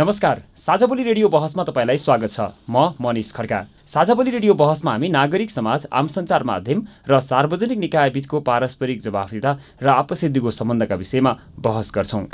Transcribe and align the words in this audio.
नमस्कार 0.00 0.38
साझाबोली 0.56 1.02
रेडियो 1.04 1.28
बहसमा 1.28 1.64
तपाईँलाई 1.64 1.96
स्वागत 1.98 2.32
छ। 2.32 2.40
म 2.70 2.96
मनिष 3.00 3.32
खड्का। 3.32 3.58
साझाबोली 3.86 4.30
रेडियो 4.30 4.54
बहसमा 4.54 4.92
हामी 4.92 5.08
नागरिक 5.10 5.50
समाज 5.50 5.86
आम 5.92 6.06
सञ्चार 6.06 6.42
माध्यम 6.42 6.80
र 7.04 7.20
सार्वजनिक 7.20 7.78
निकाय 7.78 8.10
बीचको 8.10 8.40
पारस्परिक 8.40 9.00
जवाफदिता 9.02 9.52
र 9.82 9.88
आपसिद्धिको 9.92 10.50
सम्बन्धका 10.50 10.94
विषयमा 10.96 11.36
बहस 11.60 11.92
गर्छौँ। 11.94 12.24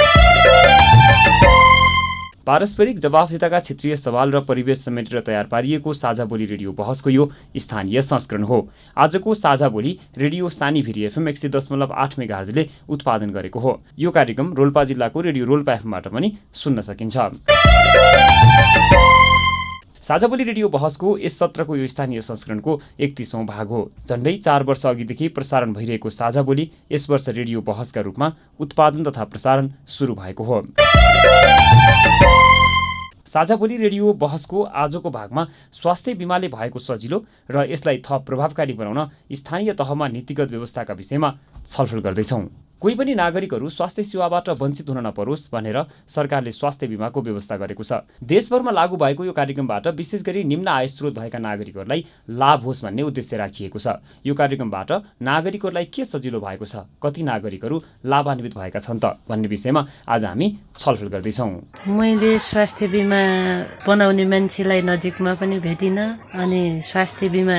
पारस्परिक 2.46 2.98
जवाफदिताका 3.00 3.58
क्षेत्रीय 3.60 3.96
सवाल 3.96 4.30
र 4.32 4.40
परिवेश 4.40 4.78
समेटेर 4.78 5.20
तयार 5.26 5.46
पारिएको 5.46 5.92
साझा 5.92 6.24
बोली 6.24 6.44
रेडियो 6.46 6.72
बहसको 6.72 7.10
यो 7.10 7.28
स्थानीय 7.56 8.02
संस्करण 8.02 8.42
हो। 8.44 8.58
आजको 8.96 9.34
साझा 9.34 9.68
बोली 9.68 9.98
रेडियो 10.18 10.48
सानी 10.48 10.82
भिरी 10.82 11.04
एफएम 11.04 11.28
एक 11.28 11.38
सय 11.38 11.48
दशमलव 11.48 11.92
आठ 11.92 12.18
मेगाहरजले 12.18 12.68
उत्पादन 12.88 13.30
गरेको 13.32 13.60
हो। 13.60 13.80
यो 13.98 14.10
कार्यक्रम 14.12 14.52
रोल्पा 14.54 14.84
जिल्लाको 14.84 15.20
रेडियो 15.20 15.44
रोल्पा 15.44 15.74
एफएमबाट 15.74 16.08
पनि 16.08 16.32
सुन्न 16.54 16.80
सकिन्छ। 16.82 17.16
साझा 20.02 20.26
बोली 20.28 20.44
रेडियो 20.44 20.68
बहसको 20.70 21.18
यस 21.18 21.38
सत्रको 21.38 21.76
यो 21.76 21.86
स्थानीय 21.88 22.20
संस्करणको 22.22 22.80
एकतिसौँ 23.00 23.44
भाग 23.46 23.68
हो। 23.68 23.90
झन्डै 24.06 24.36
चार 24.38 24.62
वर्ष 24.62 24.86
अघिदेखि 24.86 25.28
प्रसारण 25.34 25.72
भइरहेको 25.72 26.10
साझा 26.12 26.42
बोली 26.42 26.70
यस 26.92 27.10
वर्ष 27.10 27.28
रेडियो 27.28 27.60
बहसका 27.66 28.00
रूपमा 28.00 28.32
उत्पादन 28.60 29.04
तथा 29.04 29.24
प्रसारण 29.26 29.70
सुरु 29.88 30.14
भएको 30.14 30.44
हो। 30.44 30.62
साझा 33.36 33.56
बोली 33.56 33.76
रेडियो 33.76 34.12
बहसको 34.16 34.62
आजको 34.82 35.10
भागमा 35.12 35.42
स्वास्थ्य 35.72 36.14
बिमाले 36.16 36.48
भएको 36.48 36.78
सजिलो 36.80 37.18
र 37.50 37.68
यसलाई 37.68 38.00
थप 38.00 38.24
प्रभावकारी 38.24 38.72
बनाउन 38.72 39.00
स्थानीय 39.30 39.72
तहमा 39.76 40.08
नीतिगत 40.08 40.50
व्यवस्थाका 40.50 40.94
विषयमा 40.96 41.36
छलफल 41.68 42.00
गर्दैछौँ। 42.00 42.40
कोही 42.82 42.94
पनि 42.94 43.14
नागरिकहरू 43.14 43.68
स्वास्थ्य 43.68 44.02
सेवाबाट 44.02 44.48
वञ्चित 44.60 44.88
हुन 44.88 44.98
नपरोस् 45.06 45.48
भनेर 45.52 45.78
सरकारले 46.06 46.52
स्वास्थ्य 46.52 46.86
बिमाको 46.86 47.20
व्यवस्था 47.22 47.56
गरेको 47.56 47.82
छ। 47.82 48.04
देशभरमा 48.22 48.70
लागू 48.70 48.96
भएको 48.96 49.24
यो 49.24 49.32
कार्यक्रमबाट 49.32 49.86
विशेष 49.96 50.22
गरी 50.22 50.44
निम्न 50.44 50.68
आय 50.68 50.88
स्रोत 50.88 51.14
भएका 51.18 51.38
नागरिकहरूलाई 51.40 52.04
लाभ 52.30 52.60
होस् 52.62 52.82
भन्ने 52.84 53.02
उद्देश्य 53.02 53.36
राखिएको 53.36 53.78
छ। 53.78 53.96
यो 54.26 54.34
कार्यक्रमबाट 54.34 54.92
नागरिकहरूलाई 55.22 55.84
के 55.88 56.04
सजिलो 56.04 56.40
भएको 56.40 56.64
छ 56.66 56.84
कति 57.00 57.22
नागरिकहरू 57.22 57.80
लाभान्वित 58.04 58.54
भएका 58.54 58.80
छन् 58.84 59.00
त 59.00 59.16
भन्ने 59.24 59.48
विषयमा 59.48 59.86
आज 60.04 60.24
हामी 60.24 60.46
छलफल 60.76 61.08
गर्दैछौँ। 61.16 61.48
मैले 61.88 62.38
स्वास्थ्य 62.44 62.88
बिमा 62.92 63.22
बनाउने 63.88 64.24
मान्छेलाई 64.28 64.82
नजिकमा 64.84 65.34
पनि 65.40 65.58
भेटिनँ 65.64 66.06
अनि 66.36 66.62
स्वास्थ्य 66.84 67.28
बिमा 67.32 67.58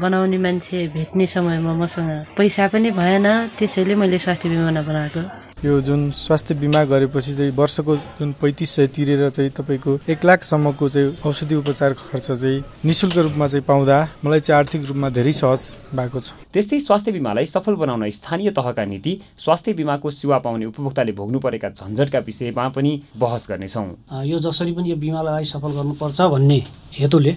बनाउने 0.00 0.38
मान्छे 0.40 0.88
भेट्ने 0.96 1.26
समयमा 1.28 1.72
मसँग 1.76 2.32
पैसा 2.32 2.68
पनि 2.72 2.90
भएन 2.96 3.28
त्यसैले 3.60 3.94
मैले 3.94 4.18
स्वास्थ्य 4.18 4.48
बिमा 4.54 4.70
नबनाएको 4.70 5.22
यो 5.64 5.80
जुन 5.80 6.10
स्वास्थ्य 6.10 6.54
बिमा 6.54 6.82
गरेपछि 6.84 7.34
चाहिँ 7.36 7.52
वर्षको 7.56 7.94
जुन 7.96 8.32
पैँतिस 8.40 8.70
सय 8.70 8.86
तिरेर 8.86 9.28
चाहिँ 9.30 9.50
तपाईँको 9.50 9.98
एक 10.12 10.24
लाखसम्मको 10.24 10.88
चाहिँ 10.88 11.16
औषधि 11.26 11.54
उपचार 11.54 11.92
खर्च 11.92 12.26
चाहिँ 12.32 12.62
निशुल्क 12.84 13.16
रूपमा 13.16 13.46
चाहिँ 13.48 13.64
पाउँदा 13.64 13.96
मलाई 14.24 14.40
चाहिँ 14.40 14.58
आर्थिक 14.58 14.84
रूपमा 14.84 15.08
धेरै 15.10 15.32
सहज 15.32 15.62
भएको 15.96 16.20
छ। 16.20 16.32
त्यस्तै 16.52 16.80
स्वास्थ्य 16.80 17.12
बिमालाई 17.12 17.46
सफल 17.46 17.74
बनाउन 17.80 18.10
स्थानीय 18.10 18.50
तहका 18.52 18.84
नीति 18.84 19.12
स्वास्थ्य 19.38 19.72
बिमाको 19.72 20.10
सेवा 20.10 20.38
पाउने 20.44 20.66
उपभोक्ताले 20.66 21.12
भोग्नु 21.12 21.38
परेका 21.40 21.68
झन्झटका 21.70 22.18
विषयमा 22.18 22.68
पनि 22.68 22.92
बहस 23.16 23.46
गर्नेछौँ। 23.48 23.88
यो 24.24 24.38
जसरी 24.38 24.72
पनि 24.72 24.90
यो 24.90 24.96
बिमालाई 24.96 25.44
सफल 25.48 25.72
गर्नुपर्छ 25.72 26.20
भन्ने 26.20 26.58
हेतुले 26.98 27.36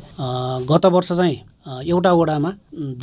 गत 0.67 0.85
वर्ष 0.85 1.11
चाहिँ 1.13 1.37
एउटा 1.67 2.11
वडामा 2.13 2.51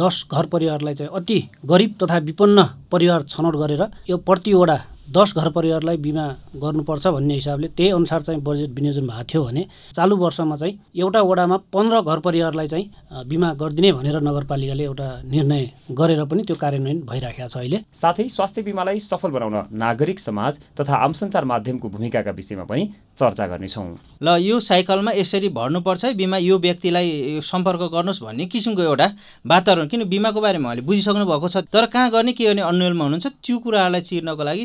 दस 0.00 0.24
घर 0.32 0.46
परिवारलाई 0.46 0.94
चाहिँ 0.94 1.10
अति 1.14 1.38
गरिब 1.66 1.94
तथा 2.02 2.18
विपन्न 2.28 2.64
परिवार 2.92 3.22
छनौट 3.28 3.56
गरेर 3.56 3.82
यो 4.10 4.16
प्रति 4.24 4.54
वडा 4.54 4.78
दस 5.06 5.32
घर 5.36 5.48
परिवारलाई 5.50 5.96
बिमा 5.96 6.26
गर्नुपर्छ 6.56 7.06
भन्ने 7.06 7.34
हिसाबले 7.34 7.68
त्यही 7.76 7.90
अनुसार 7.90 8.22
चाहिँ 8.22 8.40
बजेट 8.40 8.70
विनियोजन 8.70 9.06
भएको 9.06 9.24
थियो 9.24 9.44
भने 9.44 9.66
चालु 9.96 10.16
वर्षमा 10.16 10.56
चाहिँ 10.56 10.78
एउटा 10.96 11.20
वडामा 11.22 11.56
पन्ध्र 11.72 12.00
घर 12.00 12.18
परिवारलाई 12.18 12.68
चाहिँ 12.68 13.26
बिमा 13.28 13.52
गरिदिने 13.54 13.92
भनेर 13.92 14.20
नगरपालिकाले 14.22 14.84
एउटा 14.84 15.08
निर्णय 15.24 15.70
गरेर 15.92 16.24
पनि 16.24 16.42
त्यो 16.42 16.56
कार्यान्वयन 16.56 17.00
भइराखेको 17.04 17.48
छ 17.48 17.56
अहिले। 17.56 17.80
साथै 17.92 18.28
स्वास्थ्य 18.28 18.62
बिमालाई 18.62 18.98
सफल 19.00 19.30
बनाउन 19.30 19.56
नागरिक 19.76 20.20
समाज 20.20 20.58
तथा 20.80 20.96
आम 20.96 21.12
सञ्चार 21.12 21.44
माध्यमको 21.44 21.88
भूमिकाका 21.88 22.30
विषयमा 22.30 22.64
पनि 22.64 22.88
चर्चा 23.18 23.46
गर्नेछौँ। 23.46 23.86
ल 24.22 24.28
यो 24.40 24.58
साइकलमा 24.60 25.12
यसरी 25.14 25.48
भर्नुपर्छ 25.52 26.04
है 26.04 26.14
बिमा 26.14 26.36
यो 26.38 26.58
व्यक्तिलाई 26.58 27.40
सम्पर्क 27.44 27.82
गर्नुहोस् 27.92 28.22
भन्ने 28.24 28.46
किसिमको 28.46 28.82
एउटा 28.82 29.06
वातावरण। 29.46 29.86
किन 29.86 30.04
बिमाको 30.08 30.40
बारेमा 30.40 30.68
उहाँले 30.68 30.82
बुझिसक्नु 30.82 31.24
भएको 31.26 31.48
छ 31.48 31.56
तर 31.68 31.86
कहाँ 31.92 32.10
गर्ने 32.10 32.32
के 32.32 32.44
गर्ने 32.44 32.62
अन्यलमा 32.62 33.04
हुनुहुन्छ 33.04 33.26
त्यो 33.44 33.58
कुराहरूलाई 33.60 34.00
चिर्नको 34.00 34.44
लागि 34.44 34.64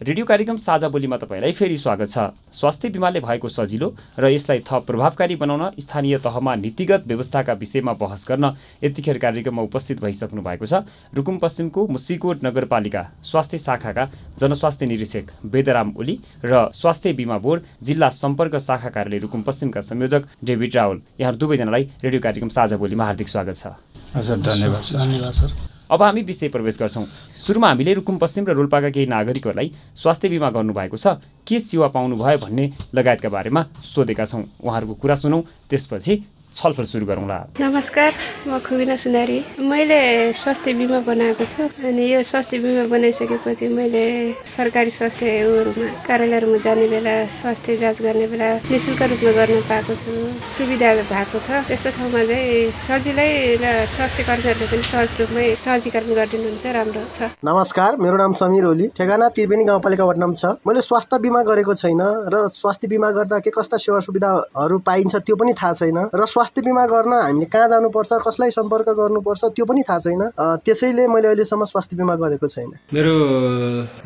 रेडियो 0.00 0.24
कार्यक्रम 0.26 0.56
साझा 0.56 0.88
बोलीमा 0.88 1.16
तपाईँलाई 1.18 1.52
फेरि 1.52 1.76
स्वागत 1.76 2.08
छ। 2.08 2.30
स्वास्थ्य 2.54 2.88
बिमाले 2.88 3.20
भएको 3.20 3.48
सजिलो 3.50 3.86
र 4.14 4.30
यसलाई 4.30 4.62
थप 4.62 4.86
प्रभावकारी 4.86 5.36
बनाउन 5.36 5.74
स्थानीय 5.74 6.18
तहमा 6.22 6.54
नीतिगत 6.54 7.02
व्यवस्थाका 7.06 7.52
विषयमा 7.58 7.92
बहस 7.98 8.24
गर्न 8.28 8.54
यतिखेर 8.78 9.18
कार्यक्रममा 9.18 9.62
उपस्थित 9.62 10.00
भइसक्नु 10.00 10.42
भएको 10.42 10.66
छ। 10.66 10.86
रुकुम 11.10 11.38
पश्चिमको 11.42 11.86
मुसिकोट 11.88 12.44
नगरपालिका 12.46 13.02
स्वास्थ्य 13.26 13.58
शाखाका 13.58 14.04
जनस्वास्थ्य 14.38 14.86
निरीक्षक 14.86 15.26
वेदराम 15.44 15.90
ओली 15.98 16.14
र 16.44 16.70
स्वास्थ्य 16.70 17.12
बिमा 17.18 17.38
बोर्ड 17.42 17.62
जिल्ला 17.82 18.08
सम्पर्क 18.14 18.54
शाखा 18.56 18.90
कार्यालय 18.94 19.18
रुकुम 19.18 19.42
पश्चिमका 19.42 19.80
संयोजक 19.82 20.22
डेभिड 20.44 20.76
रावल। 20.76 21.00
यहाँ 21.18 21.34
दुवैजनालाई 21.34 21.90
रेडियो 22.04 22.20
कार्यक्रम 22.22 22.48
साझा 22.54 22.76
बोलीमा 22.78 23.04
हार्दिक 23.04 23.28
स्वागत 23.28 23.56
छ। 23.56 23.74
हजुर 24.14 24.38
धन्यवाद 24.46 24.94
धन्यवाद 24.94 25.34
सर। 25.34 25.50
अब 25.90 26.02
हामी 26.02 26.22
विषय 26.22 26.48
प्रवेश 26.48 26.78
गर्छौँ। 26.78 27.04
सुरुमा 27.38 27.68
हामीले 27.68 27.94
रुकुम 27.94 28.16
पश्चिम 28.18 28.44
र 28.44 28.52
रोल्पाका 28.52 28.90
केही 28.90 29.06
नागरिकहरूलाई 29.06 29.72
स्वास्थ्य 29.96 30.28
बिमा 30.28 30.50
गर्नुभएको 30.50 30.96
छ। 30.96 31.16
के 31.46 31.60
सेवा 31.60 31.88
पाउनुभयो 31.88 32.38
भन्ने 32.38 32.64
लगायतका 32.94 33.28
बारेमा 33.28 33.62
सोधेका 33.84 34.24
छौँ। 34.24 34.44
उहाँहरूको 34.60 34.94
कुरा 34.94 35.14
सुनौँ। 35.14 35.42
त्यसपछि 35.70 36.12
छलफल 36.54 36.84
सुरु 36.84 37.06
गरौँला 37.06 37.38
नमस्कार 37.60 38.12
म 38.48 38.58
खुबिना 38.66 38.96
सुनारी। 38.96 39.38
मैले 39.62 40.32
स्वास्थ्य 40.32 40.72
बिमा 40.74 40.98
बनाएको 41.06 41.44
छु 41.44 41.62
अनि 41.86 42.04
यो 42.12 42.22
स्वास्थ्य 42.22 42.58
बिमा 42.58 42.84
बनाइसकेपछि 42.88 43.68
मैले 43.68 44.04
सरकारी 44.42 44.90
स्वास्थ्य 44.90 45.26
उयोहरूमा 45.44 45.88
कार्यालयहरूमा 46.08 46.58
जाने 46.66 46.86
बेला 46.88 47.14
स्वास्थ्य 47.30 47.76
जाँच 47.76 48.02
गर्ने 48.02 48.26
बेला 48.32 48.48
नि 48.66 48.78
शुल्क 48.78 49.02
रूपमा 49.02 49.32
गर्न 49.38 49.60
पाएको 49.70 49.94
छु 50.02 50.12
सुविधा 50.42 50.90
भएको 51.12 51.38
छ। 51.38 51.48
त्यस्तो 51.68 51.90
ठाउँमा 51.94 52.22
चाहिँ 52.26 52.70
सजिलै 52.74 53.30
र 53.62 53.66
स्वास्थ्य 53.94 54.22
कर्मीहरूले 54.26 54.66
पनि 54.72 54.82
सहज 54.90 55.10
रूपमै 55.20 55.46
सहजीकरण 55.54 56.10
गरिदिनुहुन्छ 56.18 56.66
राम्रो 56.74 57.02
छ। 57.14 57.18
नमस्कार 57.44 57.90
मेरो 58.02 58.16
नाम 58.18 58.32
समीर 58.40 58.64
ओली। 58.72 58.86
ठेगाना 58.98 59.28
त्रिवेणी 59.36 59.64
गाउँपालिका 59.70 60.04
वार्ड 60.04 60.18
नम्बर 60.18 60.38
छ। 60.42 60.44
मैले 60.66 60.82
स्वास्थ्य 60.82 61.18
बिमा 61.22 61.42
गरेको 61.46 61.74
छैन 61.74 62.02
र 62.34 62.34
स्वास्थ्य 62.50 62.88
बिमा 62.88 63.10
गर्दा 63.14 63.38
के 63.44 63.50
कस्ता 63.54 63.76
सेवा 63.78 64.00
सुविधाहरू 64.02 64.78
पाइन्छ 64.82 65.14
त्यो 65.22 65.36
पनि 65.36 65.52
थाहा 65.54 65.72
छैन 65.78 65.98
र 66.10 66.26
स्वास्थ्य 66.38 66.62
बिमा 66.62 66.84
गर्न 66.86 67.12
हामीले 67.12 67.46
कहाँ 67.50 67.68
जानुपर्छ 67.68 68.12
कसलाई 68.26 68.50
सम्पर्क 68.50 68.88
गर्नुपर्छ 68.98 69.44
त्यो 69.58 69.64
पनि 69.66 69.82
थाहा 69.88 69.98
छैन। 69.98 70.22
त्यसैले 70.62 71.06
मैले 71.10 71.28
अहिलेसम्म 71.28 71.64
स्वास्थ्य 71.66 71.96
बिमा 71.96 72.14
गरेको 72.14 72.46
छैन। 72.46 72.70
मेरो 72.94 73.14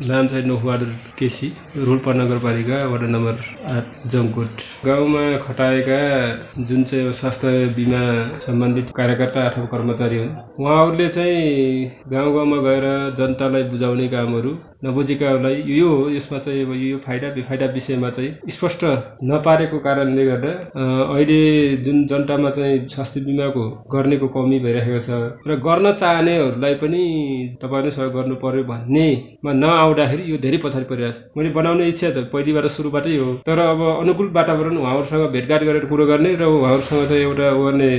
नाम 0.09 0.27
चाहिँ 0.27 0.45
नोखबहादुर 0.45 0.89
केसी 1.19 1.47
रोल्पा 1.77 2.13
नगरपालिका 2.13 2.77
वडा 2.93 3.07
नम्बर 3.13 3.35
आठ 3.75 3.85
जङकोट 4.11 4.65
गाउँमा 4.85 5.23
खटाएका 5.45 6.01
जुन 6.65 6.83
चाहिँ 6.89 7.13
स्वास्थ्य 7.21 7.65
बिमा 7.77 8.01
सम्बन्धित 8.41 8.91
कार्यकर्ता 8.97 9.47
अथवा 9.49 9.65
कर्मचारी 9.77 10.17
हुन् 10.17 10.35
उहाँहरूले 10.59 11.07
चाहिँ 11.09 11.85
गाउँ 12.11 12.33
गाउँमा 12.33 12.57
गएर 12.67 12.85
जनतालाई 13.17 13.63
बुझाउने 13.69 14.07
कामहरू 14.09 14.57
नबुझेकाहरूलाई 14.85 15.55
यो 15.79 15.89
यसमा 16.09 16.37
चाहिँ 16.45 16.65
अब 16.65 16.71
यो 16.75 16.97
फाइदा 17.05 17.27
बेफाइदा 17.35 17.65
विषयमा 17.73 18.09
चाहिँ 18.09 18.51
स्पष्ट 18.51 18.83
नपारेको 19.31 19.77
कारणले 19.79 20.25
गर्दा 20.25 20.51
अहिले 21.15 21.39
जुन 21.85 22.05
जनतामा 22.07 22.49
चाहिँ 22.57 22.79
स्वास्थ्य 22.93 23.21
बिमाको 23.27 23.63
गर्नेको 23.93 24.27
कमी 24.35 24.59
भइरहेको 24.65 24.99
छ 25.07 25.47
र 25.47 25.55
गर्न 25.67 25.91
चाहनेहरूलाई 25.93 26.73
पनि 26.83 27.01
तपाईँले 27.63 27.91
सहयोग 27.91 28.13
गर्नु 28.13 28.35
पर्यो 28.43 28.63
भन्नेमा 28.71 29.51
नआउँदाखेरि 29.63 30.23
यो 30.31 30.37
धेरै 30.43 30.57
पछाडि 30.65 30.85
परिरहेको 30.91 31.19
छ। 31.19 31.37
मैले 31.37 31.49
बनाउने 31.55 31.87
इच्छा 31.87 32.09
त 32.11 32.27
पहिलेबाट 32.33 32.67
सुरुबाटै 32.75 33.15
हो। 33.17 33.29
तर 33.47 33.59
अब 33.63 33.81
अनुकूल 34.03 34.27
वातावरण 34.35 34.77
उहाँहरूसँग 34.83 35.31
भेटघाट 35.31 35.63
गरेर 35.63 35.85
कुरो 35.91 36.05
गर्ने 36.11 36.35
र 36.35 36.43
उहाँहरूसँग 36.43 37.07
चाहिँ 37.07 37.23
एउटा 37.23 37.47
गर्ने 37.63 37.91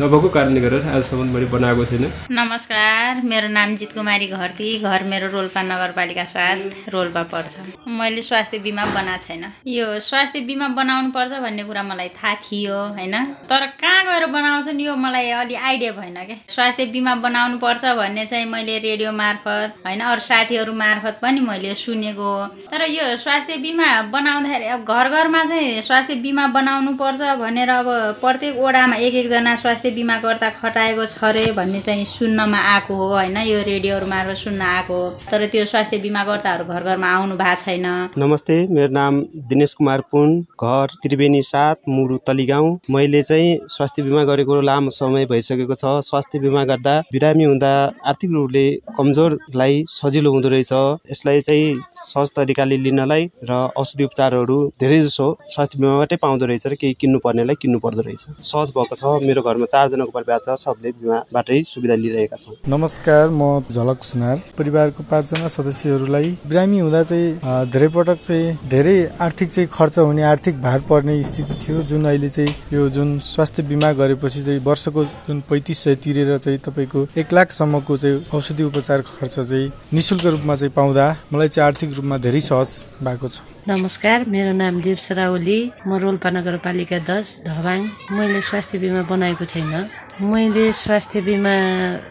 नभएको 0.00 0.28
कारणले 0.36 0.60
गर्दा 0.60 0.92
आजसम्म 0.92 1.32
मैले 1.34 1.46
बनाएको 1.56 1.84
छैन। 1.90 2.04
नमस्कार 2.36 3.24
मेरो 3.24 3.48
नाम 3.48 3.76
जित 3.80 3.92
कुमारी 3.96 4.26
घरती। 4.28 4.68
घर 4.78 5.02
मेरो 5.10 5.26
रोल्पा 5.32 5.62
नगरपालिका 5.72 6.17
साथ 6.24 6.88
रोल्पा 6.88 7.22
पर्छ। 7.32 7.54
मैले 7.88 8.22
स्वास्थ्य 8.22 8.58
बिमा 8.58 8.84
बनाएको 8.94 9.24
छैन। 9.24 9.44
यो 9.66 9.98
स्वास्थ्य 10.00 10.40
बिमा 10.40 10.68
बनाउनु 10.78 11.10
पर्छ 11.12 11.32
भन्ने 11.42 11.64
कुरा 11.64 11.82
मलाई 11.82 12.08
थाहा 12.16 12.34
थियो 12.44 12.76
होइन? 12.96 13.14
तर 13.50 13.66
कहाँ 13.80 14.04
गएर 14.04 14.26
बनाउँछन् 14.26 14.80
यो 14.80 14.96
मलाई 14.96 15.30
अलि 15.30 15.54
आइडिया 15.54 15.92
भएन 15.92 16.16
क्या 16.24 16.36
स्वास्थ्य 16.48 16.86
बिमा 16.86 17.14
बनाउनु 17.24 17.58
पर्छ 17.58 17.84
भन्ने 17.84 18.24
चाहिँ 18.26 18.46
मैले 18.46 18.78
रेडियो 18.78 19.12
मार्फत 19.12 19.86
होइन? 19.86 20.00
अरू 20.00 20.20
साथीहरू 20.20 20.72
मार्फत 20.74 21.18
पनि 21.22 21.40
मैले 21.40 21.74
सुनेको 21.74 22.30
तर 22.70 22.82
यो 22.90 23.16
स्वास्थ्य 23.16 23.56
बिमा 23.56 23.88
बनाउँदाखेरि 24.12 24.66
अब 24.66 24.84
घर 24.84 25.08
घरमा 25.08 25.44
चाहिँ 25.44 25.82
स्वास्थ्य 25.82 26.14
बिमा 26.24 26.46
बनाउनु 26.56 26.92
पर्छ 26.96 27.20
भनेर 27.40 27.70
अब 27.70 27.88
प्रत्येक 28.20 28.56
वडामा 28.58 28.96
एक 28.96 29.14
एकजना 29.14 29.56
स्वास्थ्य 29.56 29.90
बिमाकर्ता 29.90 30.50
खटाएको 30.60 31.06
छ 31.06 31.24
अरे 31.28 31.52
भन्ने 31.52 31.80
चाहिँ 31.80 32.04
सुन्नमा 32.04 32.58
आएको 32.74 32.94
हो 32.96 33.06
होइन? 33.08 33.36
यो 33.38 33.62
रेडियोहरू 33.62 34.06
मार्फत 34.06 34.36
सुन्न 34.38 34.62
आएको 34.62 34.94
हो। 34.94 35.10
तर 35.30 35.46
त्यो 35.46 35.64
स्वास्थ्य 35.66 35.98
बिमाकर्ताहरू 36.08 36.64
घर 36.64 36.82
घरमा 36.88 37.08
आउनु 37.14 37.36
भएको 37.36 37.60
छैन। 37.62 37.86
नमस्ते 38.18 38.56
मेरो 38.72 38.92
नाम 38.92 39.20
दिनेश 39.48 39.74
कुमार 39.74 40.00
पुन 40.10 40.28
घर 40.56 40.86
त्रिवेणी 41.02 41.42
सात 41.44 41.76
मुडु 41.88 42.16
तलिगाउँ 42.26 42.68
मैले 42.90 43.22
चाहिँ 43.22 43.50
स्वास्थ्य 43.68 44.02
बिमा 44.02 44.24
गरेको 44.24 44.60
लामो 44.62 44.90
समय 44.90 45.26
भइसकेको 45.28 45.74
छ। 45.74 45.84
स्वास्थ्य 46.08 46.38
बिमा 46.40 46.64
गर्दा 46.64 46.94
बिरामी 47.12 47.44
हुँदा 47.44 47.72
आर्थिक 48.08 48.30
रूपले 48.32 48.64
कमजोरलाई 48.98 49.84
सजिलो 49.88 50.32
हुँदो 50.32 50.48
रहेछ। 50.48 50.72
यसलाई 51.12 51.40
चाहिँ 51.40 51.66
सहज 52.04 52.30
तरिकाले 52.36 52.76
लिनलाई 52.78 53.30
र 53.44 53.52
औषधि 53.76 54.04
उपचारहरू 54.04 54.58
धेरै 54.80 55.00
जसो 55.00 55.26
स्वास्थ्य 55.52 55.78
बिमाबाटै 55.78 56.16
पाउँदो 56.24 56.46
रहेछ 56.46 56.66
र 56.66 56.74
केही 56.80 56.96
किन्नु 57.00 57.18
पर्नेलाई 57.26 57.60
किन्नु 57.62 57.78
पर्दो 57.84 58.02
रहेछ। 58.08 58.24
सहज 58.42 58.72
भएको 58.76 58.94
छ। 58.96 59.04
मेरो 59.28 59.42
घरमा 59.42 59.66
चारजनाको 59.66 60.12
परिवार 60.16 60.40
छ। 60.40 60.56
सबले 60.58 60.90
बिमाबाटै 61.00 61.62
सुविधा 61.68 61.94
लिइरहेका 62.02 62.36
छौँ। 62.36 62.56
नमस्कार 62.68 63.28
म 63.30 63.62
झलक 63.68 64.04
सुनार। 64.04 64.36
परिवारको 64.58 65.02
पाँचजना 65.10 65.48
सदस्यहरूलाई 65.88 66.28
बिरामी 66.44 66.78
हुँदा 66.78 67.02
चाहिँ 67.02 67.70
धेरै 67.72 67.88
पटक 67.88 68.18
चाहिँ 68.20 68.68
धेरै 68.68 68.96
आर्थिक 69.20 69.48
चाहिँ 69.48 69.68
खर्च 69.72 69.98
हुने 69.98 70.22
आर्थिक 70.22 70.60
भार 70.60 70.80
पर्ने 70.84 71.22
स्थिति 71.24 71.54
थियो 71.56 71.82
जुन 71.88 72.04
अहिले 72.04 72.28
चाहिँ 72.28 72.54
यो 72.72 72.88
जुन 72.92 73.18
स्वास्थ्य 73.24 73.62
बिमा 73.62 73.92
गरेपछि 73.96 74.42
चाहिँ 74.44 74.60
वर्षको 74.60 75.04
जुन 75.28 75.40
पैँतिस 75.48 75.78
सय 75.84 75.94
तिरेर 76.04 76.36
चाहिँ 76.38 76.58
तपाईँको 76.60 77.06
एक 77.16 77.32
लाखसम्मको 77.32 77.96
चाहिँ 77.96 78.24
औषधि 78.34 78.62
उपचार 78.68 79.00
खर्च 79.02 79.34
चाहिँ 79.40 79.72
निशुल्क 79.92 80.24
रूपमा 80.26 80.56
चाहिँ 80.56 80.72
पाउँदा 80.76 81.04
मलाई 81.32 81.48
चाहिँ 81.48 81.66
आर्थिक 81.66 81.96
रूपमा 81.96 82.18
धेरै 82.20 82.40
सहज 82.40 82.68
भएको 83.00 83.28
छ। 83.28 83.40
नमस्कार 83.68 84.24
मेरो 84.28 84.52
नाम 84.52 84.80
दिप 84.82 84.98
सराउली 84.98 85.60
म 85.86 85.96
रोल्पा 85.96 86.30
नगरपालिका 86.30 86.98
दस 87.08 87.26
धवाङ। 87.48 87.80
मैले 88.12 88.40
स्वास्थ्य 88.40 88.78
बिमा 88.78 89.02
बनाएको 89.08 89.44
छैन। 89.44 89.72
मैले 90.20 90.72
स्वास्थ्य 90.72 91.20
बिमा 91.22 91.54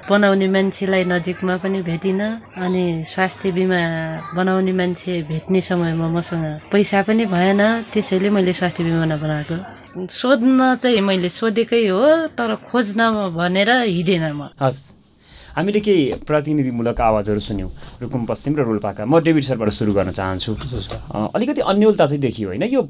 बनाउने 0.09 0.47
मान्छेलाई 0.47 1.03
नजिकमा 1.11 1.55
पनि 1.59 1.81
भेटिनँ 1.83 2.55
अनि 2.55 3.03
स्वास्थ्य 3.03 3.51
बिमा 3.51 3.81
बनाउने 4.31 4.71
मान्छे 4.71 5.21
भेट्ने 5.27 5.61
समयमा 5.61 6.07
मसँग 6.15 6.71
पैसा 6.71 7.01
पनि 7.03 7.25
भएन 7.27 7.61
त्यसैले 7.91 8.29
मैले 8.31 8.53
स्वास्थ्य 8.55 8.83
बिमा 8.83 9.05
नबनाएको। 9.11 10.07
सोध्न 10.07 10.75
चाहिँ 10.79 11.01
मैले 11.03 11.29
सोधेकै 11.29 11.87
हो 11.87 12.31
तर 12.31 12.55
खोज्न 12.63 13.11
भनेर 13.35 13.69
हिँडेन 13.91 14.31
म। 14.31 14.49
हस्। 14.55 14.96
हामीले 15.57 15.79
केही 15.81 16.21
प्रतिनिधिमूलक 16.21 17.01
आवाजहरू 17.01 17.39
सुन्यौँ। 17.41 17.69
रुकुम 18.01 18.25
पश्चिम 18.29 18.53
र 18.55 18.61
रोल्पाका। 18.61 19.09
म 19.09 19.17
डेभिड 19.25 19.43
सरबाट 19.43 19.69
सुरु 19.73 19.93
गर्न 19.97 20.11
चाहन्छु। 20.13 20.53
अलिकति 21.33 21.61
अन्यलता 21.65 22.05
चाहिँ 22.05 22.21
देखियो 22.21 22.47
होइन? 22.49 22.63
यो 22.69 22.81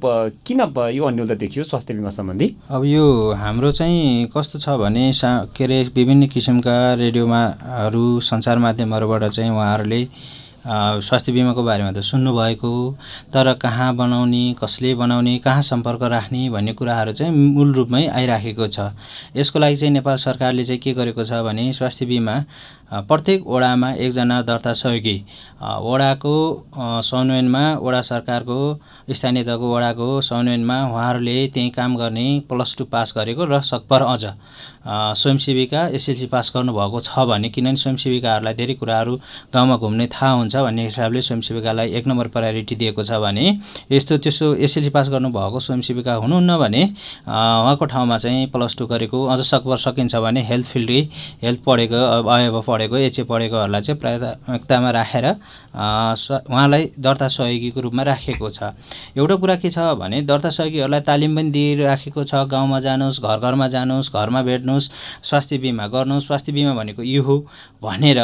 किन 0.44 0.60
यो 0.92 1.04
अन्यलता 1.08 1.36
देखियो 1.40 1.64
स्वास्थ्य 1.64 1.94
बिमा 1.96 2.12
सम्बन्धी? 2.12 2.48
अब 2.68 2.84
यो 2.86 3.32
हाम्रो 3.40 3.72
चाहिँ 3.72 4.28
कस्तो 4.36 4.60
छ 4.60 4.76
भने 4.84 5.16
सा 5.16 5.48
के 5.56 5.64
अरे 5.64 5.80
विभिन्न 5.96 6.28
किसिमका 6.28 6.76
रेडियोमाहरू 7.00 8.04
सञ्चार 8.20 8.58
माध्यमहरूबाट 8.60 9.24
चाहिँ 9.32 9.52
उहाँहरूले 9.52 10.02
स्वास्थ्य 10.68 11.32
बिमाको 11.32 11.64
बारेमा 11.64 11.92
त 11.92 12.00
सुन्नुभएको। 12.04 12.72
तर 13.34 13.54
कहाँ 13.56 13.96
बनाउने 13.96 14.56
कसले 14.60 14.94
बनाउने 14.96 15.38
कहाँ 15.40 15.62
सम्पर्क 15.62 16.04
राख्ने 16.04 16.50
भन्ने 16.50 16.74
कुराहरू 16.74 17.12
चाहिँ 17.12 17.32
मूल 17.32 17.74
रूपमै 17.74 18.06
आइराखेको 18.08 18.68
छ। 18.68 18.92
यसको 19.36 19.60
लागि 19.60 19.76
चाहिँ 19.76 19.94
नेपाल 19.94 20.16
सरकारले 20.18 20.64
चाहिँ 20.64 20.82
के 20.82 20.94
गरेको 20.94 21.24
छ 21.24 21.40
भने 21.44 21.72
स्वास्थ्य 21.74 22.06
बिमा 22.06 22.36
प्रत्येक 22.92 23.48
वडामा 23.48 23.92
एकजना 23.94 24.42
दर्ता 24.48 24.74
सहयोगी 24.74 25.18
वडाको 25.84 26.36
समन्वयनमा 27.04 27.64
वडा 27.84 28.02
सरकारको 28.02 28.60
स्थानीय 29.12 29.44
तहको 29.44 29.74
वडाको 29.76 30.08
समन्वयनमा 30.22 30.78
उहाँहरूले 30.88 31.36
त्यहीँ 31.54 31.72
काम 31.72 31.96
गर्ने 31.98 32.28
प्लस 32.50 32.76
टू 32.78 32.86
पास 32.86 33.14
गरेको 33.18 33.46
र 33.46 33.60
सकभर 33.62 34.02
अझ। 34.04 34.26
स्वयंसेविका 34.88 35.82
एसएलसी 35.96 36.26
पास 36.32 36.52
गर्नुभएको 36.56 37.00
छ 37.00 37.20
भने 37.28 37.50
किनभने 37.50 37.76
स्वयंसेविकाहरूलाई 37.76 38.54
धेरै 38.56 38.74
कुराहरू 38.80 39.16
गाउँमा 39.54 39.76
घुम्ने 39.78 40.08
थाहा 40.08 40.32
हुन्छ 40.32 40.56
भन्ने 40.56 40.86
हिसाबले 40.86 41.22
स्वयंसेविकालाई 41.22 41.92
एक 41.92 42.08
नम्बर 42.08 42.28
प्रायोरिटी 42.32 42.76
दिएको 42.76 43.04
छ 43.04 43.20
भने 43.20 43.46
यस्तो 43.92 44.18
त्यसो 44.24 44.54
एसएलसी 44.64 44.90
पास 44.96 45.10
गर्नुभएको 45.10 45.60
स्वयंसेविका 45.60 46.14
हुनुहुन्न 46.24 46.58
भने 46.58 46.84
उहाँको 47.28 47.86
ठाउँमा 47.86 48.18
चाहिँ 48.18 48.48
प्लस 48.56 48.76
टू 48.80 48.86
गरेको 48.88 49.26
अझ 49.28 49.40
सकभर 49.46 49.78
सकिन्छ 49.78 50.16
भने 50.16 50.44
हेल्थ 50.48 50.66
फिल्डै 50.68 51.02
हेल्थ 51.44 51.64
पढेको 51.68 52.00
अब 52.16 52.62
पढेको 52.78 52.96
एचए 53.10 53.24
पढेकोहरूलाई 53.26 53.82
चाहिँ 53.82 54.00
प्राथमिकतामा 54.00 54.90
राखेर 54.94 55.26
उहाँलाई 55.74 56.84
दर्ता 56.94 57.28
सहयोगीको 57.28 57.80
रूपमा 57.82 58.04
राखेको 58.04 58.50
छ। 58.50 58.78
एउटा 59.18 59.36
कुरा 59.36 59.56
के 59.58 59.70
छ 59.70 59.78
भने 59.98 60.22
दर्ता 60.22 60.50
सहयोगीहरूलाई 60.50 61.02
तालिम 61.02 61.36
पनि 61.36 61.50
दिइराखेको 61.50 62.24
छ। 62.24 62.46
गाउँमा 62.46 62.80
जानुहोस् 62.86 63.22
घर 63.22 63.38
घरमा 63.42 63.68
जानुहोस् 63.68 64.14
घरमा 64.14 64.42
भेट्नुहोस् 64.44 64.90
स्वास्थ्य 65.24 65.58
बिमा 65.58 65.88
गर्नुहोस्। 65.88 66.26
स्वास्थ्य 66.28 66.52
बिमा 66.54 66.74
भनेको 66.78 67.02
यो 67.02 67.22
हो 67.24 67.38
भनेर 67.82 68.20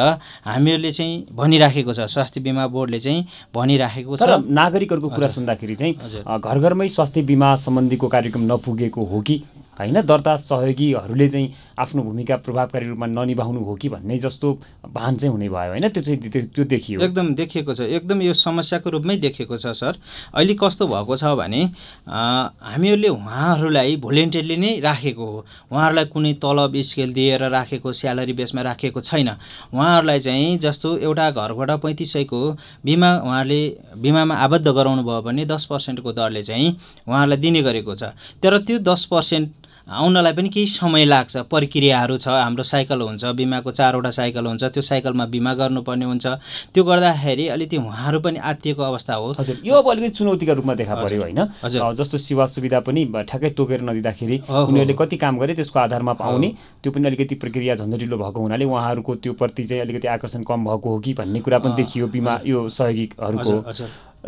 हामीहरूले 0.45 0.91
चाहिँ 0.91 1.25
भनिराखेको 1.33 1.93
छ। 1.93 1.99
स्वास्थ्य 2.13 2.41
बिमा 2.41 2.67
बोर्डले 2.67 2.99
चाहिँ 2.99 3.25
भनिराखेको 3.55 4.17
छ। 4.17 4.21
नागरिकहरूको 4.49 5.09
कुरा 5.09 5.27
सुन्दाखेरि 5.27 5.75
चाहिँ 5.75 5.93
घर 6.37 6.59
घरमै 6.59 6.87
स्वास्थ्य 6.89 7.21
बिमा 7.23 7.55
सम्बन्धीको 7.57 8.07
कार्यक्रम 8.07 8.43
नपुगेको 8.53 9.01
हो 9.03 9.21
कि? 9.21 9.41
होइन? 9.79 10.01
दर्ता 10.01 10.35
सहयोगीहरूले 10.37 11.27
चाहिँ 11.29 11.53
आफ्नो 11.79 12.01
भूमिका 12.03 12.35
प्रभावकारी 12.45 12.87
रूपमा 12.87 13.05
ननिभाउनु 13.07 13.59
हो 13.59 13.75
कि 13.75 13.89
भन्ने 13.89 14.17
जस्तो 14.19 14.47
भान 14.93 15.15
चाहिँ 15.17 15.31
हुने 15.31 15.49
भयो 15.49 15.69
होइन? 15.73 15.89
त्यो 15.89 16.03
चाहिँ 16.03 16.45
त्यो 16.53 16.63
देखियो। 16.65 17.01
एकदम 17.01 17.33
देखिएको 17.35 17.73
छ। 17.73 17.81
एकदम 17.81 18.21
यो 18.21 18.33
समस्याको 18.33 18.89
रूपमै 18.89 19.15
देखिएको 19.17 19.57
छ 19.57 19.73
सर। 19.73 19.97
अहिले 20.33 20.53
कस्तो 20.53 20.87
भएको 20.87 21.15
छ 21.17 21.33
भने 21.33 21.61
हामीहरूले 22.05 23.09
उहाँहरूलाई 23.09 23.95
भोलिन्टियरली 23.97 24.57
नै 24.57 24.79
राखेको 24.79 25.25
हो। 25.25 25.45
उहाँहरूलाई 25.71 26.05
कुनै 26.13 26.33
तलब 26.37 26.77
स्केल 26.77 27.13
दिएर 27.13 27.49
राखेको 27.49 27.89
स्यालेरी 27.91 28.33
बेसमा 28.33 28.61
राखेको 28.61 29.01
छैन। 29.01 29.29
उहाँहरूलाई 29.73 30.19
चाहिँ 30.19 30.57
जस्तो 30.59 30.97
एउटा 30.99 31.29
घरबाट 31.31 31.71
पैँतिस 31.81 32.13
सयको 32.13 32.39
बिमा 32.85 33.09
उहाँहरूले 33.25 33.61
बिमामा 33.97 34.35
आबद्ध 34.37 34.67
गराउनु 34.67 35.03
भयो 35.03 35.21
भने 35.21 35.45
दस 35.49 35.65
पर्सेन्टको 35.65 36.11
दरले 36.13 36.43
चाहिँ 36.43 36.69
उहाँहरूलाई 37.09 37.37
दिने 37.41 37.61
गरेको 37.65 37.95
छ। 37.95 38.13
तर 38.37 38.57
त्यो 38.61 38.77
दस 38.79 39.05
पर्सेन्ट 39.09 39.62
आउनलाई 39.87 40.33
पनि 40.33 40.49
केही 40.49 40.67
समय 40.67 41.05
लाग्छ 41.05 41.37
प्रक्रियाहरू 41.51 42.15
छ 42.17 42.27
हाम्रो 42.27 42.63
साइकल 42.63 43.01
हुन्छ 43.01 43.25
बिमाको 43.35 43.71
चारवटा 43.71 44.09
साइकल 44.11 44.45
हुन्छ 44.47 44.63
त्यो 44.63 44.81
साइकलमा 44.81 45.25
बिमा 45.27 45.53
गर्नुपर्ने 45.53 46.05
हुन्छ। 46.05 46.27
त्यो 46.73 46.83
गर्दाखेरि 46.83 47.47
अलिकति 47.47 47.77
उहाँहरू 47.77 48.19
पनि 48.19 48.39
आत्तिएको 48.39 48.83
अवस्था 48.83 49.13
हो। 49.13 49.31
हजुर 49.39 49.57
यो 49.65 49.75
अब 49.75 49.89
अलिकति 49.91 50.09
चुनौतीका 50.15 50.53
रूपमा 50.53 50.73
देखा 50.73 50.95
पर्यो 50.95 51.21
होइन। 51.21 51.39
जस्तो 51.99 52.17
सेवा 52.17 52.45
सुविधा 52.45 52.79
पनि 52.79 53.05
ठ्याक्कै 53.27 53.49
तोकेर 53.59 53.81
नदिँदाखेरि 53.83 54.37
उनीहरूले 54.47 54.93
कति 54.95 55.17
काम 55.19 55.39
गरे 55.39 55.53
त्यसको 55.55 55.79
आधारमा 55.79 56.13
पाउने। 56.15 56.53
त्यो 56.83 56.91
पनि 56.91 57.07
अलिकति 57.07 57.35
प्रक्रिया 57.43 57.75
झन्झटिलो 57.75 58.17
भएको 58.17 58.39
हुनाले 58.39 58.65
उहाँहरूको 58.65 59.15
त्यो 59.19 59.33
प्रति 59.35 59.63
चाहिँ 59.65 59.81
अलिकति 59.81 60.07
आकर्षण 60.15 60.43
कम 60.47 60.65
भएको 60.65 60.89
हो 60.89 60.99
कि 60.99 61.13
भन्ने 61.13 61.39
कुरा 61.43 61.59
पनि 61.59 61.75
देखियो 61.75 62.07
बिमा 62.07 62.39
यो 62.45 62.67
सहयोगीहरूको। 62.71 63.59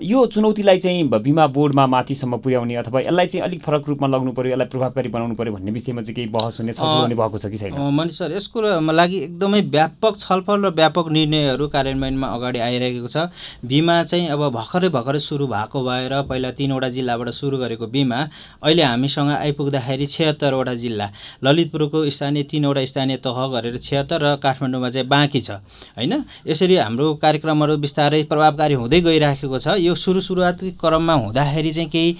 यो 0.03 0.25
चुनौतीलाई 0.27 0.79
चाहिँ 0.79 1.03
बिमा 1.07 1.45
बोर्डमा 1.47 1.85
माथिसम्म 1.87 2.37
पुर्याउने 2.43 2.75
अथवा 2.75 2.99
यसलाई 2.99 3.27
चाहिँ 3.27 3.43
अलिक 3.47 3.61
फरक 3.63 3.87
रूपमा 3.87 4.07
लग्नु 4.07 4.31
पऱ्यो 4.35 4.51
यसलाई 4.51 4.67
प्रभावकारी 4.67 5.09
बनाउनु 5.09 5.35
पऱ्यो 5.35 5.53
भन्ने 5.53 5.71
विषयमा 5.71 6.01
चाहिँ 6.01 6.15
केही 6.15 6.27
बहस 6.35 6.59
हुने 6.59 6.73
छलफल 6.73 7.01
हुने 7.01 7.15
भएको 7.15 7.37
छ 7.39 7.45
कि 7.47 7.57
छैन? 7.57 7.79
मनिष 7.95 8.17
सर 8.19 8.31
यसको 8.35 8.61
लागि 8.91 9.17
एकदमै 9.17 9.61
व्यापक 9.71 10.17
छलफल 10.19 10.65
र 10.65 10.69
व्यापक 10.75 11.05
निर्णयहरू 11.11 11.67
कार्यान्वयनमा 11.71 12.27
अगाडि 12.27 12.59
आइरहेको 12.59 13.07
छ। 13.07 13.31
बिमा 13.63 13.95
चाहिँ 14.03 14.27
अब 14.35 14.41
भर्खरै 14.51 14.89
भर्खरै 14.91 15.19
सुरु 15.19 15.47
भएको 15.47 15.83
भएर 15.87 16.13
पहिला 16.27 16.51
तिनवटा 16.51 16.89
जिल्लाबाट 16.91 17.29
सुरु 17.31 17.57
गरेको 17.57 17.87
बिमा 17.87 18.19
अहिले 18.67 18.83
हामीसँग 18.83 19.31
आइपुग्दाखेरि 19.31 20.05
छिहत्तरवटा 20.05 20.73
जिल्ला। 20.75 21.07
ललितपुरको 21.39 22.03
स्थानीय 22.09 22.43
तिनवटा 22.51 22.83
स्थानीय 22.83 23.17
तह 23.23 23.39
गरेर 23.47 23.77
छिहत्तर 23.79 24.19
र 24.19 24.35
काठमाडौँमा 24.43 24.89
चाहिँ 24.91 25.07
बाँकी 25.07 25.39
छ 25.39 25.63
होइन? 25.95 26.23
यसरी 26.43 26.75
हाम्रो 26.83 27.13
कार्यक्रमहरू 27.23 27.77
बिस्तारै 27.79 28.23
प्रभावकारी 28.27 28.73
हुँदै 28.75 29.01
गइराखेको 29.01 29.59
छ। 29.59 29.67
यो 29.85 29.95
सुरु 29.95 30.21
सुरुवाती 30.21 30.71
क्रममा 30.81 31.13
हुँदाखेरि 31.13 31.71
चाहिँ 31.73 31.89
केही 31.89 32.11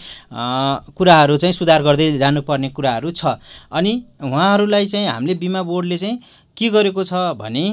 कुराहरू 0.97 1.37
चाहिँ 1.37 1.53
सुधार 1.53 1.83
गर्दै 1.83 2.11
जानुपर्ने 2.17 2.69
कुराहरू 2.69 3.11
छ। 3.11 3.37
अनि 3.71 3.93
उहाँहरूलाई 4.23 4.85
चाहिँ 4.85 5.07
हामीले 5.07 5.35
बिमा 5.35 5.61
बोर्डले 5.63 5.97
चाहिँ 5.97 6.19
के 6.57 6.69
गरेको 6.69 7.03
छ 7.03 7.13
भने 7.35 7.65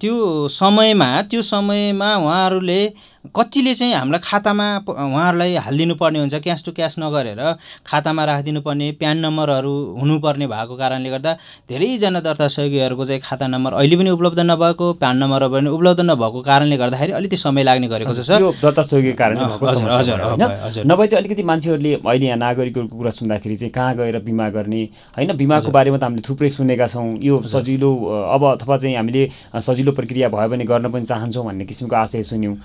त्यो 0.00 0.14
समयमा 0.48 1.10
त्यो 1.30 1.42
समयमा 1.42 2.08
उहाँहरूले 2.16 2.82
कतिले 3.24 3.74
चाहिँ 3.74 3.92
हामीलाई 3.94 4.20
खातामा 4.24 4.66
उहाँहरूलाई 4.88 5.54
हालिदिनु 5.60 5.94
पर्ने 6.00 6.18
हुन्छ 6.18 6.34
क्यास 6.40 6.64
टु 6.64 6.72
क्यास 6.72 6.94
नगरेर 6.98 7.40
खातामा 7.84 8.24
राखिदिनु 8.24 8.60
पर्ने 8.64 8.90
प्यान 8.96 9.18
नम्बरहरू 9.20 9.72
हुनुपर्ने 10.00 10.46
भएको 10.48 10.76
कारणले 10.76 11.10
गर्दा 11.10 11.32
धेरैजना 11.68 12.20
दर्ता 12.24 12.48
सहयोगीहरूको 12.48 13.04
चाहिँ 13.04 13.20
खाता 13.20 13.46
नम्बर 13.46 13.72
अहिले 13.76 13.96
पनि 13.96 14.10
उपलब्ध 14.10 14.40
नभएको 14.40 14.92
प्यान 15.04 15.16
नम्बरहरू 15.20 15.52
पनि 15.52 15.68
उपलब्ध 15.68 16.00
नभएको 16.00 16.40
कारणले 16.48 16.76
गर्दाखेरि 16.80 17.12
अलिकति 17.12 17.36
समय 17.36 17.62
लाग्ने 17.62 17.88
गरेको 17.92 18.14
छ 18.16 18.24
सर। 18.24 18.40
दर्ता 18.56 18.82
सहयोगी 18.88 19.12
कारणले 19.20 19.44
हजुर 19.68 20.20
हजुर 20.64 20.84
नभए 20.88 21.06
चाहिँ 21.06 21.20
अलिकति 21.20 21.42
मान्छेहरूले 21.44 21.92
अहिले 22.00 22.26
यहाँ 22.26 22.38
नागरिकहरूको 22.40 22.96
कुरा 22.96 23.10
सुन्दाखेरि 23.20 23.56
चाहिँ 23.56 23.72
कहाँ 23.76 23.94
गएर 24.00 24.18
बिमा 24.24 24.48
गर्ने 24.48 24.82
होइन? 25.20 25.36
बिमाको 25.36 25.68
बारेमा 25.68 25.98
त 26.00 26.02
हामीले 26.08 26.24
थुप्रै 26.24 26.48
सुनेका 26.56 26.86
छौँ। 26.88 27.20
यो 27.20 27.42
सजिलो 27.44 27.90
अब 28.32 28.42
अथवा 28.56 28.76
चाहिँ 28.80 28.96
हामीले 28.96 29.28
सजिलो 29.60 29.92
प्रक्रिया 29.92 30.28
भयो 30.32 30.48
भने 30.48 30.64
गर्न 30.64 30.88
पनि 30.88 31.04
चाहन्छौँ 31.04 31.44
भन्ने 31.44 31.64
किसिमको 31.68 31.96
आशय 31.96 32.22
सुन्यौँ। 32.24 32.56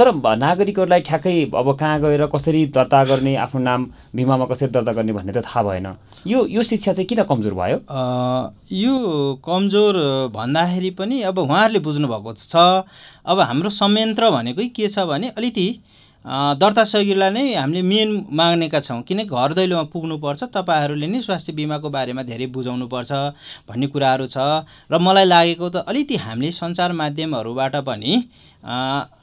तर 0.00 0.08
नागरिकहरूलाई 0.16 1.00
ठ्याक्कै 1.04 1.52
अब 1.52 1.68
कहाँ 1.76 2.00
गएर 2.00 2.24
कसरी 2.32 2.64
दर्ता 2.72 3.04
गर्ने 3.04 3.34
आफ्नो 3.36 3.60
नाम 3.60 3.80
बिमामा 4.16 4.44
कसरी 4.48 4.68
दर्ता 4.72 4.92
गर्ने 4.96 5.12
भन्ने 5.12 5.32
त 5.32 5.44
थाहा 5.44 5.62
भएन। 5.62 5.86
यो 6.26 6.46
यो 6.48 6.62
शिक्षा 6.64 6.92
चाहिँ 6.96 7.06
किन 7.06 7.22
कमजोर 7.28 7.54
भयो? 7.54 7.76
यो 8.72 8.94
कमजोर 9.44 9.94
भन्दाखेरि 10.32 10.90
पनि 10.96 11.20
अब 11.28 11.38
उहाँहरूले 11.38 11.80
बुझ्नुभएको 11.84 12.32
छ 12.32 12.56
अब 13.28 13.40
हाम्रो 13.40 13.70
संयन्त्र 13.70 14.30
भनेकै 14.30 14.68
के 14.72 14.88
छ 14.88 15.04
भने 15.04 15.28
अलिकति 15.36 15.68
दर्ता 16.24 16.84
सहयोगीलाई 16.84 17.30
नै 17.32 17.42
हामीले 17.54 17.82
मेन 17.82 18.08
माग्नेका 18.28 18.80
छौँ। 18.80 19.00
किन 19.08 19.24
घर 19.24 19.52
दैलोमा 19.56 19.84
पुग्नुपर्छ 19.88 20.52
तपाईँहरूले 20.52 21.06
नै 21.08 21.20
स्वास्थ्य 21.24 21.52
बिमाको 21.56 21.88
बारेमा 21.88 22.22
धेरै 22.28 22.46
बुझाउनुपर्छ 22.52 23.12
भन्ने 23.64 23.86
कुराहरू 23.88 24.26
छ। 24.28 24.36
र 24.92 24.98
मलाई 25.00 25.24
लागेको 25.24 25.68
त 25.68 25.76
अलिकति 25.88 26.16
हामीले 26.20 26.52
सञ्चार 26.52 26.92
माध्यमहरूबाट 26.92 27.76
पनि 27.88 28.12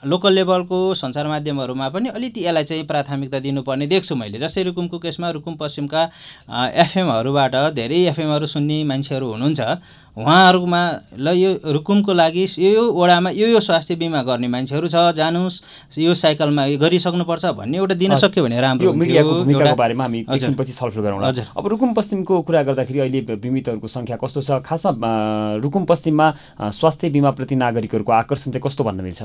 लोकल 0.09 0.33
लेभलको 0.33 0.77
सञ्चार 0.97 1.27
माध्यमहरूमा 1.29 1.87
पनि 1.93 2.09
अलिकति 2.09 2.41
यसलाई 2.45 2.63
चाहिँ 2.65 2.85
प्राथमिकता 2.89 3.39
दिनुपर्ने 3.45 3.85
देख्छु 3.87 4.15
मैले। 4.17 4.41
जस्तै 4.41 4.63
रुकुमको 4.73 4.97
केसमा 4.97 5.29
रुकुम 5.37 5.53
पश्चिमका 5.61 6.01
एफएमहरूबाट 6.81 7.55
धेरै 7.77 7.99
एफएमहरू 8.09 8.45
सुन्ने 8.49 8.83
मान्छेहरू 8.89 9.27
हुनुहुन्छ। 9.31 9.61
उहाँहरूमा 10.17 10.81
ल 11.13 11.27
यो 11.38 11.50
रुकुमको 11.77 12.13
लागि 12.13 12.45
यो 12.57 12.69
यो 12.74 12.83
वडामा 12.91 13.29
यो 13.38 13.47
यो 13.47 13.59
स्वास्थ्य 13.62 13.95
बिमा 14.01 14.21
गर्ने 14.25 14.47
मान्छेहरू 14.50 14.88
छ 14.89 15.13
जानुहोस् 15.13 15.62
यो 15.93 16.13
साइकलमा 16.17 16.63
गरिसक्नुपर्छ 16.81 17.45
भन्ने 17.53 17.77
एउटा 17.77 17.95
दिन 18.01 18.15
सक्यो 18.17 18.43
भने 18.43 18.62
राम्रो 18.62 18.93
भूमिकाको 18.97 19.75
बारेमा 19.77 20.03
हामी 20.03 20.19
एकछिनपछि 20.25 20.74
छलफल 20.74 21.21
हजुर। 21.21 21.45
अब 21.53 21.67
रुकुम 21.67 21.93
पश्चिमको 21.93 22.41
कुरा 22.41 22.62
गर्दाखेरि 22.65 23.00
अहिले 23.00 23.21
बिमितहरूको 23.38 23.88
सङ्ख्या 23.88 24.17
कस्तो 24.17 24.41
छ? 24.41 24.50
खासमा 24.65 25.12
रुकुम 25.62 25.86
पश्चिममा 25.86 26.27
स्वास्थ्य 26.74 27.09
बिमाप्रति 27.13 27.55
नागरिकहरूको 27.55 28.12
आकर्षण 28.12 28.57
चाहिँ 28.57 28.63
कस्तो 28.65 28.83
भन्न 28.83 29.01
मिल्छ? 29.05 29.21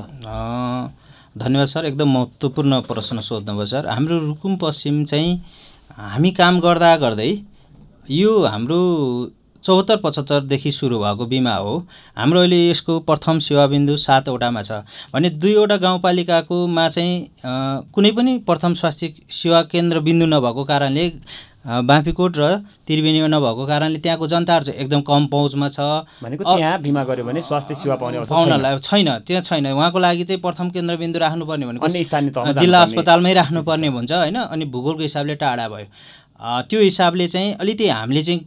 धन्यवाद 1.33 1.67
सर 1.67 1.85
एकदम 1.89 2.09
महत्त्वपूर्ण 2.13 2.81
प्रश्न 2.85 3.19
सोध्नुभयो 3.25 3.65
सर। 3.65 3.87
हाम्रो 3.89 4.19
रुकुम 4.29 4.55
पश्चिम 4.61 5.03
चाहिँ 5.09 5.41
हामी 5.97 6.31
काम 6.37 6.59
गर्दा 6.61 6.95
गर्दै 7.01 7.31
यो 8.13 8.31
हाम्रो 8.45 8.81
चौहत्तर 9.63 9.97
पचहत्तरदेखि 10.03 10.71
सुरु 10.71 10.99
भएको 10.99 11.25
बिमा 11.25 11.55
हो। 11.55 11.73
हाम्रो 12.17 12.39
अहिले 12.39 12.59
यसको 12.69 12.99
प्रथम 13.07 13.39
सेवाबिन्दु 13.39 13.95
सातवटामा 13.97 14.61
छ। 14.61 14.83
भने 15.13 15.29
दुईवटा 15.39 15.77
गाउँपालिकाकोमा 15.77 16.87
चाहिँ 16.89 17.15
कुनै 17.95 18.11
पनि 18.11 18.37
प्रथम 18.43 18.73
स्वास्थ्य 18.75 19.13
सेवा 19.31 19.61
केन्द्र 19.71 19.99
बिन्दु 20.03 20.25
नभएको 20.25 20.63
कारणले 20.63 21.07
बाँफीकोट 21.63 22.37
र 22.37 22.43
त्रिवेणीमा 22.83 23.27
नभएको 23.31 23.65
कारणले 23.65 23.99
त्यहाँको 24.03 24.27
जनताहरू 24.27 24.65
चाहिँ 24.65 24.79
एकदम 24.83 25.01
कम 25.07 25.27
पहुँचमा 25.31 25.67
छ। 25.71 25.79
भनेको 26.19 26.43
त्यहाँ 26.43 26.79
बिमा 26.83 27.03
गर्यो 27.07 27.23
भने 27.23 27.41
स्वास्थ्य 27.41 27.75
सेवा 27.79 27.95
पाउने 28.03 28.27
पाउनलाई 28.27 28.77
छैन 28.83 29.09
त्यहाँ 29.23 29.41
छैन। 29.47 29.71
उहाँको 29.71 29.99
लागि 29.99 30.23
चाहिँ 30.27 30.41
प्रथम 30.43 30.69
केन्द्रबिन्दु 30.75 31.19
राख्नुपर्ने 31.23 31.65
भनेको 31.65 31.87
जिल्ला 32.59 32.81
अस्पतालमै 32.83 33.33
राख्नुपर्ने 33.33 33.87
हुन्छ 33.87 34.11
होइन? 34.11 34.37
अनि 34.43 34.65
भूगोलको 34.67 35.01
हिसाबले 35.07 35.35
टाढा 35.39 35.67
भयो। 35.71 35.87
त्यो 36.43 36.79
हिसाबले 36.81 37.27
चाहिँ 37.27 37.53
अलिकति 37.63 37.87
हामीले 37.87 38.21
चाहिँ 38.23 38.41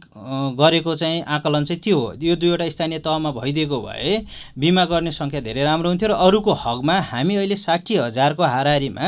गरेको 0.57 0.95
चाहिँ 0.95 1.21
आकलन 1.35 1.63
चाहिँ 1.63 1.81
त्यो 1.81 1.97
हो? 1.99 2.13
यो 2.21 2.35
दुईवटा 2.35 2.69
स्थानीय 2.69 2.99
तहमा 3.01 3.31
भइदिएको 3.31 3.81
भए 3.81 4.21
बिमा 4.59 4.85
गर्ने 4.85 5.11
सङ्ख्या 5.11 5.41
धेरै 5.41 5.63
राम्रो 5.63 5.89
हुन्थ्यो 5.89 6.09
र 6.09 6.13
अरूको 6.13 6.53
हकमा 6.53 6.99
हामी 7.11 7.35
अहिले 7.35 7.55
साठी 7.57 7.95
हजारको 7.97 8.43
हाराहारीमा 8.43 9.05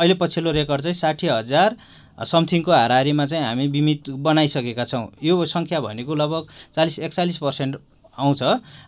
अहिले 0.00 0.14
पछिल्लो 0.16 0.50
रेकर्ड 0.64 0.80
चाहिँ 0.82 0.94
साठी 0.96 1.26
हजार 1.28 1.76
समथिङको 2.24 2.72
हाराहारीमा 2.72 3.26
चाहिँ 3.26 3.44
हामी 3.44 3.68
बिमित 3.68 4.10
बनाइसकेका 4.24 4.84
छौँ। 4.84 5.06
यो 5.22 5.44
सङ्ख्या 5.44 5.80
भनेको 5.80 6.14
लगभग 6.14 6.46
चालिस 6.74 6.98
एकचालिस 6.98 7.38
पर्सेन्ट 7.38 7.76
आउँछ। 8.18 8.42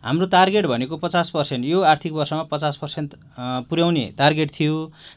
हाम्रो 0.04 0.26
टार्गेट 0.26 0.66
भनेको 0.66 0.97
पचास 0.97 1.30
पर्सेन्ट 1.30 1.64
यो 1.64 1.80
आर्थिक 1.83 2.12
वर्षमा 2.12 2.42
पचास 2.50 2.76
पर्सेन्ट 2.76 3.14
पुर्याउने 3.68 4.04
टार्गेट 4.18 4.50
थियो। 4.50 4.75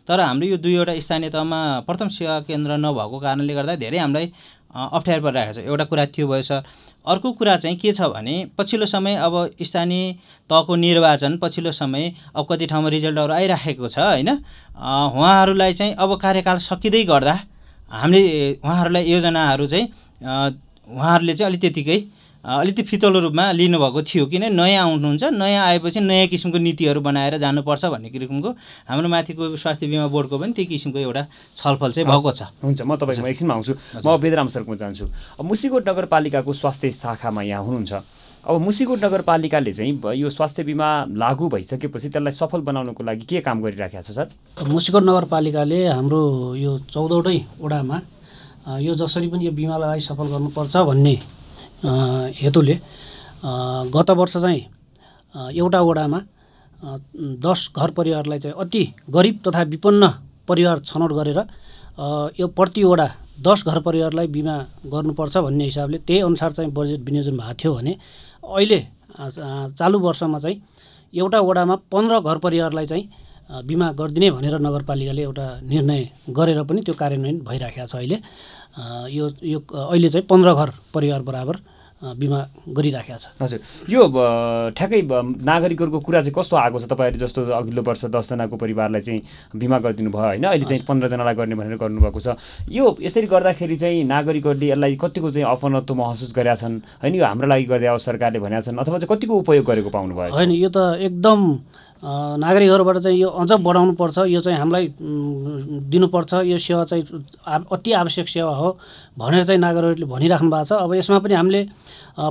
तर 0.08 0.20
हाम्रो 0.20 0.48
यो 0.48 0.58
दुईवटा 0.58 1.00
स्थानीय 1.00 1.30
तहमा 1.30 1.60
प्रथम 1.88 2.08
सेवा 2.10 2.40
केन्द्र 2.48 2.78
नभएको 2.78 3.20
कारणले 3.20 3.54
गर्दा 3.54 3.76
धेरै 3.78 3.98
हामीलाई 3.98 4.32
अप्ठ्यारो 4.70 5.22
परिरहेको 5.24 5.54
छ। 5.54 5.66
एउटा 5.66 5.84
कुरा 5.90 6.06
त्यो 6.14 6.42
सर 6.42 6.64
अर्को 7.08 7.32
कुरा 7.34 7.56
चाहिँ 7.58 7.78
के 7.78 7.92
छ 7.94 8.02
भने 8.14 8.34
पछिल्लो 8.58 8.86
समय 8.86 9.16
अब 9.18 9.34
स्थानीय 9.62 10.14
तहको 10.50 10.76
निर्वाचन 10.76 11.38
पछिल्लो 11.42 11.72
समय 11.72 12.14
अब 12.36 12.46
कति 12.50 12.66
ठाउँमा 12.66 12.90
रिजल्टहरू 12.90 13.34
आइराखेको 13.34 13.88
छ 13.88 13.98
होइन? 14.00 14.30
उहाँहरूलाई 14.78 15.74
चाहिँ 15.74 15.94
अब 15.96 16.16
कार्यकाल 16.22 16.58
सकिँदै 16.62 17.04
गर्दा 17.06 17.34
हामीले 17.92 18.62
उहाँहरूलाई 18.62 19.12
योजनाहरू 19.12 19.66
चाहिँ 19.68 19.86
उहाँहरूले 20.22 21.34
चाहिँ 21.34 21.50
अलिक 21.50 21.62
त्यतिकै 21.62 21.98
अलिकति 22.40 22.84
फितलो 22.84 23.20
रूपमा 23.20 23.52
लिनुभएको 23.52 24.02
थियो 24.02 24.26
किन 24.32 24.44
नयाँ 24.56 24.84
आउनुहुन्छ 24.88 25.24
नयाँ 25.36 25.66
आएपछि 25.66 26.00
नयाँ 26.00 26.28
किसिमको 26.32 26.58
नीतिहरू 26.58 27.02
बनाएर 27.04 27.38
जानुपर्छ 27.38 27.86
भन्ने 27.86 28.10
किसिमको 28.10 28.50
हाम्रो 28.88 29.10
माथिको 29.12 29.56
स्वास्थ्य 29.60 29.88
बिमा 29.88 30.08
बोर्डको 30.08 30.38
पनि 30.40 30.54
त्यही 30.56 30.66
किसिमको 30.72 31.00
एउटा 31.00 31.26
छलफल 31.56 31.92
चाहिँ 31.92 32.08
भएको 32.08 32.32
छ। 32.32 32.42
हुन्छ 32.64 32.82
म 32.88 32.96
तपाईँको 32.96 33.28
एकछिनमा 33.28 33.54
आउँछु। 33.54 33.74
म 34.00 34.08
वेदराम 34.24 34.48
सरको 34.56 34.76
जान्छु। 34.76 35.06
अब 35.36 35.46
मुसिकोट 35.46 35.90
नगरपालिकाको 35.90 36.54
स्वास्थ्य 36.54 36.92
शाखामा 36.96 37.42
यहाँ 37.44 37.64
हुनुहुन्छ। 37.64 37.94
अब 38.48 38.56
मुसिकोट 38.56 39.04
नगरपालिकाले 39.04 39.72
चाहिँ 39.76 40.00
यो 40.16 40.30
स्वास्थ्य 40.32 40.64
बिमा 40.64 40.88
लागू 41.12 41.50
भइसकेपछि 41.52 42.08
त्यसलाई 42.10 42.32
सफल 42.32 42.62
बनाउनको 42.64 43.04
लागि 43.04 43.26
के 43.28 43.44
काम 43.44 43.62
गरिराखेको 43.68 44.00
छ 44.00 44.16
सर? 44.16 44.32
मुसिकोट 44.64 45.04
नगरपालिकाले 45.04 45.80
हाम्रो 45.92 46.56
यो 46.56 46.72
चौधवटै 46.88 47.38
वडामा 47.60 48.00
यो 48.80 48.96
जसरी 48.96 49.28
पनि 49.28 49.46
यो 49.46 49.52
बिमालाई 49.52 50.00
सफल 50.00 50.28
गर्नुपर्छ 50.32 50.78
भन्ने 50.88 51.16
हेतुले 51.84 52.76
गत 53.96 54.10
वर्ष 54.20 54.38
चाहिँ 54.38 54.64
एउटा 55.56 55.82
वडामा 55.82 56.20
दस 57.46 57.70
घर 57.76 57.92
परिवारलाई 57.92 58.40
चाहिँ 58.40 58.56
अति 58.60 58.84
गरिब 59.10 59.40
तथा 59.48 59.62
विपन्न 59.74 60.08
परिवार 60.48 60.80
छनौट 60.80 61.12
गरेर 61.14 61.40
यो 62.40 62.48
प्रति 62.58 62.84
वडा 62.84 63.08
दस 63.48 63.64
घर 63.68 63.80
परिवारलाई 63.82 64.28
बिमा 64.28 64.56
गर्नुपर्छ 64.92 65.38
भन्ने 65.38 65.64
हिसाबले 65.64 65.98
त्यही 66.08 66.22
अनुसार 66.22 66.52
चाहिँ 66.52 66.72
बजेट 66.74 67.00
विनियोजन 67.00 67.38
भएको 67.38 67.54
थियो 67.60 67.74
भने 67.74 67.96
अहिले 68.44 68.80
चालु 69.80 70.00
वर्षमा 70.00 70.40
चाहिँ 70.40 70.62
एउटा 71.14 71.40
वडामा 71.40 71.76
पन्ध्र 71.92 72.20
घर 72.20 72.38
परिवारलाई 72.38 72.86
चाहिँ 72.86 73.10
बिमा 73.66 73.92
गरिदिने 74.00 74.30
भनेर 74.32 74.60
नगरपालिकाले 74.62 75.22
एउटा 75.22 75.48
निर्णय 75.64 76.02
गरेर 76.30 76.64
पनि 76.64 76.82
त्यो 76.86 76.94
कार्यान्वयन 76.96 77.40
भइराखेको 77.48 77.88
छ 77.88 77.96
अहिले। 77.96 78.18
यो 79.10 79.26
यो 79.44 79.60
अहिले 79.60 80.10
चाहिँ 80.10 80.28
पन्ध्र 80.30 80.54
घर 80.54 80.70
परिवार 80.94 81.22
बराबर 81.22 81.58
बिमा 82.00 82.40
गरिराखेको 82.72 83.18
छ। 83.20 83.28
हजुर। 83.44 83.60
यो 83.92 84.02
ठ्याक्कै 84.72 85.02
नागरिकहरूको 85.44 86.00
कुरा 86.00 86.22
चाहिँ 86.24 86.32
कस्तो 86.32 86.56
आएको 86.56 86.80
छ? 86.80 86.88
तपाईँहरू 86.88 87.20
जस्तो 87.20 87.40
अघिल्लो 87.52 87.82
वर्ष 87.84 88.06
दसजनाको 88.08 88.56
परिवारलाई 88.56 89.02
चाहिँ 89.04 89.22
बिमा 89.52 89.78
गरिदिनु 89.84 90.08
भयो 90.08 90.40
होइन? 90.40 90.44
अहिले 90.48 90.64
चाहिँ 90.64 90.88
पन्ध्रजनालाई 90.88 91.36
गर्ने 91.36 91.56
भनेर 91.60 91.76
गर्नुभएको 91.76 92.20
छ। 92.24 92.40
यो 92.72 92.96
यसरी 93.04 93.28
गर्दाखेरि 93.28 93.76
चाहिँ 93.76 94.04
नागरिकहरूले 94.08 94.68
यसलाई 94.72 94.96
कतिको 94.96 95.28
चाहिँ 95.28 95.48
अपनत्व 95.52 95.94
महसुस 96.00 96.32
गरेका 96.32 96.56
छन्? 96.56 96.80
होइन 97.04 97.16
यो 97.20 97.24
हाम्रो 97.28 97.48
लागि 97.52 97.66
गरिदियो 97.68 97.98
सरकारले 98.00 98.40
भनेका 98.40 98.64
छन्? 98.64 98.80
अथवा 98.80 98.98
चाहिँ 99.04 99.12
कतिको 99.12 99.34
उपयोग 99.44 99.66
गरेको 99.68 99.90
पाउनुभयो 99.92 100.40
होइन 100.40 100.52
यो 100.56 100.70
त 100.72 101.04
एकदम 101.04 101.40
नागरिकहरूबाट 102.04 102.98
चाहिँ 102.98 103.20
यो 103.20 103.30
अझ 103.30 103.52
बढाउनुपर्छ 103.60 104.18
यो 104.32 104.40
चाहिँ 104.40 104.60
हामीलाई 104.60 104.88
दिनुपर्छ 105.92 106.34
यो 106.48 106.58
सेवा 106.58 106.84
चाहिँ 106.86 107.04
अति 107.44 107.92
आवश्यक 107.92 108.28
सेवा 108.30 108.56
हो 108.56 108.78
भनेर 109.20 109.44
चाहिँ 109.44 109.60
नागरिकहरूले 109.60 110.06
भनिराख्नु 110.06 110.50
भएको 110.50 110.66
छ। 110.66 110.72
अब 110.80 110.94
यसमा 110.96 111.20
पनि 111.20 111.34
हामीले 111.34 111.62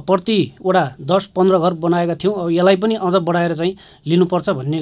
प्रति 0.09 0.39
वडा 0.65 0.85
दस 1.01 1.27
पन्ध्र 1.37 1.59
घर 1.59 1.73
बनाएका 1.85 2.15
थियौँ। 2.17 2.35
अब 2.35 2.51
यसलाई 2.51 2.77
पनि 2.77 2.95
अझ 2.97 3.15
बढाएर 3.21 3.55
चाहिँ 3.55 3.77
लिनुपर्छ 4.09 4.51
भन्ने 4.51 4.81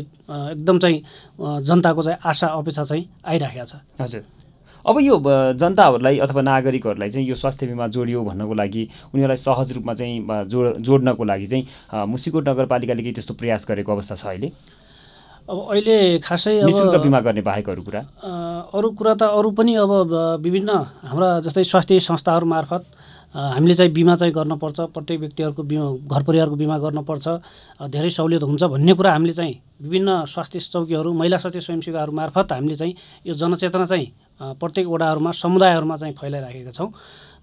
एकदम 0.54 0.78
चाहिँ 0.78 1.02
जनताको 1.66 2.02
चाहिँ 2.02 2.18
आशा 2.22 2.46
अपेक्षा 2.46 2.84
चाहिँ 2.84 3.04
आइराखेको 3.26 3.66
छ। 3.66 3.74
हजुर। 4.00 4.35
अब 4.86 4.98
यो 5.00 5.18
जनताहरूलाई 5.58 6.18
अथवा 6.22 6.42
नागरिकहरूलाई 6.42 7.10
चाहिँ 7.10 7.26
यो 7.28 7.34
स्वास्थ्य 7.34 7.66
बिमा 7.66 7.86
जोडियो 7.90 8.22
भन्नको 8.24 8.54
लागि 8.54 8.82
उनीहरूलाई 9.14 9.36
सहज 9.36 9.72
रूपमा 9.72 9.94
चाहिँ 9.94 10.46
जोड 10.46 10.76
जोड्नको 10.86 11.24
लागि 11.24 11.46
चाहिँ 11.46 12.06
मुसिकोट 12.06 12.48
नगरपालिकाले 12.48 13.02
केही 13.02 13.14
त्यस्तो 13.18 13.34
प्रयास 13.34 13.66
गरेको 13.68 13.92
अवस्था 13.92 14.14
छ 14.14 14.26
अहिले? 14.26 14.52
अब 15.50 15.58
अहिले 15.70 15.96
खासै 16.22 16.54
निशुल्क 16.62 17.02
बिमा 17.02 17.20
गर्ने 17.26 17.42
बाहेक 17.42 17.70
अरू 17.70 17.82
कुरा? 17.82 18.00
अरू 18.74 18.88
कुरा 18.98 19.14
त 19.14 19.22
अरू 19.26 19.50
पनि 19.58 19.74
अब 19.74 19.92
विभिन्न 20.46 20.70
हाम्रा 21.10 21.28
जस्तै 21.46 21.64
स्वास्थ्य 21.66 22.00
संस्थाहरू 22.06 22.46
मार्फत 22.46 22.82
हामीले 23.36 23.74
चाहिँ 23.74 23.92
बिमा 23.92 24.14
चाहिँ 24.16 24.32
गर्नुपर्छ 24.32 24.80
प्रत्येक 24.96 25.20
व्यक्तिहरूको 25.20 25.62
बिमा 25.62 25.86
घर 26.08 26.22
परिवारको 26.24 26.56
बिमा 26.56 26.78
गर्नुपर्छ 26.78 27.26
धेरै 27.92 28.10
सहुलियत 28.10 28.42
हुन्छ 28.42 28.64
भन्ने 28.64 28.92
कुरा 28.96 29.12
हामीले 29.12 29.32
चाहिँ 29.32 29.54
विभिन्न 29.82 30.24
स्वास्थ्य 30.24 30.60
चौकीहरू 30.72 31.12
महिला 31.12 31.38
स्वास्थ्य 31.38 31.60
स्वयंसेवाहरू 31.60 32.12
मार्फत 32.12 32.52
हामीले 32.52 32.76
चाहिँ 32.76 32.94
यो 33.26 33.34
जनचेतना 33.34 33.84
चाहिँ 33.84 34.08
प्रत्येक 34.40 34.86
वडाहरूमा 34.86 35.30
समुदायहरूमा 35.36 35.96
चाहिँ 35.96 36.14
फैलाइराखेका 36.16 36.70
छौँ। 36.70 36.88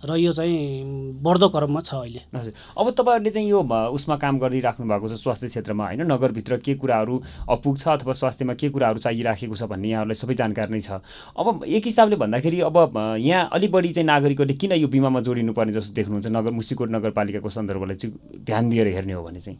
र 0.05 0.15
यो 0.17 0.31
चाहिँ 0.33 1.21
बढ्दो 1.23 1.47
क्रममा 1.49 1.81
छ 1.81 1.93
अहिले। 1.95 2.21
हजुर। 2.35 2.53
अब 2.77 2.89
तपाईँहरूले 2.91 3.31
चाहिँ 3.31 3.49
यो 3.49 3.59
उसमा 3.63 4.15
काम 4.19 4.39
गरिराख्नु 4.39 4.85
भएको 4.87 5.07
छ 5.07 5.15
स्वास्थ्य 5.15 5.47
क्षेत्रमा 5.47 5.85
होइन? 5.87 6.01
नगरभित्र 6.11 6.57
के 6.59 6.73
कुराहरू 6.75 7.21
अपुग 7.49 7.77
छ 7.77 7.87
अथवा 7.87 8.13
स्वास्थ्यमा 8.13 8.53
के 8.53 8.69
कुराहरू 8.69 8.99
चाहिराखेको 8.99 9.55
छ 9.55 9.63
भन्ने 9.63 9.89
यहाँहरूलाई 9.89 10.15
सबै 10.15 10.33
जानकारी 10.35 10.71
नै 10.73 10.81
छ। 10.81 10.99
अब 11.33 11.63
एक 11.63 11.85
हिसाबले 11.85 12.15
भन्दाखेरि 12.19 12.59
अब 12.67 12.77
यहाँ 13.19 13.49
अलिक 13.53 13.71
बढी 13.71 13.93
चाहिँ 13.93 14.07
नागरिकहरूले 14.07 14.57
किन 14.59 14.71
यो 14.77 14.87
बिमामा 14.87 15.19
जोडिनुपर्ने 15.23 15.73
जस्तो 15.73 15.93
देख्नुहुन्छ 15.93 16.27
नगर 16.27 16.51
मुसिकोट 16.51 16.89
नगरपालिकाको 16.91 17.49
सन्दर्भलाई 17.49 17.95
चाहिँ 17.95 18.43
ध्यान 18.43 18.69
दिएर 18.69 18.87
हेर्ने 18.87 19.13
हो 19.13 19.23
भने 19.23 19.39
चाहिँ? 19.39 19.59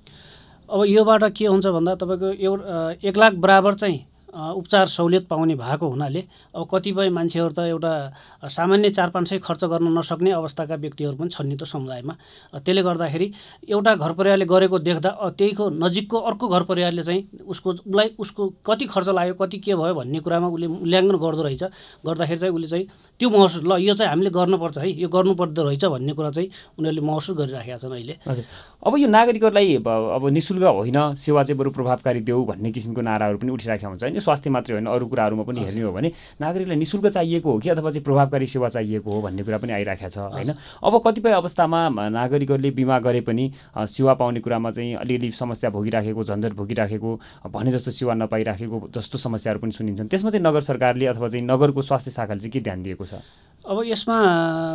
अब 0.69 0.83
योबाट 0.87 1.23
के 1.37 1.45
हुन्छ 1.45 1.65
भन्दा 1.67 1.95
तपाईँको 1.95 2.29
एउटा 2.39 3.07
एक 3.07 3.17
लाख 3.17 3.33
बराबर 3.39 3.73
चाहिँ 3.75 3.99
उपचार 4.33 4.87
सहुलियत 4.87 5.27
पाउने 5.27 5.55
भएको 5.55 5.87
हुनाले 5.87 6.21
अब 6.55 6.67
कतिपय 6.71 7.09
मान्छेहरू 7.09 7.53
त 7.53 7.59
एउटा 7.69 8.49
सामान्य 8.49 8.89
चार 8.89 9.09
पाँच 9.09 9.29
सय 9.29 9.37
खर्च 9.39 9.63
गर्न 9.69 9.93
नसक्ने 9.97 10.31
अवस्थाका 10.33 10.75
व्यक्तिहरू 10.75 11.15
पनि 11.17 11.29
छन् 11.29 11.47
नि 11.49 11.55
त 11.55 11.63
समुदायमा। 11.63 12.13
त्यसले 12.57 12.81
गर्दाखेरि 12.81 13.27
एउटा 13.69 13.95
घर 13.95 14.11
परिवारले 14.17 14.45
गरेको 14.45 14.79
देख्दा 14.79 15.09
त्यहीको 15.37 15.69
नजिकको 15.69 16.17
अर्को 16.17 16.47
घर 16.49 16.63
परिवारले 16.65 17.03
चाहिँ 17.03 17.21
उसको 17.45 17.69
उसलाई 17.85 18.09
उसको 18.17 18.41
कति 18.65 18.85
खर्च 18.89 19.09
लाग्यो 19.13 19.35
कति 19.37 19.57
के 19.61 19.75
भयो 19.75 19.93
भन्ने 19.93 20.19
कुरामा 20.25 20.47
उसले 20.49 20.67
मूल्याङ्कन 20.67 21.17
गर्दो 21.17 21.43
रहेछ। 21.43 21.63
गर्दाखेरि 22.01 22.39
चाहिँ 22.39 22.53
उसले 22.53 22.67
चाहिँ 22.67 22.85
त्यो 23.19 23.29
महसुस 23.29 23.61
ल 23.63 23.77
यो 23.85 23.93
चाहिँ 23.93 24.09
हामीले 24.09 24.29
गर्नुपर्छ 24.33 24.77
है 24.77 24.89
यो 24.97 25.07
गर्नुपर्दो 25.13 25.61
रहेछ 25.63 25.85
भन्ने 25.85 26.13
कुरा 26.17 26.29
चाहिँ 26.33 26.49
उनीहरूले 26.81 27.01
महसुस 27.05 27.37
गरिराखेका 27.37 27.77
छन् 27.77 27.93
अहिले। 27.93 28.15
हजुर। 28.25 28.45
अब 28.83 28.97
यो 28.97 29.07
नागरिकहरूलाई 29.07 29.75
अब 29.79 30.27
नि 30.27 30.41
शुल्क 30.41 30.63
होइन 30.63 31.15
सेवा 31.15 31.43
चाहिँ 31.43 31.57
बरु 31.57 31.71
प्रभावकारी 31.71 32.19
देऊ 32.19 32.43
भन्ने 32.45 32.71
किसिमको 32.71 33.01
नाराहरू 33.01 33.37
पनि 33.39 33.51
उठिराखेका 33.51 33.87
हुन्छ 33.87 34.03
होइन। 34.03 34.19
स्वास्थ्य 34.19 34.49
मात्रै 34.49 34.75
होइन 34.75 34.87
अरू 34.91 35.07
कुराहरूमा 35.07 35.43
पनि 35.47 35.59
हेर्ने 35.63 35.81
हो 35.81 35.91
भने 35.95 36.11
नागरिकलाई 36.41 36.75
नि 36.75 36.85
शुल्क 36.85 37.07
चाहिएको 37.07 37.47
हो 37.47 37.59
कि 37.63 37.69
अथवा 37.69 37.89
चाहिँ 37.89 38.03
प्रभावकारी 38.03 38.47
सेवा 38.47 38.69
चाहिएको 38.69 39.07
हो 39.07 39.21
भन्ने 39.21 39.43
कुरा 39.43 39.57
पनि 39.63 39.71
आइरहेको 39.71 40.09
छ 40.11 40.17
होइन? 40.35 40.51
अब 40.83 40.93
कतिपय 40.99 41.31
अवस्थामा 41.31 41.79
नागरिकहरूले 42.11 42.71
बिमा 42.75 42.99
गरे 42.99 43.21
पनि 43.23 43.51
सेवा 43.87 44.13
पाउने 44.19 44.39
कुरामा 44.43 44.71
चाहिँ 44.75 44.93
अलिअलि 44.99 45.31
समस्या 45.31 45.69
भोगिराखेको 45.71 46.23
झन्झट 46.23 46.53
भोगिराखेको 46.53 47.19
भने 47.55 47.71
जस्तो 47.71 47.91
सेवा 47.93 48.13
नपाइराखेको 48.19 48.89
जस्तो 48.91 49.17
समस्याहरू 49.17 49.59
पनि 49.63 49.71
सुनिन्छन्। 49.71 50.07
त्यसमा 50.11 50.29
चाहिँ 50.29 50.43
नगर 50.43 50.61
सरकारले 50.61 51.05
अथवा 51.07 51.27
चाहिँ 51.31 51.45
नगरको 51.47 51.81
स्वास्थ्य 51.81 52.11
शाखाले 52.11 52.39
चाहिँ 52.39 52.51
के 52.51 52.59
ध्यान 52.59 52.83
दिएको 52.83 53.05
छ? 53.05 53.23
अब 53.63 53.79
यसमा 53.87 54.17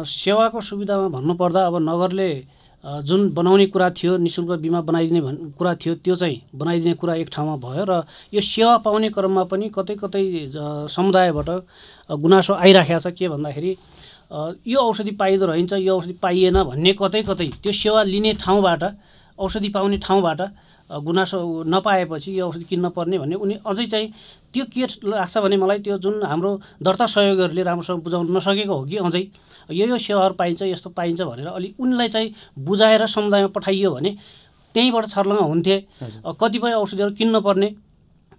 सेवाको 0.09 0.61
सुविधामा 0.65 1.09
भन्नुपर्दा 1.13 1.61
अब 1.67 1.77
नगरले 1.85 2.31
जुन 3.05 3.29
बनाउने 3.35 3.67
कुरा 3.67 3.89
थियो 3.91 4.17
नि 4.17 4.29
शुल्क 4.31 4.51
बिमा 4.61 4.81
बनाइदिने 4.81 5.21
भन् 5.21 5.39
कुरा 5.59 5.75
थियो 5.75 5.95
त्यो 6.01 6.15
चाहिँ 6.17 6.41
बनाइदिने 6.55 6.95
कुरा 6.95 7.15
एक 7.15 7.29
ठाउँमा 7.33 7.57
भयो 7.61 7.85
र 7.85 7.93
यो 8.35 8.41
सेवा 8.41 8.77
पाउने 8.81 9.09
क्रममा 9.11 9.45
पनि 9.45 9.69
कतै 9.69 9.95
कतै 9.97 10.25
समुदायबाट 10.89 11.49
गुनासो 12.11 12.53
आइराखेको 12.55 13.01
छ। 13.01 13.13
के 13.13 13.29
भन्दाखेरि 13.29 13.73
यो 14.67 14.79
औषधि 14.81 15.11
पाइँदो 15.21 15.47
रहन्छ 15.47 15.73
यो 15.85 15.97
औषधि 15.97 16.13
पाइएन 16.23 16.63
भन्ने 16.65 16.93
कतै 16.97 17.23
कतै 17.29 17.49
त्यो 17.63 17.73
सेवा 17.73 18.03
लिने 18.05 18.33
ठाउँबाट 18.41 18.83
औषधि 19.39 19.69
पाउने 19.69 19.99
ठाउँबाट 19.99 20.41
गुनासो 20.91 21.39
नपाएपछि 21.69 22.39
यो 22.39 22.49
औषधि 22.49 22.65
किन्न 22.65 22.89
पर्ने 22.97 23.19
भन्ने 23.19 23.37
उनी 23.37 23.55
अझै 23.67 23.87
चाहिँ 23.87 24.13
त्यो 24.55 24.65
के 24.73 24.87
लाग्छ 25.05 25.39
भने 25.39 25.57
मलाई 25.57 25.79
त्यो 25.85 25.99
जुन 25.99 26.23
हाम्रो 26.25 26.51
दर्ता 26.83 27.07
सहयोगीहरूले 27.07 27.63
राम्रोसँग 27.63 28.03
बुझाउन 28.03 28.37
नसकेको 28.37 28.75
हो 28.75 28.85
कि 28.85 28.97
अझै 28.97 29.23
यो 29.71 29.87
यो 29.87 29.99
सेवाहरू 29.99 30.35
पाइन्छ 30.35 30.63
यस्तो 30.63 30.91
पाइन्छ 30.91 31.21
भनेर 31.23 31.47
अलिक 31.49 31.81
उनलाई 31.81 32.09
चाहिँ 32.09 32.35
बुझाएर 32.59 33.07
समुदायमा 33.07 33.49
पठाइयो 33.53 33.91
भने 33.95 34.11
त्यहीँबाट 34.75 35.05
छर्लङ्ग 35.09 35.41
हुन्थे। 35.41 35.77
कतिपय 36.41 36.73
औषधिहरू 36.73 37.13
किन्न 37.15 37.41
पर्ने 37.41 37.69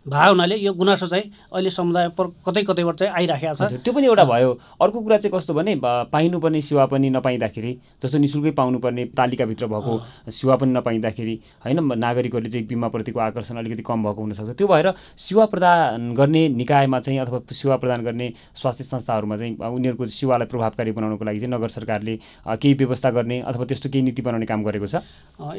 भएको 0.08 0.30
हुनाले 0.30 0.56
यो 0.56 0.74
गुनासो 0.74 1.08
चाहिँ 1.08 1.24
अहिले 1.54 1.70
समुदाय 1.70 2.10
कतै 2.18 2.64
कतैबाट 2.64 2.96
चाहिँ 2.96 3.14
आइराखेको 3.14 3.54
छ। 3.56 3.84
त्यो 3.84 3.94
पनि 3.94 4.08
एउटा 4.08 4.24
भयो। 4.24 4.52
अर्को 4.80 5.00
कुरा 5.02 5.18
चाहिँ 5.18 5.34
कस्तो 5.36 5.54
भने 5.54 5.76
पाइनुपर्ने 5.84 6.62
सेवा 6.62 6.86
पनि 6.88 7.10
नपाइँदाखेरि 7.10 7.72
जस्तो 8.04 8.18
नि 8.18 8.28
शुल्कै 8.28 8.52
पाउनुपर्ने 8.56 9.06
तालिकाभित्र 9.12 9.68
भएको 9.68 9.94
सेवा 10.32 10.56
पनि 10.56 10.72
नपाइँदाखेरि 10.72 11.36
होइन 11.66 11.80
नागरिकहरूले 12.00 12.50
चाहिँ 12.50 12.68
बिमाप्रतिको 12.68 13.20
आकर्षण 13.20 13.58
अलिकति 13.60 13.84
कम 13.84 14.04
भएको 14.04 14.22
हुनसक्छ। 14.22 14.56
त्यो 14.56 14.68
भएर 14.68 14.88
सेवा 15.20 15.46
प्रदान 15.52 16.14
गर्ने 16.16 16.48
निकायमा 16.56 17.00
चाहिँ 17.00 17.20
अथवा 17.20 17.40
सेवा 17.52 17.76
प्रदान 17.78 18.04
गर्ने 18.04 18.34
स्वास्थ्य 18.56 18.84
संस्थाहरूमा 18.84 19.38
चाहिँ 19.38 19.56
उनीहरूको 19.60 20.06
सेवालाई 20.08 20.48
प्रभावकारी 20.48 20.92
बनाउनको 20.96 21.26
लागि 21.26 21.40
चाहिँ 21.40 21.54
नगर 21.54 21.70
सरकारले 21.70 22.16
केही 22.48 22.74
व्यवस्था 22.74 23.10
गर्ने 23.12 23.42
अथवा 23.44 23.66
त्यस्तो 23.68 23.90
केही 23.90 24.04
नीति 24.06 24.22
बनाउने 24.22 24.46
काम 24.48 24.64
गरेको 24.64 24.88
छ? 24.88 25.04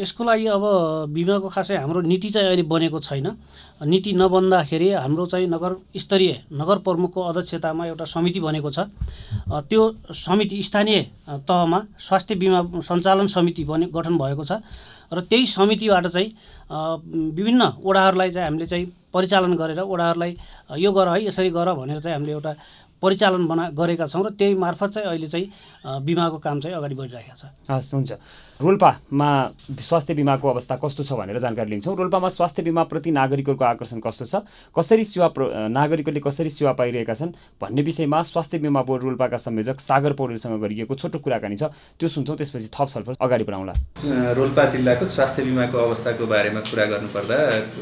यसको 0.00 0.24
लागि 0.24 0.46
अब 0.48 0.64
बिमाको 1.12 1.48
खासै 1.48 1.76
हाम्रो 1.76 2.00
नीति 2.08 2.28
चाहिँ 2.30 2.48
अहिले 2.48 2.64
बनेको 2.64 2.98
छैन। 3.00 3.36
नीति 3.80 4.12
नबन्दाखेरि 4.30 4.88
हाम्रो 4.94 5.26
चाहिँ 5.26 5.46
नगर 5.50 5.74
स्तरीय 5.98 6.32
नगर 6.54 6.78
प्रमुखको 6.86 7.20
अध्यक्षतामा 7.20 7.86
एउटा 7.86 8.04
समिति 8.06 8.40
बनेको 8.40 8.70
छ। 8.70 8.86
त्यो 9.66 9.82
समिति 10.14 10.62
स्थानीय 10.62 11.00
तहमा 11.42 11.78
स्वास्थ्य 11.98 12.34
बिमा 12.38 12.60
सञ्चालन 12.78 13.26
समिति 13.26 13.64
बने 13.66 13.86
गठन 13.90 14.14
भएको 14.14 14.44
छ। 14.46 14.62
र 15.10 15.20
त्यही 15.26 15.46
समितिबाट 15.50 16.06
चाहिँ 16.06 16.30
विभिन्न 17.34 17.62
वडाहरूलाई 17.82 18.30
चाहिँ 18.30 18.46
हामीले 18.46 18.66
चाहिँ 18.70 18.86
परिचालन 19.10 19.54
गरेर 19.58 19.80
वडाहरूलाई 19.82 20.36
यो 20.78 20.92
गर 20.94 21.08
है 21.08 21.26
यसरी 21.26 21.50
गर 21.50 21.74
भनेर 21.74 21.98
चाहिँ 21.98 22.14
हामीले 22.14 22.32
एउटा 22.32 22.54
परिचालन 23.02 23.46
बना 23.50 23.64
गरेका 23.74 24.06
छौँ। 24.06 24.22
र 24.22 24.30
त्यही 24.38 24.54
मार्फत 24.54 24.90
चाहिँ 24.94 25.08
अहिले 25.10 25.26
चाहिँ 25.26 25.46
बिमाको 26.06 26.38
काम 26.38 26.60
चाहिँ 26.62 26.76
अगाडि 26.78 26.94
बढिरहेको 26.94 27.34
छ। 27.34 27.50
हस् 27.66 27.94
हुन्छ। 27.94 28.10
रोल्पामा 28.60 29.28
स्वास्थ्य 29.80 30.14
बिमाको 30.14 30.48
अवस्था 30.48 30.76
कस्तो 30.84 31.02
छ 31.08 31.12
भनेर 31.16 31.38
जानकारी 31.40 31.70
लिन्छौँ। 31.70 31.96
रोल्पामा 31.96 32.28
स्वास्थ्य 32.28 32.62
बिमाप्रति 32.62 33.10
नागरिकहरूको 33.10 33.64
आकर्षण 33.64 34.00
कस्तो 34.04 34.24
छ? 34.28 34.44
कसरी 34.76 35.04
सेवा 35.04 35.32
नागरिकहरूले 35.72 36.20
कसरी 36.20 36.50
सेवा 36.52 36.72
पाइरहेका 36.76 37.14
छन् 37.14 37.32
भन्ने 37.56 37.82
विषयमा 37.82 38.20
स्वास्थ्य 38.22 38.58
बिमा 38.60 38.82
बोर्ड 38.84 39.02
रोल्पाका 39.02 39.36
संयोजक 39.40 39.80
सागर 39.80 40.12
पौडेलसँग 40.12 40.60
गरिएको 40.60 40.94
छोटो 40.94 41.18
कुराकानी 41.24 41.56
छ। 41.56 41.72
त्यो 41.96 42.08
सुन्छौँ 42.12 42.36
त्यसपछि 42.36 42.68
थप 42.68 42.88
छलफल 42.92 43.14
अगाडि 43.16 43.44
बढाउँला। 43.48 43.72
रोल्पा 44.36 44.64
जिल्लाको 44.76 45.04
स्वास्थ्य 45.08 45.42
बिमाको 45.42 45.78
अवस्थाको 45.80 46.26
बारेमा 46.28 46.60
कुरा 46.68 46.84
गर्नुपर्दा 46.92 47.36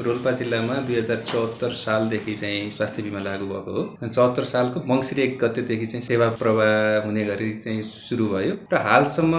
रोल्पा 0.06 0.30
जिल्लामा 0.38 0.74
दुई 0.86 0.96
हजार 1.02 1.18
चौहत्तर 1.26 1.74
सालदेखि 1.74 2.34
चाहिँ 2.38 2.70
स्वास्थ्य 2.70 3.02
बिमा 3.02 3.20
लागू 3.26 3.46
भएको 3.50 3.70
हो। 3.74 3.82
चौहत्तर 4.06 4.44
सालको 4.46 4.86
मङ्सिर 4.86 5.18
एक 5.26 5.38
गतेदेखि 5.42 5.86
चाहिँ 5.90 6.06
सेवा 6.06 6.28
प्रवाह 6.38 7.02
हुने 7.02 7.24
गरी 7.26 7.50
चाहिँ 7.66 7.82
सुरु 7.82 8.26
भयो। 8.30 8.54
र 8.70 8.76
हालसम्म 8.78 9.34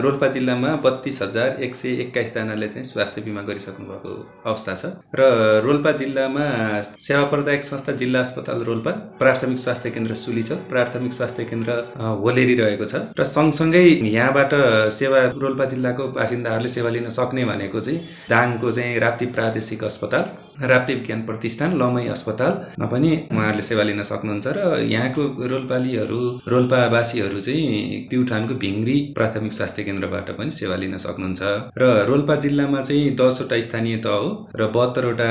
रोल्पा 0.00 0.28
जिल्लामा 0.32 0.60
बत्तिस 0.84 1.20
हजार 1.22 1.62
एक 1.62 1.74
सय 1.76 2.00
एक्काइसजनाले 2.02 2.68
चाहिँ 2.68 2.84
स्वास्थ्य 2.84 3.20
बिमा 3.22 3.42
गरिसक्नु 3.42 3.86
भएको 3.86 4.12
अवस्था 4.46 4.74
छ। 4.74 4.84
र 5.14 5.22
रोल्पा 5.64 5.92
जिल्लामा 5.92 6.46
सेवा 6.82 7.24
प्रदायक 7.24 7.64
संस्था 7.64 7.92
जिल्ला 7.92 8.20
अस्पताल 8.20 8.62
रोल्पा 8.64 8.90
प्राथमिक 9.18 9.58
स्वास्थ्य 9.58 9.90
केन्द्र 9.90 10.14
सुलिचल 10.14 10.56
प्राथमिक 10.70 11.12
स्वास्थ्य 11.12 11.44
केन्द्र 11.44 11.72
होलेरी 12.22 12.54
रहेको 12.54 12.84
छ। 12.84 12.94
र 13.18 13.24
सँगसँगै 13.24 13.84
यहाँबाट 14.08 14.52
सेवा 14.92 15.20
रोल्पा 15.36 15.64
जिल्लाको 15.64 16.08
बासिन्दाहरूले 16.12 16.68
सेवा 16.68 16.90
लिन 16.90 17.08
सक्ने 17.10 17.44
भनेको 17.44 17.80
चाहिँ 17.80 18.00
दाङको 18.30 18.72
चाहिँ 18.72 18.98
राप्ती 19.00 19.26
प्रादेशिक 19.26 19.84
अस्पताल। 19.84 20.24
राप्ती 20.60 20.94
विज्ञान 20.94 21.20
प्रतिष्ठान 21.26 21.76
लमई 21.78 22.06
अस्पतालमा 22.08 22.86
पनि 22.86 23.10
उहाँहरूले 23.32 23.62
सेवा 23.62 23.82
लिन 23.82 24.02
सक्नुहुन्छ 24.02 24.46
र 24.56 24.58
यहाँको 24.84 25.22
रोल्पालीहरू 25.52 26.20
रोल्पावासीहरू 26.48 27.40
चाहिँ 27.40 28.06
प्युठानको 28.10 28.54
भिङ्ग्री 28.64 28.96
प्राथमिक 29.16 29.52
स्वास्थ्य 29.52 29.82
केन्द्रबाट 29.84 30.30
पनि 30.38 30.50
सेवा 30.50 30.76
लिन 30.76 30.96
सक्नुहुन्छ। 30.98 31.42
र 31.78 31.88
रोल्पा 32.08 32.34
जिल्लामा 32.44 32.80
चाहिँ 32.82 33.14
दसवटा 33.16 33.60
स्थानीय 33.60 33.96
तह 34.04 34.16
हो 34.16 34.28
र 34.56 34.66
बहत्तरवटा 34.76 35.30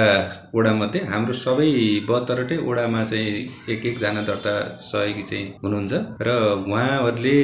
वडामध्ये 0.55 1.01
हाम्रो 1.11 1.33
सबै 1.43 1.69
बहत्तरवटै 2.09 2.57
वडामा 2.69 3.03
चाहिँ 3.03 3.29
एक 3.69 3.85
एकजना 3.85 4.21
दर्ता 4.23 4.55
सहयोगी 4.81 5.23
चाहिँ 5.23 5.45
हुनुहुन्छ 5.63 5.93
र 6.21 6.29
उहाँहरूले 6.65 7.37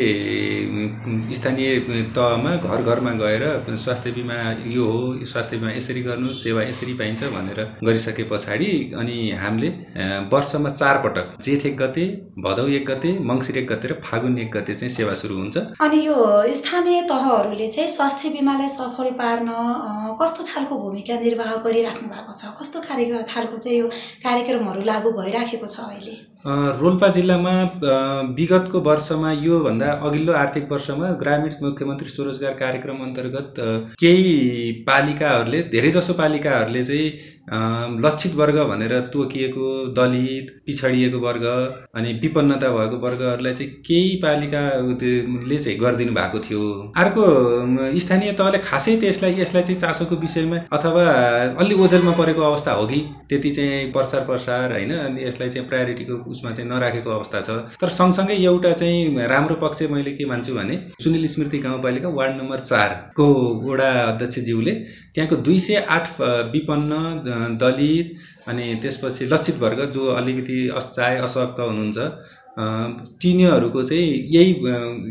स्थानीय 1.36 1.80
तहमा 2.18 2.56
घर 2.58 2.82
घरमा 2.90 3.12
गएर 3.24 3.46
स्वास्थ्य 3.78 4.12
बिमा 4.12 4.38
यो 4.76 4.86
हो 4.92 5.26
स्वास्थ्य 5.26 5.58
बिमा 5.58 5.72
यसरी 5.72 6.02
गर्नु 6.04 6.34
सेवा 6.44 6.62
यसरी 6.64 6.94
पाइन्छ 7.02 7.24
भनेर 7.38 7.67
गरिसके 7.84 8.24
पछाडि 8.32 8.70
अनि 8.98 9.18
हामीले 9.42 9.70
वर्षमा 10.34 10.70
चार 10.72 11.02
पटक 11.04 11.36
जेठ 11.44 11.66
एक 11.66 11.78
गते 11.78 12.06
भदौ 12.46 12.68
एक 12.78 12.86
गते 12.90 13.12
मङ्सिर 13.32 13.58
एक 13.58 13.68
गते 13.72 13.88
र 13.88 14.00
फागुन 14.06 14.38
एक 14.40 14.52
गते 14.58 14.74
चाहिँ 14.74 14.94
सेवा 14.96 15.14
सुरु 15.22 15.36
हुन्छ। 15.36 15.58
अनि 15.82 16.06
यो 16.06 16.16
स्थानीय 16.62 17.02
तहहरूले 17.10 17.68
चाहिँ 17.68 17.90
स्वास्थ्य 17.96 18.30
बिमालाई 18.30 18.68
सफल 18.78 19.12
पार्न 19.20 19.50
कस्तो 20.22 20.44
खालको 20.54 20.78
भूमिका 20.84 21.20
निर्वाह 21.20 21.56
गरिराख्नु 21.66 22.08
भएको 22.10 22.34
छ? 22.34 22.56
कस्तो 22.62 22.80
खालको 22.88 23.58
चाहिँ 23.58 23.78
यो 23.80 23.88
कार्यक्रमहरू 24.24 24.82
लागू 24.86 25.12
भइराखेको 25.20 25.68
छ 25.68 25.80
अहिले? 25.90 26.16
रोल्पा 26.80 27.08
जिल्लामा 27.12 27.54
विगतको 28.38 28.80
वर्षमा 28.82 29.32
योभन्दा 29.44 29.88
अघिल्लो 30.08 30.34
आर्थिक 30.34 30.72
वर्षमा 30.72 31.08
ग्रामीण 31.22 31.54
मुख्यमन्त्री 31.62 32.10
स्वरोजगार 32.10 32.54
कार्यक्रम 32.60 32.98
अन्तर्गत 33.06 33.54
केही 34.00 34.72
पालिकाहरूले 34.88 35.62
धेरैजसो 35.74 36.14
पालिकाहरूले 36.14 36.84
चाहिँ 36.84 37.10
लक्षित 37.48 38.34
वर्ग 38.36 38.58
भनेर 38.70 39.00
तोकिएको 39.14 39.68
दलित 39.98 40.48
पिछडिएको 40.66 41.20
वर्ग 41.20 41.46
अनि 41.96 42.14
विपन्नता 42.22 42.70
भएको 42.70 42.98
वर्गहरूलाई 42.98 43.54
चाहिँ 43.54 43.72
केही 43.88 44.16
पालिकाले 44.24 45.58
चाहिँ 45.58 45.78
गरिदिनु 45.80 46.14
भएको 46.14 46.40
थियो। 46.40 46.64
अर्को 46.98 47.24
स्थानीय 48.00 48.32
तहले 48.34 48.58
खासै 48.60 48.96
त्यसलाई 48.98 49.40
यसलाई 49.42 49.64
चाहिँ 49.64 49.80
चासोको 49.82 50.16
विषयमा 50.16 50.58
अथवा 50.74 51.04
अलि 51.64 51.76
ओझेलमा 51.84 52.12
परेको 52.20 52.42
अवस्था 52.42 52.72
हो 52.72 52.86
कि? 52.88 53.00
त्यति 53.30 53.52
चाहिँ 53.52 53.92
प्रचार 53.92 54.26
प्रसार 54.26 54.72
होइन 54.72 54.92
अनि 54.98 55.24
यसलाई 55.28 55.50
चाहिँ 55.50 55.68
प्रायोरिटीको 55.70 56.14
उसमा 56.32 56.52
चाहिँ 56.52 56.70
नराखेको 56.72 57.10
अवस्था 57.12 57.42
छ। 57.42 57.50
तर 57.82 57.90
सँगसँगै 57.90 58.36
एउटा 58.44 58.72
चाहिँ 58.74 59.28
राम्रो 59.28 59.56
पक्ष 59.64 59.82
मैले 59.92 60.12
के 60.12 60.26
मान्छु 60.26 60.56
भने 60.56 60.80
सुनिल 61.04 61.28
स्मृति 61.28 61.60
गाउँपालिका 61.60 62.10
वार्ड 62.10 62.36
नम्बर 62.42 62.60
चारको 62.62 63.28
वडा 63.64 63.90
अध्यक्षज्यूले 64.04 64.74
त्यहाँको 65.16 65.36
दुई 65.48 65.60
सय 65.60 65.86
आठ 65.90 66.22
विपन्न 66.54 67.36
दलित 67.62 68.16
अनि 68.48 68.76
त्यसपछि 68.82 69.26
लक्षित 69.26 69.58
वर्ग 69.60 69.86
जो 69.92 70.08
अलिकति 70.16 70.60
चाहे 70.96 71.18
असक्त 71.18 71.60
हुनुहुन्छ। 71.60 71.98
तिनीहरूको 72.58 73.84
चाहिँ 73.84 74.06
यही 74.34 74.52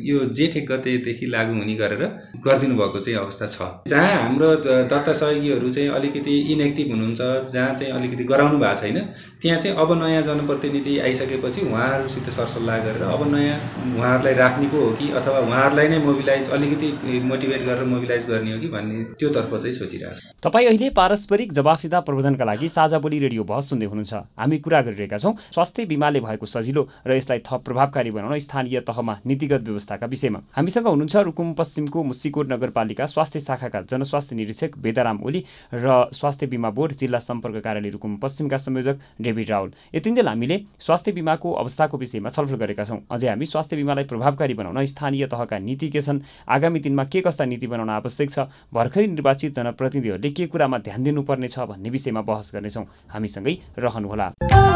यो 0.05 0.19
जेठ 0.35 0.57
एक 0.57 0.67
गतेदेखि 0.71 1.27
लागु 1.27 1.55
हुने 1.55 1.75
गरेर 1.77 2.03
गरिदिनु 2.45 2.75
भएको 2.77 2.99
चाहिँ 2.99 3.19
अवस्था 3.19 3.47
छ। 3.47 3.89
जहाँ 3.89 4.15
हाम्रो 4.23 4.49
दत्ता 4.91 5.13
सहयोगीहरू 5.13 5.71
चाहिँ 5.73 5.89
अलिकति 5.97 6.35
इनएक्टिभ 6.53 6.91
हुनुहुन्छ 6.91 7.21
जहाँ 7.55 7.75
चाहिँ 7.75 7.93
अलिकति 7.93 8.25
गराउनु 8.25 8.59
भएको 8.59 8.81
छैन 8.81 8.99
त्यहाँ 9.43 9.61
चाहिँ 9.61 9.77
अब 9.77 9.93
नयाँ 10.03 10.23
जनप्रतिनिधि 10.23 10.99
आइसकेपछि 11.07 11.61
उहाँहरूसित 11.67 12.31
सरसल्लाह 12.37 12.79
गरेर 12.85 13.03
अब 13.07 13.23
नयाँ 13.35 13.59
उहाँहरूलाई 13.95 14.35
राख्ने 14.35 14.67
पो 14.69 14.81
हो 14.81 14.91
कि 14.99 15.11
अथवा 15.13 15.39
उहाँहरूलाई 15.47 15.89
नै 15.89 15.99
मोबिलाइज 16.05 16.51
अलिकति 16.51 17.21
मोटिभेट 17.31 17.63
गरेर 17.67 17.85
मोबिलाइज 17.87 18.27
गर्ने 18.31 18.53
हो 18.53 18.59
कि 18.61 18.69
भन्ने 18.75 19.05
त्योतर्फ 19.15 19.55
चाहिँ 19.55 19.73
सोचिरहेको 19.73 20.15
छ। 20.15 20.35
तपाईँ 20.43 20.67
अहिले 20.67 20.91
पारस्परिक 20.99 21.53
जवाफसिता 21.53 22.01
प्रबन्धनका 22.01 22.45
लागि 22.45 22.69
साझा 22.69 22.99
बोली 22.99 23.19
रेडियो 23.21 23.45
बहस 23.45 23.71
सुन्दै 23.71 23.87
हुनुहुन्छ। 23.87 24.15
हामी 24.35 24.59
कुरा 24.59 24.81
गरिरहेका 24.83 25.19
छौँ 25.19 25.35
स्वास्थ्य 25.55 25.85
बिमाले 25.87 26.21
भएको 26.21 26.47
सजिलो 26.47 26.83
र 27.07 27.17
यसलाई 27.17 27.36
थप 27.41 27.63
प्रभावकारी 27.65 28.11
बनाउन 28.11 28.39
स्थानीय 28.39 28.81
तहमा 28.81 29.17
नीतिगत 29.27 29.63
व्यवस्थाका 29.63 30.07
विषयमा। 30.07 30.41
हामीसँग 30.57 30.87
हुनुहुन्छ 30.87 31.17
रुकुम 31.17 31.53
पश्चिमको 31.55 32.03
मुसिकोट 32.05 32.53
नगरपालिका 32.53 33.07
स्वास्थ्य 33.07 33.41
शाखाका 33.41 33.81
जनस्वास्थ्य 33.91 34.37
निरीक्षक 34.37 34.79
वेदाराम 34.79 35.23
ओली 35.23 35.45
र 35.75 36.11
स्वास्थ्य 36.13 36.47
बिमा 36.47 36.71
बोर्ड 36.71 36.93
जिल्ला 36.97 37.19
सम्पर्क 37.21 37.63
कार्यालय 37.65 37.91
रुकुम 37.91 38.17
पश्चिमका 38.17 38.57
संयोजक 38.57 38.97
डेभिड 39.21 39.51
राहुल 39.51 39.73
यतिन्जेल 39.95 40.29
हामीले 40.29 40.61
स्वास्थ्य 40.81 41.13
बिमाको 41.13 41.53
अवस्थाको 41.55 41.99
विषयमा 41.99 42.31
छलफल 42.31 42.57
गरेका 42.57 42.85
छौँ। 42.85 43.01
अझै 43.11 43.29
हामी 43.29 43.47
स्वास्थ्य 43.47 43.77
बिमालाई 43.77 44.05
प्रभावकारी 44.05 44.55
बनाउन 44.55 44.85
स्थानीय 44.87 45.27
तहका 45.27 45.59
नीति 45.59 45.89
के 45.89 46.01
छन् 46.01 46.21
आगामी 46.49 46.81
दिनमा 46.81 47.05
के 47.05 47.21
कस्ता 47.21 47.45
नीति 47.45 47.67
बनाउन 47.67 47.91
आवश्यक 47.91 48.31
छ 48.31 48.49
भर्खरै 48.75 49.07
निर्वाचित 49.07 49.55
जनप्रतिनिधिहरूले 49.57 50.31
के 50.31 50.47
कुरामा 50.47 50.79
ध्यान 50.79 51.03
दिनुपर्नेछ 51.03 51.59
भन्ने 51.59 51.91
विषयमा 51.91 52.21
बहस 52.23 52.51
गर्नेछौँ। 52.55 52.85
हामीसँगै 53.09 53.59
रहनुहोला। 53.79 54.76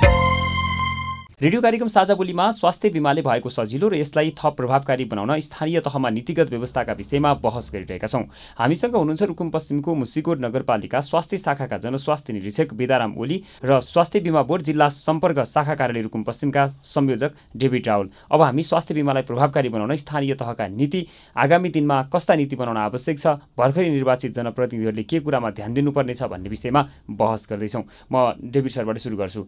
रेडियो 1.41 1.61
कार्यक्रम 1.61 1.87
साझा 1.87 2.13
बोलीमा 2.15 2.49
स्वास्थ्य 2.51 2.89
बिमाले 2.93 3.21
भएको 3.21 3.49
सजिलो 3.49 3.87
र 3.89 3.95
यसलाई 3.95 4.29
थप 4.37 4.55
प्रभावकारी 4.57 5.05
बनाउन 5.09 5.39
स्थानीय 5.41 5.79
तहमा 5.81 6.09
नीतिगत 6.09 6.49
व्यवस्थाका 6.49 6.93
विषयमा 6.93 7.33
बहस 7.41 7.69
गरिरहेका 7.73 8.07
छौँ। 8.07 8.21
हामीसँग 8.59 8.95
हुनुहुन्छ 8.95 9.23
रुकुम 9.23 9.49
पश्चिमको 9.49 9.95
मुसिकोट 9.95 10.39
नगरपालिका 10.39 11.01
स्वास्थ्य 11.01 11.37
शाखाका 11.37 11.77
जनस्वास्थ्य 11.81 12.33
निरीक्षक 12.33 12.73
वेदाराम 12.77 13.17
ओली 13.17 13.41
र 13.65 13.79
स्वास्थ्य 13.81 14.19
बिमा 14.21 14.41
बोर्ड 14.43 14.63
जिल्ला 14.63 14.89
सम्पर्क 14.91 15.39
शाखा 15.43 15.75
कार्यालय 15.81 16.01
रुकुम 16.01 16.23
पश्चिमका 16.29 16.67
संयोजक 16.85 17.31
डेभिड 17.57 17.87
राहुल 17.87 18.09
अब 18.29 18.41
हामी 18.41 18.63
स्वास्थ्य 18.63 18.93
बिमालाई 18.93 19.23
प्रभावकारी 19.23 19.69
बनाउन 19.69 19.95
स्थानीय 19.95 20.33
तहका 20.37 20.67
नीति 20.77 21.05
आगामी 21.35 21.69
दिनमा 21.71 22.01
कस्ता 22.13 22.35
नीति 22.35 22.55
बनाउन 22.55 22.77
आवश्यक 22.77 23.19
छ 23.19 23.35
भर्खरै 23.57 23.89
निर्वाचित 23.89 24.33
जनप्रतिनिधिहरूले 24.37 25.03
के 25.09 25.19
कुरामा 25.25 25.49
ध्यान 25.57 25.73
दिनुपर्नेछ 25.73 26.23
भन्ने 26.23 26.49
विषयमा 26.49 26.87
बहस 27.09 27.47
गर्दैछौँ। 27.49 27.83
म 28.13 28.29
डेभिड 28.45 28.71
सरबाट 28.71 28.97
सुरु 28.99 29.17
गर्छु। 29.17 29.45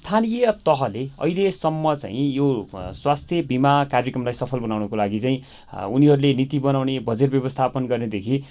स्थानीय 0.00 0.52
तहले 0.64 1.08
अहिलेसम्म 1.20 1.94
चाहिँ 1.94 2.26
यो 2.34 2.46
स्वास्थ्य 2.74 3.42
बिमा 3.48 3.72
कार्यक्रमलाई 3.92 4.34
सफल 4.34 4.58
बनाउनको 4.60 4.96
लागि 4.96 5.18
चाहिँ 5.18 5.42
उनीहरूले 5.90 6.34
नीति 6.34 6.58
बनाउने 6.58 6.98
बजेट 7.08 7.30
व्यवस्थापन 7.30 7.86
गर्नेदेखि 7.86 8.42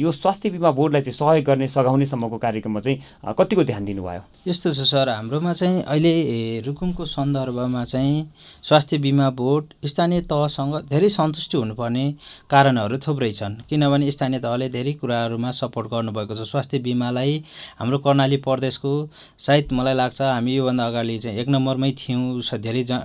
यो 0.00 0.12
स्वास्थ्य 0.12 0.50
बिमा 0.50 0.70
बोर्डलाई 0.70 1.02
चाहिँ 1.02 1.16
सहयोग 1.16 1.44
गर्ने 1.44 1.68
सघाउनेसम्मको 1.68 2.38
कार्यक्रममा 2.38 2.80
चाहिँ 2.80 3.34
कतिको 3.38 3.64
ध्यान 3.64 3.84
दिनुभयो? 3.84 4.22
यस्तो 4.48 4.72
छ 4.72 4.86
सर 4.86 5.08
हाम्रोमा 5.08 5.52
चाहिँ 5.52 5.82
अहिले 5.82 6.60
रुकुमको 6.66 7.04
सन्दर्भमा 7.04 7.84
चाहिँ 7.84 8.28
स्वास्थ्य 8.62 8.98
बिमा 8.98 9.30
बोर्ड 9.38 9.64
स्थानीय 9.86 10.20
तहसँग 10.30 10.74
धेरै 10.90 11.08
सन्तुष्टि 11.10 11.56
हुनुपर्ने 11.56 12.04
कारणहरू 12.50 12.98
थुप्रै 13.06 13.30
छन्। 13.32 13.54
किनभने 13.70 14.10
स्थानीय 14.10 14.40
तहले 14.40 14.68
धेरै 14.68 14.92
कुराहरूमा 15.00 15.50
सपोर्ट 15.50 15.88
गर्नुभएको 15.90 16.34
छ। 16.34 16.48
स्वास्थ्य 16.48 16.78
बिमालाई 16.86 17.42
हाम्रो 17.78 17.98
कर्णाली 17.98 18.36
प्रदेशको 18.46 18.92
सायद 19.38 19.72
मलाई 19.72 19.94
लाग्छ 19.94 20.20
हामी 20.22 20.54
योभन्दा 20.56 20.86
अगाडि 20.86 21.18
चाहिँ 21.18 21.38
एक 21.38 21.48
नम्बरमै 21.48 21.90
थियौँ 21.98 22.58
धेरै 22.60 22.82
ज 22.84 23.00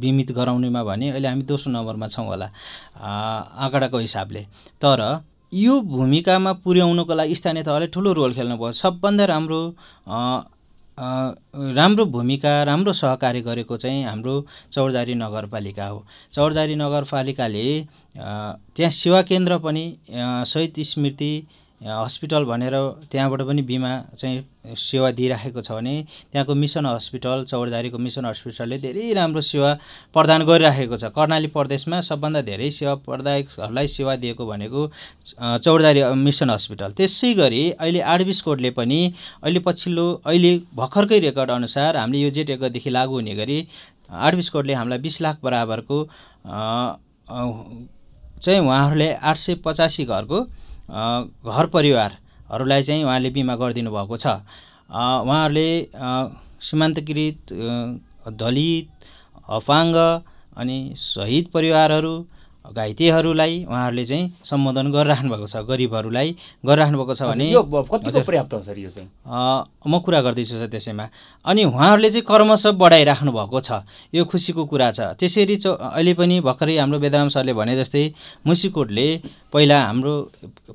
बिमित 0.00 0.32
गराउनेमा 0.32 0.82
भने 0.84 1.10
अहिले 1.10 1.28
हामी 1.28 1.42
दोस्रो 1.50 1.72
नम्बरमा 1.72 2.06
छौँ 2.08 2.26
होला 2.26 2.50
आँकडाको 2.96 3.98
हिसाबले। 3.98 4.42
तर 4.82 5.00
यो 5.52 5.80
भूमिकामा 5.80 6.52
पुर्याउनुको 6.64 7.14
लागि 7.14 7.34
स्थानीय 7.34 7.62
तहले 7.62 7.86
ठुलो 7.94 8.12
रोल 8.12 8.34
खेल्नुभयो 8.34 8.72
सबभन्दा 8.72 9.24
राम्रो 9.24 9.60
राम्रो 11.76 12.04
भूमिका 12.12 12.52
राम्रो 12.64 12.92
सहकार्य 12.92 13.40
गरेको 13.40 13.76
चाहिँ 13.76 14.04
हाम्रो 14.04 14.34
चौरजारी 14.72 15.14
नगरपालिका 15.14 15.86
हो। 15.86 16.04
चौरजारी 16.32 16.74
नगरपालिकाले 16.76 17.64
त्यहाँ 18.16 18.90
सेवा 18.92 19.22
केन्द्र 19.30 19.58
पनि 19.64 19.84
शहीद 20.46 20.82
स्मृति 20.84 21.32
हस्पिटल 21.80 22.44
भनेर 22.44 22.74
त्यहाँबाट 23.10 23.42
पनि 23.48 23.62
बिमा 23.64 23.90
चाहिँ 24.16 24.74
सेवा 24.76 25.10
दिइराखेको 25.16 25.60
छ 25.60 25.72
भने 25.72 25.94
त्यहाँको 26.32 26.54
मिसन 26.54 26.86
हस्पिटल 26.86 27.44
चौरजारीको 27.48 27.98
मिसन 27.98 28.26
हस्पिटलले 28.26 28.78
धेरै 28.78 29.12
राम्रो 29.16 29.40
सेवा 29.40 29.72
प्रदान 30.14 30.44
गरिराखेको 30.44 30.96
छ। 30.96 31.04
कर्णाली 31.16 31.48
प्रदेशमा 31.56 32.00
सबभन्दा 32.04 32.40
धेरै 32.44 32.70
सेवा 32.70 32.94
प्रदायकहरूलाई 33.08 33.86
सेवा 33.88 34.16
दिएको 34.20 34.46
भनेको 34.46 34.80
चौरजारी 35.64 36.02
मिसन 36.20 36.50
हस्पिटल। 36.50 36.92
त्यसै 37.00 37.32
गरी 37.34 37.62
अहिले 37.72 38.00
आरबिस 38.12 38.40
कोडले 38.44 38.70
पनि 38.76 39.00
अहिले 39.42 39.60
पछिल्लो 39.64 40.06
अहिले 40.26 40.52
भर्खरकै 40.76 41.18
रेकर्ड 41.26 41.50
अनुसार 41.50 41.96
हामीले 41.96 42.22
यो 42.22 42.30
जेट 42.30 42.50
एकदेखि 42.60 42.90
लागू 42.90 43.14
हुने 43.14 43.34
गरी 43.40 43.58
आरबिस 44.28 44.48
कोडले 44.50 44.74
हामीलाई 44.74 44.98
बिस 45.00 45.20
लाख 45.22 45.38
बराबरको 45.42 45.98
चाहिँ 48.40 48.60
उहाँहरूले 48.60 49.12
आठ 49.14 49.36
सय 49.36 49.54
पचासी 49.64 50.04
घरको 50.04 50.38
घर 50.90 51.66
परिवारहरूलाई 51.74 52.82
चाहिँ 52.82 53.04
उहाँले 53.04 53.30
बिमा 53.30 53.54
गरिदिनु 53.56 53.90
भएको 53.90 54.16
छ। 54.16 54.26
उहाँहरूले 54.90 55.68
सीमान्तकृत 56.60 57.52
दलित 58.42 58.88
अपाङ्ग 59.48 59.96
अनि 60.56 60.78
शहीद 60.96 61.48
परिवारहरू 61.54 62.14
घाइतेहरूलाई 62.60 63.64
उहाँहरूले 63.64 64.04
चाहिँ 64.04 64.44
सम्बोधन 64.44 64.90
गरिराख्नु 64.92 65.30
भएको 65.30 65.46
छ 65.46 65.56
गरिबहरूलाई 65.64 66.28
गरिराख्नु 66.66 66.98
भएको 66.98 67.14
छ 67.14 67.22
भने 67.32 67.46
पर्याप्त 68.20 68.52
हो 68.54 68.62
सर 68.62 68.78
यो 68.78 68.90
चाहिँ? 68.90 69.08
म 69.88 69.98
कुरा 70.04 70.20
गर्दैछु 70.20 70.54
सर 70.60 70.66
त्यसैमा। 70.68 71.08
अनि 71.44 71.64
उहाँहरूले 71.64 72.10
चाहिँ 72.10 72.24
कर्मश 72.28 72.66
बढाइराख्नु 72.76 73.32
भएको 73.32 73.60
छ। 73.60 73.82
यो 74.14 74.24
खुसीको 74.24 74.64
कुरा 74.70 74.90
छ। 74.92 75.00
त्यसरी 75.18 75.56
चौ 75.56 75.72
अहिले 75.72 76.14
पनि 76.14 76.40
भर्खरै 76.44 76.76
हाम्रो 76.78 76.98
वेदराम 77.00 77.28
सरले 77.32 77.52
भने 77.56 77.76
जस्तै 77.80 78.04
मुसिकोटले 78.46 79.08
पहिला 79.52 79.78
हाम्रो 79.80 80.14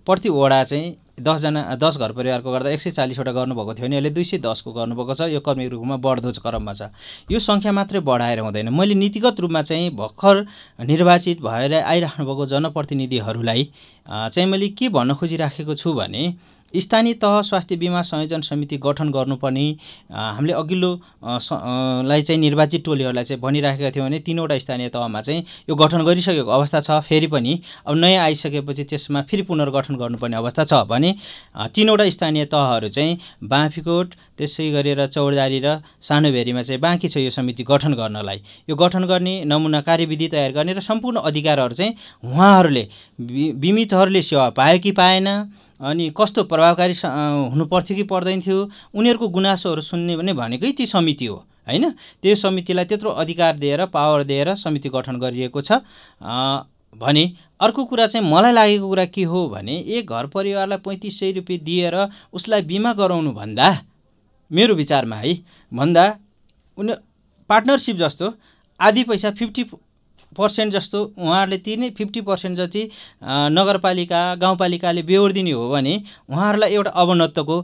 प्रति 0.06 0.30
वडा 0.30 0.64
चाहिँ 0.64 1.05
दसजना 1.16 1.76
दस 1.80 1.98
घर 1.98 2.12
परिवारको 2.12 2.52
गर्दा 2.52 2.70
एक 2.70 2.82
सय 2.82 2.92
चालिसवटा 2.92 3.32
गर्नुभएको 3.32 3.74
थियो 3.74 3.86
भने 3.88 3.96
अहिले 3.96 4.10
दुई 4.12 4.24
सय 4.24 4.38
दसको 4.44 4.72
गर्नुभएको 4.74 5.14
छ। 5.16 5.22
यो 5.32 5.40
कर्मीहरूको 5.40 5.80
रूपमा 5.80 5.98
बढ्दो 5.98 6.32
क्रममा 6.44 6.74
छ। 6.74 6.92
यो 7.32 7.40
सङ्ख्या 7.40 7.72
मात्रै 7.72 8.00
बढाएर 8.04 8.40
हुँदैन। 8.44 8.70
मैले 8.70 8.96
नीतिगत 9.00 9.40
रूपमा 9.40 9.62
चाहिँ 9.64 9.90
भर्खर 9.96 10.36
निर्वाचित 10.84 11.42
भएर 11.42 11.74
आइराख्नुभएको 11.88 12.46
जनप्रतिनिधिहरूलाई 12.46 13.64
चाहिँ 14.06 14.48
मैले 14.50 14.68
के 14.76 14.90
भन्न 14.92 15.14
खोजिराखेको 15.16 15.76
छु 15.76 15.94
भने 15.94 16.24
स्थानीय 16.74 17.14
तह 17.14 17.42
स्वास्थ्य 17.42 17.76
बिमा 17.76 18.02
संयोजन 18.02 18.42
समिति 18.42 18.78
गठन 18.84 19.10
गर्नुपर्ने 19.12 19.66
हामीले 20.12 20.54
अघिल्लो 20.54 20.92
लाई 21.24 22.22
चाहिँ 22.22 22.40
निर्वाचित 22.42 22.84
टोलीहरूलाई 22.86 23.24
चाहिँ 23.24 23.42
भनिराखेका 23.42 23.92
थियौँ 23.92 24.08
भने 24.08 24.20
तिनवटा 24.20 24.58
स्थानीय 24.60 24.90
तहमा 24.90 25.22
चाहिँ 25.22 25.44
यो 25.70 25.76
गठन 25.76 26.04
गरिसकेको 26.06 26.52
अवस्था 26.52 26.80
छ। 26.80 27.00
फेरि 27.08 27.28
पनि 27.28 27.60
अब 27.88 27.96
नयाँ 27.96 28.24
आइसकेपछि 28.24 28.84
त्यसमा 28.84 29.22
फेरि 29.30 29.42
पुनर्गठन 29.48 29.96
गर्नुपर्ने 29.96 30.38
अवस्था 30.38 30.64
छ 30.66 30.84
भने 30.90 31.16
तिनवटा 31.76 32.10
स्थानीय 32.10 32.46
तहहरू 32.52 32.88
चाहिँ 32.88 33.18
बाँफीकोट 33.44 34.14
त्यसै 34.38 34.70
गरेर 34.72 35.06
चौरदारी 35.08 35.60
र 35.66 35.80
सानोभेरीमा 36.02 36.62
चाहिँ 36.62 36.82
बाँकी 36.82 37.08
छ 37.08 37.18
यो 37.18 37.30
समिति 37.30 37.64
गठन 37.64 37.94
गर्नलाई। 37.94 38.42
यो 38.70 38.76
गठन 38.76 39.06
गर्ने 39.08 39.44
नमुना 39.46 39.82
कार्यविधि 39.82 40.28
तयार 40.28 40.52
गर्ने 40.52 40.74
र 40.74 40.80
सम्पूर्ण 40.82 41.18
अधिकारहरू 41.24 41.74
चाहिँ 41.74 41.96
उहाँहरूले 42.24 42.88
बिमितहरूले 43.56 44.22
सेवा 44.22 44.50
पायो 44.60 44.80
कि 44.80 44.92
पाएन 44.92 45.28
अनि 45.80 46.10
कस्तो 46.18 46.44
प्रभावकारी 46.44 46.94
हुनु 47.52 47.66
पर्थ्यो 47.66 47.96
कि 47.98 48.04
पर्दैन 48.04 48.42
थियो 48.42 48.70
उनीहरूको 48.94 49.28
गुनासोहरू 49.28 49.82
सुन्ने 49.82 50.16
भने 50.18 50.34
भनेकै 50.34 50.72
ती 50.72 50.86
समिति 50.86 51.26
हो 51.26 51.36
होइन? 51.68 51.90
त्यो 52.22 52.36
समितिलाई 52.36 52.86
त्यत्रो 52.86 53.10
अधिकार 53.12 53.58
दिएर 53.58 53.86
पावर 53.92 54.24
दिएर 54.24 54.56
समिति 54.56 54.90
गठन 54.90 55.20
गरिएको 55.20 55.62
छ। 55.62 55.72
भने 56.96 57.24
अर्को 57.60 57.86
कुरा 57.86 58.08
चाहिँ 58.08 58.26
मलाई 58.32 58.54
लागेको 58.54 58.88
कुरा 58.88 59.06
के 59.06 59.24
हो 59.24 59.48
भने 59.50 59.78
एक 60.00 60.10
घर 60.10 60.28
परिवारलाई 60.28 60.78
पैँतिस 60.78 61.20
सय 61.20 61.32
रुपियाँ 61.32 61.64
दिएर 61.64 61.96
उसलाई 62.34 62.62
बिमा 62.62 62.94
गराउनु 62.94 63.32
भन्दा 63.34 63.68
मेरो 64.52 64.76
विचारमा 64.76 65.16
है 65.16 65.34
भन्दा 65.74 66.06
उनी 66.78 66.94
पार्टनरसिप 67.50 67.96
जस्तो 67.98 68.34
आधी 68.80 69.04
पैसा 69.04 69.32
फिफ्टी 69.32 69.64
पर्सेन्ट 70.36 70.74
जस्तो 70.74 71.04
उहाँहरूले 71.18 71.58
तिर्ने 71.60 71.90
फिफ्टी 71.98 72.22
पर्सेन्ट 72.22 72.58
जति 72.58 72.84
नगरपालिका 73.52 74.24
गाउँपालिकाले 74.36 75.04
बेहोरिदिने 75.04 75.52
हो 75.52 75.70
भने 75.70 76.02
उहाँहरूलाई 76.30 76.74
एउटा 76.74 76.92
अवनत्वको 76.98 77.58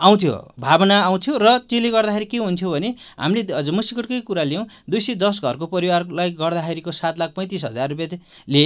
आउँथ्यो 0.00 0.32
भावना 0.58 0.98
आउँथ्यो 1.00 1.36
र 1.38 1.58
त्यसले 1.64 1.90
गर्दाखेरि 1.90 2.24
के 2.26 2.38
हुन्थ्यो 2.38 2.70
भने 2.70 2.88
हामीले 3.18 3.42
हजुर 3.52 3.74
मुसिकोटकै 3.74 4.20
कुरा 4.26 4.42
लियौँ 4.42 4.64
दुई 4.90 5.00
सय 5.00 5.14
दस 5.16 5.40
घरको 5.40 5.66
परिवारलाई 5.68 6.30
गर्दाखेरिको 6.34 6.92
सात 6.92 7.18
लाख 7.18 7.30
पैँतिस 7.36 7.64
हजार 7.64 7.88
रुपियाँले 7.90 8.64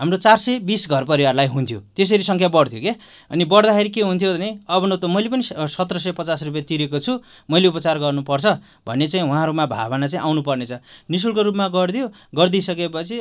हाम्रो 0.00 0.16
चार 0.16 0.36
सय 0.38 0.58
बिस 0.62 0.88
घर 0.90 1.04
परिवारलाई 1.04 1.46
हुन्थ्यो। 1.46 1.78
त्यसरी 1.96 2.22
सङ्ख्या 2.22 2.48
बढ्थ्यो 2.48 2.80
क्या 2.80 2.94
अनि 3.30 3.44
बढ्दाखेरि 3.44 3.90
के 3.90 4.00
हुन्थ्यो 4.02 4.32
भने 4.34 4.48
अब 4.66 4.82
न 4.86 4.96
त 4.96 5.04
मैले 5.10 5.28
पनि 5.28 5.42
सत्र 5.42 5.98
सय 5.98 6.12
पचास 6.14 6.42
रुपियाँ 6.46 6.64
तिरेको 6.64 6.98
छु 6.98 7.18
मैले 7.50 7.68
उपचार 7.68 7.98
गर्नुपर्छ 7.98 8.46
भन्ने 8.86 9.06
चाहिँ 9.06 9.26
उहाँहरूमा 9.26 9.66
भावना 9.66 10.06
चाहिँ 10.06 10.22
आउनुपर्ने 10.24 10.66
छ। 10.66 10.72
नि 11.10 11.18
शुल्क 11.18 11.38
रूपमा 11.50 11.66
गरिदियो 11.68 12.06
गरिदिइसकेपछि 12.30 13.16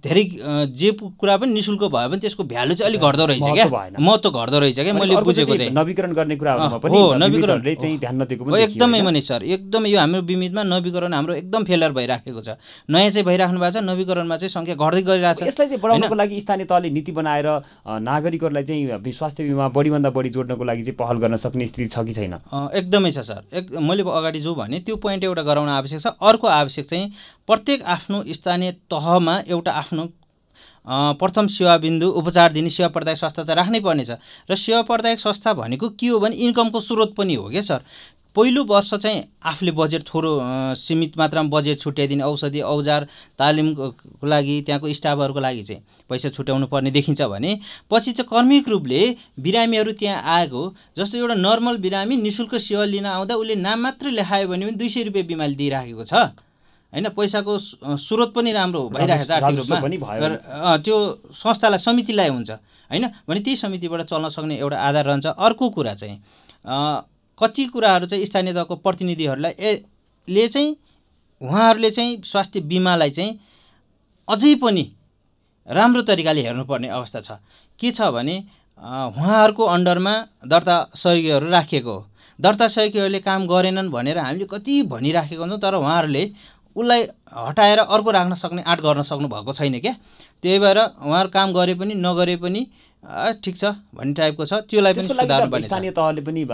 धेरै 0.00 0.24
जे 0.70 0.90
कुरा 1.18 1.36
पनि 1.36 1.52
नि 1.52 1.62
शुल्क 1.62 1.82
भयो 1.90 2.08
भने 2.08 2.20
त्यसको 2.22 2.44
भ्यालु 2.46 2.74
चाहिँ 2.74 2.88
अलिक 2.88 3.02
घट्दो 3.02 3.24
रहेछ 3.26 3.48
क्या? 3.52 3.66
महत्त्व 3.98 4.30
घट्दो 4.30 4.58
रहेछ 4.60 4.78
क्या? 4.80 4.92
मैले 4.94 5.16
बुझेको 5.20 5.56
चाहिँ। 5.56 5.72
नवीकरण 5.74 6.12
गर्ने 6.14 6.36
कुरा 6.36 6.52
हो 6.54 7.14
नवीकरण। 7.20 7.66
एकदमै 7.66 9.00
मनी 9.02 9.20
सर 9.20 9.42
एकदमै 9.44 9.88
यो 9.90 9.98
हाम्रो 10.00 10.22
बिमितमा 10.30 10.62
नवीकरण 10.62 11.12
हाम्रो 11.14 11.34
एकदम 11.34 11.64
फेलर 11.64 11.92
भइराखेको 11.92 12.40
छ। 12.40 12.56
नयाँ 12.88 13.10
चाहिँ 13.10 13.26
भइराख्नु 13.26 13.58
भएको 13.60 13.72
छ 13.76 13.84
नवीकरणमा 13.84 14.36
चाहिँ 14.36 14.52
सङ्ख्या 14.56 14.74
घट्दै 14.78 15.02
गइरहेको 15.02 15.36
छ। 15.36 15.39
यसलाई 15.46 15.66
चाहिँ 15.68 15.80
बढाउनको 15.80 16.14
लागि 16.14 16.40
स्थानीय 16.40 16.66
तहले 16.66 16.90
नीति 16.90 17.12
बनाएर 17.12 17.46
नागरिकहरूलाई 17.86 18.64
चाहिँ 18.64 19.12
स्वास्थ्य 19.12 19.44
बिमा 19.44 19.68
बढीभन्दा 19.70 20.10
बढी 20.10 20.28
जोड्नको 20.30 20.64
लागि 20.64 20.82
चाहिँ 20.82 20.96
पहल 20.96 21.16
गर्न 21.18 21.36
सक्ने 21.36 21.66
स्थिति 21.66 21.88
छ 21.88 22.04
कि 22.04 22.12
छैन? 22.12 22.34
एकदमै 22.74 23.10
छ 23.10 23.18
सर। 23.24 23.42
एक 23.52 23.72
मैले 23.80 24.02
अगाडि 24.02 24.40
जो 24.40 24.54
भने 24.54 24.80
त्यो 24.80 24.96
पोइन्ट 24.96 25.24
एउटा 25.24 25.42
गराउन 25.42 25.68
आवश्यक 25.68 26.00
छ। 26.00 26.06
अर्को 26.20 26.46
आवश्यक 26.46 26.86
चाहिँ 26.86 27.12
प्रत्येक 27.46 27.82
आफ्नो 27.82 28.22
स्थानीय 28.28 28.72
तहमा 28.90 29.40
एउटा 29.48 29.72
आफ्नो 29.72 30.08
प्रथम 31.20 31.46
सेवा 31.46 31.76
बिन्दु 31.76 32.08
उपचार 32.08 32.52
दिने 32.52 32.70
सेवा 32.70 32.88
प्रदायक 32.88 33.18
संस्था 33.18 33.42
त 33.44 33.50
राख्नै 33.52 33.80
पर्नेछ। 33.80 34.10
र 34.50 34.56
सेवा 34.56 34.82
प्रदायक 34.82 35.18
संस्था 35.20 35.52
भनेको 35.54 35.88
के 35.92 36.08
हो 36.08 36.18
भने 36.18 36.36
इन्कमको 36.40 36.80
स्रोत 36.80 37.14
पनि 37.16 37.34
हो 37.34 37.48
क्या 37.50 37.60
सर? 37.60 37.80
पहिलो 38.36 38.62
वर्ष 38.64 38.94
चाहिँ 38.94 39.22
आफूले 39.42 39.72
बजेट 39.72 40.02
थोरो 40.08 40.30
सीमित 40.76 41.16
मात्रामा 41.18 41.48
बजेट 41.50 41.80
छुट्याइदिने 41.80 42.22
औषधि 42.22 42.60
औजार 42.62 43.06
तालिमको 43.38 44.26
लागि 44.26 44.60
त्यहाँको 44.66 44.92
स्टाफहरूको 44.92 45.40
लागि 45.40 45.62
चाहिँ 45.62 45.82
पैसा 46.08 46.28
छुट्याउनु 46.28 46.66
पर्ने 46.66 46.90
देखिन्छ 46.90 47.22
भने 47.22 47.58
पछि 47.90 48.12
चाहिँ 48.12 48.28
कर्मिक 48.30 48.68
रूपले 48.68 49.00
बिरामीहरू 49.38 49.92
त्यहाँ 49.98 50.22
आएको 50.36 50.62
जस्तो 50.98 51.18
एउटा 51.18 51.34
नर्मल 51.36 51.76
बिरामी 51.82 52.16
नि 52.16 52.30
शुल्क 52.30 52.54
सेवा 52.60 52.84
लिन 52.84 53.06
आउँदा 53.06 53.34
उसले 53.34 53.54
नाम 53.58 53.78
मात्रै 53.82 54.10
लेखायो 54.10 54.48
भने 54.48 54.66
पनि 54.66 54.76
दुई 54.78 54.88
सय 54.88 55.02
रुपियाँ 55.10 55.26
बिमारी 55.26 55.54
दिइराखेको 55.54 56.04
छ। 56.04 56.14
होइन 56.92 57.08
पैसाको 57.14 57.58
स्रोत 57.98 58.34
पनि 58.34 58.52
राम्रो 58.52 58.88
भइरहेको 58.94 59.24
छ 59.24 59.30
आर्थिक 59.30 59.58
रूपमा। 59.58 60.76
त्यो 60.78 60.96
संस्थालाई 61.34 61.78
समितिलाई 61.78 62.28
हुन्छ। 62.30 62.50
होइन 62.90 63.06
भने 63.28 63.40
त्यही 63.40 63.56
समितिबाट 63.56 64.02
चल्न 64.06 64.28
सक्ने 64.28 64.56
एउटा 64.58 64.78
आधार 64.78 65.04
रहन्छ। 65.06 65.26
अर्को 65.26 65.68
कुरा 65.70 65.94
चाहिँ 65.94 66.18
कति 67.40 67.64
कुराहरू 67.66 68.06
चाहिँ 68.06 68.24
स्थानीय 68.26 68.52
तहको 68.54 68.76
प्रतिनिधिहरूलाई 68.76 69.54
ए 69.58 70.48
चाहिँ 70.48 70.76
उहाँहरूले 71.40 71.90
चाहिँ 71.90 72.20
स्वास्थ्य 72.24 72.60
बिमालाई 72.70 73.10
चाहिँ 73.10 73.38
अझै 74.28 74.54
पनि 74.62 74.84
राम्रो 75.68 76.02
तरिकाले 76.02 76.42
हेर्नुपर्ने 76.42 76.88
अवस्था 76.88 77.20
छ। 77.20 77.30
के 77.78 77.90
छ 77.90 78.10
भने 78.12 78.36
उहाँहरूको 78.78 79.64
अन्डरमा 79.66 80.14
दर्ता 80.46 80.76
सहयोगीहरू 80.94 81.48
राखिएको 81.50 81.92
हो। 81.92 82.06
दर्ता 82.38 82.66
सहयोगीहरूले 82.68 83.20
काम 83.20 83.46
गरेनन् 83.46 83.90
भनेर 83.90 84.18
हामीले 84.18 84.46
कति 84.50 84.82
भनिराखेको 84.92 85.42
हुन्छौँ 85.42 85.60
तर 85.60 85.74
उहाँहरूले 85.74 86.24
उसलाई 86.76 87.02
हटाएर 87.30 87.78
अर्को 87.78 88.10
राख्न 88.10 88.34
सक्ने 88.34 88.62
आँट 88.62 88.80
गर्न 88.80 89.02
सक्नु 89.02 89.28
भएको 89.28 89.52
छैन 89.52 89.78
क्या। 89.80 89.94
त्यही 90.42 90.58
भएर 90.58 90.78
उहाँहरू 90.78 91.28
काम 91.30 91.52
गरे 91.52 91.74
पनि 91.74 91.94
नगरे 91.96 92.36
पनि 92.36 92.66
ठिक 93.44 93.56
छ 93.56 93.64
भन्ने 93.94 94.12
टाइपको 94.14 94.44
छ। 94.44 94.52
त्यसलाई 94.64 94.92
पनि 94.94 95.62
स्थानीय 95.62 95.90
तहले 95.90 96.20
पनि 96.22 96.44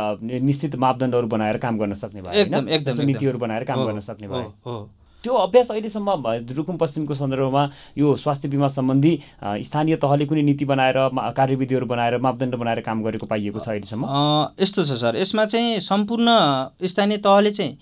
निश्चित 0.43 0.77
मापदण्डहरू 0.77 1.27
बनाएर 1.27 1.57
काम 1.59 1.79
गर्न 1.79 1.95
सक्ने 1.95 2.23
भयो 2.23 2.33
एकदम 2.33 2.69
एकदम 2.69 3.03
नीतिहरू 3.03 3.39
बनाएर 3.39 3.65
काम 3.65 3.85
गर्न 3.87 4.01
सक्ने 4.01 4.29
भयो। 4.29 4.89
त्यो 5.25 5.35
अभ्यास 5.35 5.71
अहिलेसम्म 5.71 6.11
रुकुम 6.55 6.77
पश्चिमको 6.79 7.15
सन्दर्भमा 7.15 7.63
यो 7.99 8.15
स्वास्थ्य 8.17 8.49
बिमा 8.49 8.69
सम्बन्धी 8.69 9.13
स्थानीय 9.43 9.97
तहले 9.99 10.27
कुनै 10.27 10.43
नीति 10.43 10.65
बनाएर 10.65 10.99
कार्यविधिहरू 11.35 11.87
बनाएर 11.87 12.19
मापदण्ड 12.23 12.55
बनाएर 12.55 12.81
काम 12.81 13.03
गरेको 13.03 13.27
पाइएको 13.27 13.59
छ 13.59 13.69
अहिलेसम्म? 13.69 14.07
यस्तो 14.61 14.85
छ 14.85 14.93
सर। 15.03 15.17
यसमा 15.17 15.45
चाहिँ 15.45 15.81
सम्पूर्ण 15.83 16.29
स्थानीय 16.87 17.19
तहले 17.27 17.51
चाहिँ 17.51 17.73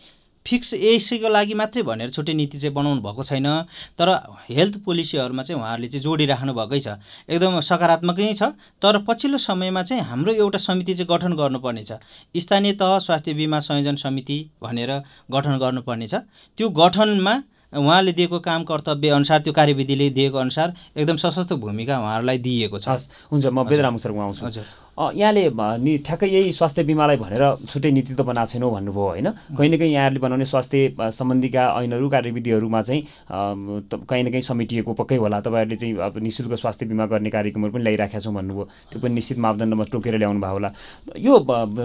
फिक्स 0.47 0.75
यसैको 0.75 1.29
लागि 1.29 1.55
मात्रै 1.55 1.83
भनेर 1.83 2.11
छुट्टै 2.11 2.35
नीति 2.35 2.59
चाहिँ 2.59 2.75
बनाउनु 2.75 3.01
भएको 3.01 3.23
छैन। 3.25 3.49
तर 3.97 4.09
हेल्थ 4.51 4.85
पोलिसीहरूमा 4.85 5.43
चाहिँ 5.43 5.61
उहाँहरूले 5.61 5.89
चाहिँ 5.89 6.03
जोडिराख्नु 6.05 6.53
भएकै 6.53 6.81
छ। 6.81 6.89
एकदम 7.29 7.61
सकारात्मकै 7.61 8.33
छ। 8.35 8.53
तर 8.77 8.99
पछिल्लो 9.09 9.39
समयमा 9.41 9.83
चाहिँ 9.83 10.05
हाम्रो 10.05 10.33
एउटा 10.35 10.59
समिति 10.59 10.95
चाहिँ 10.95 11.09
गठन 11.09 11.33
गर्नुपर्ने 11.33 11.85
छ। 11.85 11.97
स्थानीय 12.37 12.73
तह 12.77 12.99
स्वास्थ्य 13.01 13.35
बिमा 13.35 13.61
संयोजन 13.61 13.97
समिति 13.97 14.39
भनेर 14.61 14.93
गठन 15.33 15.59
गर्नुपर्ने 15.59 16.07
छ। 16.09 16.15
त्यो 16.59 16.69
गठनमा 16.69 17.35
उहाँले 17.73 18.13
दिएको 18.13 18.39
काम 18.39 18.65
कर्तव्य 18.65 19.09
अनुसार 19.11 19.41
त्यो 19.41 19.53
कार्यविधिले 19.53 20.11
दिएको 20.13 20.39
अनुसार 20.39 20.75
एकदम 20.95 21.17
सशक्त 21.17 21.53
भूमिका 21.59 21.99
उहाँहरूलाई 21.99 22.39
दिएको 22.39 22.79
छ। 22.79 23.11
हुन्छ। 23.33 23.47
म 23.49 23.65
बेदराम 23.65 23.97
सर 23.97 24.13
आउँछु। 24.13 24.45
हजुर। 24.47 24.84
यहाँले 24.99 25.51
नि 25.83 25.97
ठ्याक्कै 26.07 26.27
यही 26.29 26.53
स्वास्थ्य 26.53 26.83
बिमालाई 26.87 27.17
भनेर 27.17 27.43
छुट्टै 27.67 27.91
नीति 27.91 28.15
त 28.15 28.21
बनाएको 28.23 28.47
छैनौँ 28.47 28.71
भन्नुभयो 28.71 29.05
होइन। 29.05 29.29
कहीँ 29.59 29.71
न 29.71 29.77
कहीँ 29.79 29.93
यहाँहरूले 29.93 30.21
बनाउने 30.23 30.45
स्वास्थ्य 30.45 31.11
सम्बन्धीका 31.11 31.63
ऐनहरू 31.83 32.09
कार्यविधिहरूमा 32.09 32.83
चाहिँ 32.83 33.03
कहीँ 33.31 34.23
न 34.23 34.31
कहीँ 34.31 34.41
समेटिएको 34.41 34.93
पक्कै 34.95 35.17
होला। 35.19 35.41
तपाईँहरूले 35.41 35.77
चाहिँ 35.77 35.95
अब 35.99 36.19
नि 36.23 36.31
शुल्क 36.31 36.55
स्वास्थ्य 36.55 36.87
बिमा 36.87 37.07
गर्ने 37.11 37.31
कार्यक्रमहरू 37.31 37.73
पनि 37.75 37.83
ल्याइराखेका 37.83 38.21
छौँ 38.23 38.35
भन्नुभयो। 38.35 38.65
त्यो 38.91 39.01
पनि 39.03 39.15
निश्चित 39.15 39.39
मापदण्डमा 39.39 39.85
टोकेर 39.93 40.15
ल्याउनु 40.19 40.41
भयो 40.41 40.53
होला। 40.53 40.71
यो 41.19 41.35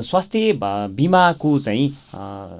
स्वास्थ्य 0.05 0.53
बिमाको 0.93 1.59
चाहिँ 1.65 1.87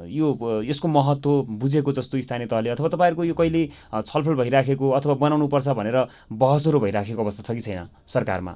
यो 0.10 0.28
यसको 0.66 0.88
महत्त्व 0.88 1.30
बुझेको 1.62 1.92
जस्तो 1.94 2.22
स्थानीय 2.22 2.48
तहले 2.50 2.70
अथवा 2.74 2.90
तपाईँहरूको 2.90 3.24
यो 3.24 3.34
कहिले 3.38 3.62
छलफल 4.02 4.36
भइराखेको 4.42 4.90
अथवा 4.98 5.14
बनाउनुपर्छ 5.14 5.68
भनेर 5.78 5.98
बहसहरू 6.34 6.80
भइराखेको 6.80 7.22
अवस्था 7.22 7.44
छ 7.44 7.56
कि 7.56 7.62
छैन 7.62 7.88
सरकारमा? 8.08 8.56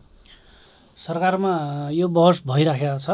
सरकारमा 1.04 1.54
यो 1.92 2.08
बहस 2.08 2.42
भइराखेको 2.48 2.98
छ। 3.04 3.08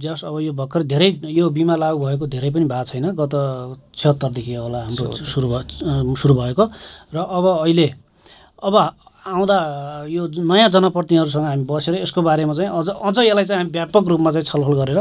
जस 0.00 0.24
अब 0.24 0.40
यो 0.40 0.52
भर्खर 0.56 0.82
धेरै 0.88 1.08
यो 1.36 1.44
बिमा 1.52 1.76
लागु 1.76 1.98
भएको 2.00 2.24
धेरै 2.32 2.50
पनि 2.50 2.64
भएको 2.64 2.84
छैन। 2.88 3.06
गत 3.12 3.34
छिहत्तरदेखि 3.92 4.54
होला 4.56 4.80
हाम्रो 4.88 5.12
सुरु 5.20 5.46
भयो 5.52 6.14
सुरु 6.16 6.34
भएको। 6.34 6.64
र 7.12 7.16
अब 7.20 7.44
अहिले 7.60 7.88
अब 8.64 8.74
आउँदा 9.24 9.56
यो 10.08 10.26
नयाँ 10.36 10.68
जनप्रतिनिधिहरूसँग 10.68 11.44
हामी 11.44 11.64
बसेर 11.64 11.94
यसको 12.02 12.22
बारेमा 12.22 12.54
चाहिँ 12.54 12.70
अझ 12.70 12.88
अझ 12.92 13.18
यसलाई 13.18 13.44
चाहिँ 13.44 13.60
हामी 13.60 13.70
व्यापक 13.72 14.08
रूपमा 14.08 14.30
चाहिँ 14.30 14.44
छलफल 14.44 14.74
गरेर 14.80 14.98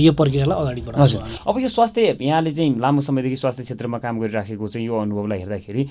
यो 0.00 0.12
प्रक्रियालाई 0.16 0.60
अगाडि 0.60 0.80
बढाउँछौँ 0.80 1.22
अब 1.44 1.58
यो 1.60 1.68
स्वास्थ्य 1.68 2.16
यहाँले 2.20 2.52
चाहिँ 2.52 2.78
लामो 2.80 3.00
समयदेखि 3.00 3.36
स्वास्थ्य 3.36 3.62
क्षेत्रमा 3.62 3.98
काम 3.98 4.20
गरिराखेको 4.20 4.68
चाहिँ 4.68 4.86
यो 4.86 4.96
अनुभवलाई 4.96 5.38
हेर्दाखेरि 5.38 5.82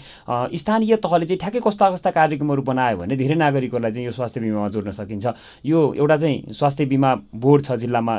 स्थानीय 0.57 0.95
तहले 0.97 1.25
चाहिँ 1.25 1.39
ठ्याक्कै 1.39 1.59
कस्ता 1.61 1.89
कस्ता 1.91 2.11
कार्यक्रमहरू 2.11 2.61
बनायो 2.61 2.97
भने 2.97 3.15
धेरै 3.15 3.35
नागरिकहरूलाई 3.37 3.91
चाहिँ 3.91 4.05
यो 4.05 4.11
स्वास्थ्य 4.17 4.41
बिमामा 4.41 4.69
जोड्न 4.69 4.91
सकिन्छ। 4.91 5.25
यो 5.65 5.93
एउटा 5.93 6.17
चाहिँ 6.17 6.53
स्वास्थ्य 6.53 6.85
बिमा 6.85 7.13
बोर्ड 7.37 7.65
छ 7.65 7.77
जिल्लामा 7.85 8.15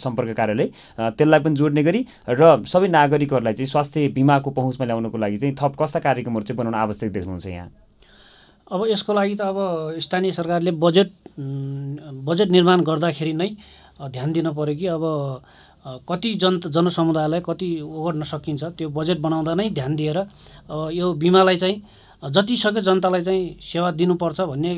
सम्पर्क 0.00 0.36
कार्यालय 0.36 0.66
त्यसलाई 0.96 1.40
पनि 1.40 1.54
जोड्ने 1.56 1.82
गरी 1.82 2.00
र 2.30 2.64
सबै 2.64 2.88
नागरिकहरूलाई 2.88 3.52
चाहिँ 3.52 3.68
स्वास्थ्य 3.68 4.08
बिमाको 4.16 4.50
पहुँचमा 4.50 4.86
ल्याउनको 4.86 5.18
लागि 5.18 5.36
चाहिँ 5.36 5.54
थप 5.60 5.76
कस्ता 5.76 6.00
कार्यक्रमहरू 6.00 6.44
चाहिँ 6.44 6.58
बनाउन 6.58 6.74
आवश्यक 6.74 7.12
देख्नुहुन्छ 7.12 7.46
यहाँ। 7.46 7.68
अब 8.72 8.84
यसको 8.88 9.12
लागि 9.12 9.34
त 9.34 9.40
अब 9.48 9.58
स्थानीय 10.04 10.32
सरकारले 10.32 10.70
बजेट 10.76 11.12
बजेट 12.28 12.48
निर्माण 12.52 12.80
गर्दाखेरि 12.84 13.32
नै 13.32 13.48
ध्यान 14.12 14.32
दिन 14.32 14.52
पऱ्यो 14.52 14.74
कि 14.76 14.86
अब 14.92 15.04
कति 16.08 16.34
जन 16.42 16.60
जनसमुदायलाई 16.68 17.40
कति 17.48 17.68
ओगट्न 17.80 18.22
सकिन्छ 18.28 18.64
त्यो 18.76 18.88
बजेट 18.92 19.18
बनाउँदा 19.24 19.54
नै 19.54 19.68
ध्यान 19.72 19.96
दिएर 19.96 20.18
यो 20.92 21.12
बिमालाई 21.16 21.56
चाहिँ 21.56 21.76
जति 22.22 22.56
सक्यो 22.56 22.80
जनतालाई 22.84 23.22
चाहिँ 23.24 23.56
सेवा 23.62 23.90
दिनुपर्छ 23.96 24.40
भन्ने 24.52 24.72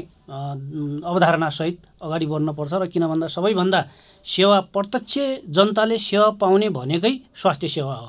अवधारणासहित 1.11 1.79
अगाडि 1.99 2.27
बढ्नुपर्छ 2.31 2.73
र 2.75 2.87
किन 2.95 3.07
भन्दा 3.11 3.27
सबैभन्दा 3.27 3.81
सेवा 4.27 4.59
प्रत्यक्ष 4.71 5.19
जनताले 5.51 5.99
सेवा 5.99 6.31
पाउने 6.39 6.69
भनेकै 6.79 7.15
स्वास्थ्य 7.43 7.69
सेवा 7.69 7.95
हो। 7.95 8.09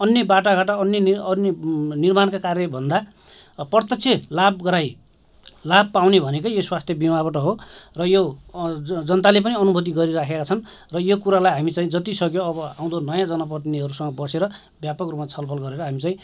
अन्य 0.00 0.22
बाटाघाटा 0.28 0.74
अन्य 0.74 1.14
अन्य 1.14 1.50
निर्माणका 2.04 2.38
कार्यभन्दा 2.38 2.98
प्रत्यक्ष 3.72 4.28
लाभ 4.32 4.62
गराई 4.66 4.96
लाभ 5.64 5.90
पाउने 5.94 6.20
भनेकै 6.20 6.50
यो 6.50 6.62
स्वास्थ्य 6.62 6.94
बिमाबाट 6.96 7.36
हो 7.36 7.52
र 7.96 8.06
यो 8.06 8.22
जनताले 9.04 9.40
पनि 9.40 9.54
अनुभूति 9.54 9.92
गरिराखेका 9.92 10.44
छन् 10.44 10.62
र 10.90 10.98
यो 11.00 11.16
कुरालाई 11.18 11.52
हामी 11.54 11.70
चाहिँ 11.70 11.90
जति 11.90 12.14
सक्यो 12.16 12.42
अब 12.42 12.58
आउँदो 12.78 13.00
नयाँ 13.02 13.26
जनप्रतिनिधिहरूसँग 13.28 14.14
बसेर 14.14 14.44
व्यापक 14.82 15.06
रूपमा 15.08 15.26
छलफल 15.28 15.58
गरेर 15.60 15.80
हामी 15.80 16.00
चाहिँ 16.00 16.16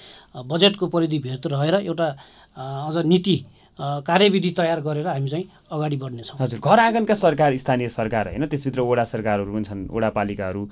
बजेटको 0.44 0.87
परिधिभित्र 0.88 1.51
रहेर 1.51 1.74
एउटा 1.83 2.09
अझ 2.57 2.96
नीति 3.07 3.37
कार्यविधि 3.79 4.51
तयार 4.59 4.81
गरेर 4.81 5.07
हामी 5.07 5.29
चाहिँ 5.29 5.47
अगाडि 5.71 5.97
बढ्नेछौँ। 5.97 6.37
हजुर 6.41 6.61
घर 6.61 6.79
आँगनका 6.81 7.14
सरकार 7.14 7.57
स्थानीय 7.57 7.88
सरकार 7.88 8.29
होइन 8.29 8.47
त्यसभित्र 8.47 8.81
वडा 8.81 9.05
सरकारहरू 9.05 9.53
पनि 9.53 9.64
छन् 9.64 9.87
वडापालिकाहरू 9.87 10.62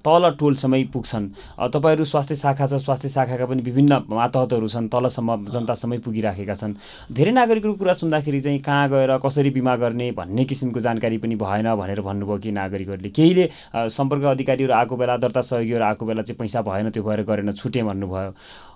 तल 0.00 0.24
टोलसम्मै 0.40 0.82
पुग्छन्। 0.94 1.24
तपाईँहरू 1.68 2.04
स्वास्थ्य 2.04 2.34
शाखा 2.36 2.66
छ 2.66 2.80
स्वास्थ्य 2.80 3.08
शाखाका 3.08 3.46
पनि 3.46 3.62
विभिन्न 3.62 3.92
मातहतहरू 4.08 4.68
छन् 4.68 4.88
तलसम्म 4.88 5.52
जनतासम्मै 5.52 5.98
पुगिराखेका 6.00 6.54
छन्। 6.54 6.74
धेरै 7.12 7.32
नागरिकहरूको 7.32 7.78
कुरा 7.78 7.92
सुन्दाखेरि 7.92 8.40
चाहिँ 8.40 8.60
कहाँ 8.62 8.88
गएर 8.88 9.16
कसरी 9.18 9.50
बिमा 9.50 9.76
गर्ने 9.76 10.10
भन्ने 10.16 10.44
किसिमको 10.46 10.80
जानकारी 10.80 11.18
पनि 11.18 11.36
भएन 11.36 11.74
भनेर 11.74 12.00
भन्नुभयो 12.00 12.38
कि 12.38 12.50
नागरिकहरूले। 12.56 13.10
केहीले 13.10 13.44
सम्पर्क 13.90 14.24
अधिकारीहरू 14.32 14.72
आएको 14.72 14.96
बेला 14.96 15.16
दर्ता 15.18 15.40
सहयोगीहरू 15.42 15.84
आएको 15.84 16.06
बेला 16.06 16.22
चाहिँ 16.22 16.38
पैसा 16.38 16.62
भएन 16.62 16.90
त्यो 16.90 17.02
भएर 17.02 17.22
गरेन 17.26 17.52
छुटेँ 17.52 17.84
भन्नुभयो। 17.84 18.30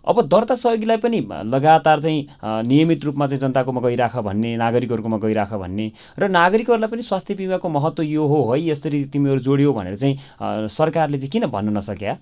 अब 0.08 0.20
दर्ता 0.28 0.54
सहयोगीलाई 0.54 0.96
पनि 0.96 1.20
लगातार 1.44 2.00
चाहिँ 2.00 2.26
नियमित 2.66 3.04
रूपमा 3.04 3.26
चाहिँ 3.26 3.40
जनताकोमा 3.40 3.80
गइराख 3.80 4.16
भन्ने 4.16 4.56
नागरिकहरूकोमा 4.56 5.18
गइराख 5.18 5.52
भन्ने 5.54 5.90
र 6.18 6.28
नागरिकहरूलाई 6.28 6.90
पनि 6.90 7.02
स्वास्थ्य 7.02 7.34
बिमाको 7.34 7.68
महत्त्व 7.68 8.02
यो 8.02 8.26
हो 8.26 8.40
है 8.52 8.60
यसरी 8.64 9.04
तिमीहरू 9.12 9.40
जोड्यौ 9.40 9.72
भनेर 9.72 9.96
चाहिँ 9.96 10.68
सरकारले 10.68 11.18
चाहिँ 11.18 11.30
किन 11.30 11.46
भन्न 11.46 11.76
नसक्या? 11.76 12.16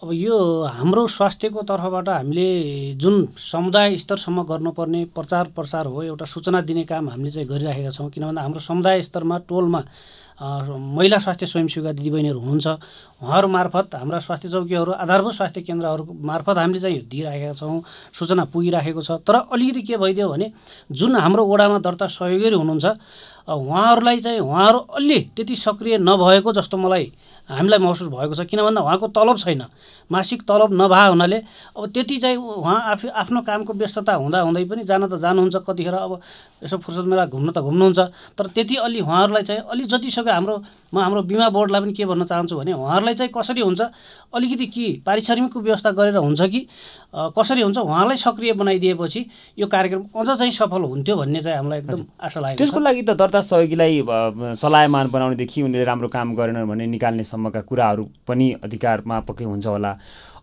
अब 0.00 0.12
यो 0.12 0.36
हाम्रो 0.64 1.06
स्वास्थ्यको 1.12 1.62
तर्फबाट 1.68 2.08
हामीले 2.08 2.48
जुन 2.96 3.16
समुदाय 3.36 3.96
स्तरसम्म 4.00 4.42
गर्नुपर्ने 4.48 5.04
प्रचार 5.12 5.48
प्रसार 5.52 5.86
हो 5.86 6.02
एउटा 6.02 6.24
सूचना 6.24 6.60
दिने 6.64 6.84
काम 6.88 7.08
हामीले 7.10 7.30
चाहिँ 7.30 7.48
गरिराखेका 7.48 7.90
छौँ। 7.92 8.08
किन 8.08 8.24
भन्दा 8.24 8.42
हाम्रो 8.42 8.60
समुदाय 8.64 9.02
स्तरमा 9.04 9.38
टोलमा 9.44 9.82
महिला 10.40 11.18
स्वास्थ्य 11.20 11.46
स्वयंसेविका 11.46 11.92
दिदीबहिनीहरू 11.92 12.40
हुनुहुन्छ 12.40 12.66
उहाँहरू 13.20 13.48
मार्फत 13.48 13.94
हाम्रा 13.94 14.18
स्वास्थ्य 14.24 14.48
चौकीहरू 14.48 14.92
आधारभूत 15.04 15.34
स्वास्थ्य 15.36 15.60
केन्द्रहरू 15.68 16.16
मार्फत 16.16 16.58
हामीले 16.58 16.80
चाहिँ 16.80 17.00
दिइराखेका 17.04 17.52
छौँ 17.60 17.82
सूचना 18.16 18.44
पुगिराखेको 18.48 19.02
छ। 19.04 19.20
तर 19.20 19.34
अलिकति 19.52 19.82
के 19.84 19.96
भइदियो 20.00 20.28
भने 20.32 20.52
जुन 20.96 21.16
हाम्रो 21.16 21.44
ओडामा 21.44 21.78
दर्ता 21.84 22.06
सहयोगीहरू 22.08 22.56
हुनुहुन्छ 22.56 22.86
उहाँहरूलाई 23.52 24.20
चाहिँ 24.20 24.40
उहाँहरू 24.40 24.78
अलि 24.96 25.20
त्यति 25.36 25.56
सक्रिय 25.58 25.98
नभएको 26.00 26.52
जस्तो 26.52 26.76
मलाई 26.78 27.12
हामीलाई 27.50 27.78
महसुस 27.78 28.08
भएको 28.08 28.34
छ। 28.34 28.46
किन 28.46 28.62
भन्दा 28.62 28.80
उहाँको 28.80 29.06
तलब 29.10 29.36
छैन। 29.42 29.62
मासिक 30.10 30.42
तलब 30.46 30.70
नभए 30.70 31.08
हुनाले 31.10 31.38
अब 31.74 31.82
त्यति 31.90 32.16
चाहिँ 32.22 32.36
उहाँ 32.36 32.78
आफै 32.94 33.08
आफ्नो 33.10 33.40
कामको 33.42 33.72
व्यस्तता 33.74 34.14
हुँदा 34.14 34.38
हुँदै 34.46 34.64
पनि 34.70 34.82
जान 34.86 35.06
त 35.10 35.18
जानुहुन्छ 35.18 35.56
कतिखेर। 35.66 35.94
अब 35.94 36.12
यसो 36.62 36.76
फुर्सद 36.78 37.06
मेला 37.10 37.26
घुम्न 37.26 37.50
त 37.50 37.58
घुम्नुहुन्छ। 37.58 38.00
तर 38.38 38.46
त्यति 38.54 38.76
अलि 38.86 39.00
उहाँहरूलाई 39.00 39.42
चाहिँ 39.42 39.62
अलि 39.66 39.84
जति 39.84 40.10
सक्यो 40.10 40.32
हाम्रो 40.32 40.54
म 40.92 40.98
हाम्रो 40.98 41.22
बिमा 41.22 41.48
बोर्डलाई 41.48 41.80
पनि 41.80 41.92
के 41.92 42.04
भन्न 42.04 42.24
चाहन्छु 42.24 42.56
भने 42.56 42.72
उहाँहरूलाई 42.72 43.14
चाहिँ 43.14 43.32
कसरी 43.36 43.60
हुन्छ 43.60 43.80
अलिकति 44.34 44.66
के 44.66 44.86
पारिश्रमिकको 45.06 45.60
व्यवस्था 45.60 45.90
गरेर 45.90 46.16
हुन्छ 46.16 46.40
कि 46.42 46.60
कसरी 47.38 47.62
हुन्छ 47.62 47.78
उहाँलाई 47.78 48.16
सक्रिय 48.16 48.52
बनाइदिएपछि 48.58 49.24
यो 49.58 49.66
कार्यक्रम 49.66 50.02
अझ 50.16 50.26
चाहिँ 50.38 50.52
सफल 50.52 50.82
हुन्थ्यो 50.82 51.16
भन्ने 51.16 51.40
चाहिँ 51.40 51.56
हामीलाई 51.56 51.78
एकदम 51.78 52.04
आशा 52.20 52.40
लागेको 52.40 52.58
त्यसको 52.58 52.80
लागि 52.80 53.02
त 53.02 53.10
दर्ता 53.22 53.40
सहयोगीलाई 53.40 54.02
चलायमान 54.58 55.10
बनाउनेदेखि 55.10 55.62
उनीहरूले 55.62 55.84
राम्रो 55.86 56.08
काम 56.10 56.34
गरेनन् 56.34 56.68
भने 56.68 56.86
निकाल्नेसम्मका 56.98 57.60
कुराहरू 57.70 58.08
पनि 58.26 58.50
अधिकारमा 58.64 59.20
पक्कै 59.30 59.44
हुन्छ 59.44 59.66
होला। 59.66 59.96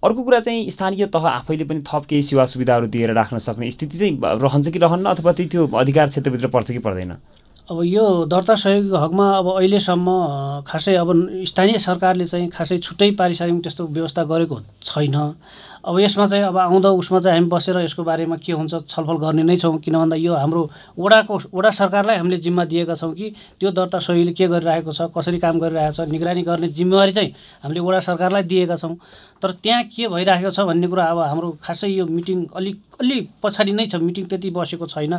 अर्को 0.03 0.23
कुरा 0.23 0.39
चाहिँ 0.39 0.69
स्थानीय 0.69 1.05
तह 1.09 1.25
आफैले 1.27 1.65
पनि 1.65 1.81
थप 1.81 2.05
केही 2.09 2.21
सेवा 2.23 2.45
सुविधाहरू 2.45 2.87
दिएर 2.87 3.11
राख्न 3.13 3.37
सक्ने 3.41 3.71
स्थिति 3.71 3.97
चाहिँ 3.97 4.19
रहन्छ 4.45 4.69
कि 4.69 4.79
रहन्न 4.79 5.05
अथवा 5.09 5.31
त्यो 5.33 5.67
अधिकार 5.67 6.07
क्षेत्रभित्र 6.07 6.47
पर्छ 6.53 6.71
कि 6.71 6.79
पर्दैन? 6.79 7.17
अब 7.67 7.83
यो 7.83 8.03
दर्ता 8.31 8.55
सहयोगीको 8.55 8.97
हकमा 8.97 9.25
अब 9.37 9.47
अहिलेसम्म 9.51 10.07
खासै 10.67 10.93
अब 10.95 11.09
स्थानीय 11.51 11.77
सरकारले 11.83 12.25
चाहिँ 12.25 12.47
खासै 12.49 12.77
छुट्टै 12.79 13.09
पारिश्रमिक 13.19 13.63
त्यस्तो 13.63 13.87
व्यवस्था 13.87 14.23
गरेको 14.23 14.59
छैन। 14.87 15.15
अब 15.87 15.99
यसमा 15.99 16.25
चाहिँ 16.27 16.43
अब 16.43 16.57
आउँदो 16.57 16.91
उसमा 16.99 17.19
चाहिँ 17.23 17.39
हामी 17.39 17.47
बसेर 17.47 17.77
यसको 17.79 18.03
बारेमा 18.03 18.35
के 18.43 18.51
हुन्छ 18.51 18.91
छलफल 18.91 19.17
गर्ने 19.23 19.43
नै 19.47 19.55
छौँ। 19.55 19.79
किन 19.79 19.95
भन्दा 19.95 20.15
यो 20.19 20.35
हाम्रो 20.35 20.61
वडाको 20.99 21.39
वडा 21.47 21.71
सरकारलाई 21.71 22.17
हामीले 22.19 22.37
जिम्मा 22.43 22.65
दिएका 22.67 22.95
छौँ 22.99 23.13
कि 23.15 23.31
त्यो 23.59 23.71
दर्ता 23.71 23.99
सहयोगीले 24.03 24.33
के 24.35 24.47
गरिरहेको 24.51 24.91
छ 24.91 25.07
कसरी 25.15 25.39
काम 25.39 25.59
गरिरहेको 25.63 25.95
छ 25.95 26.11
निगरानी 26.11 26.43
गर्ने 26.43 26.67
जिम्मेवारी 26.75 27.11
चाहिँ 27.15 27.31
हामीले 27.63 27.79
वडा 27.79 27.99
सरकारलाई 28.03 28.43
दिएका 28.43 28.75
छौँ। 28.75 28.95
तर 29.39 29.51
त्यहाँ 29.63 29.83
के 29.87 30.07
भइरहेको 30.11 30.51
छ 30.51 30.59
भन्ने 30.67 30.87
कुरा 30.91 31.03
अब 31.07 31.19
हाम्रो 31.23 31.49
खासै 31.63 31.87
यो 31.87 32.05
मिटिङ 32.05 32.45
अलिक 32.51 32.77
अलि 32.99 33.17
पछाडि 33.39 33.71
नै 33.71 33.85
छ। 33.85 33.95
मिटिङ 34.01 34.25
त्यति 34.27 34.49
बसेको 34.49 34.85
छैन। 34.91 35.13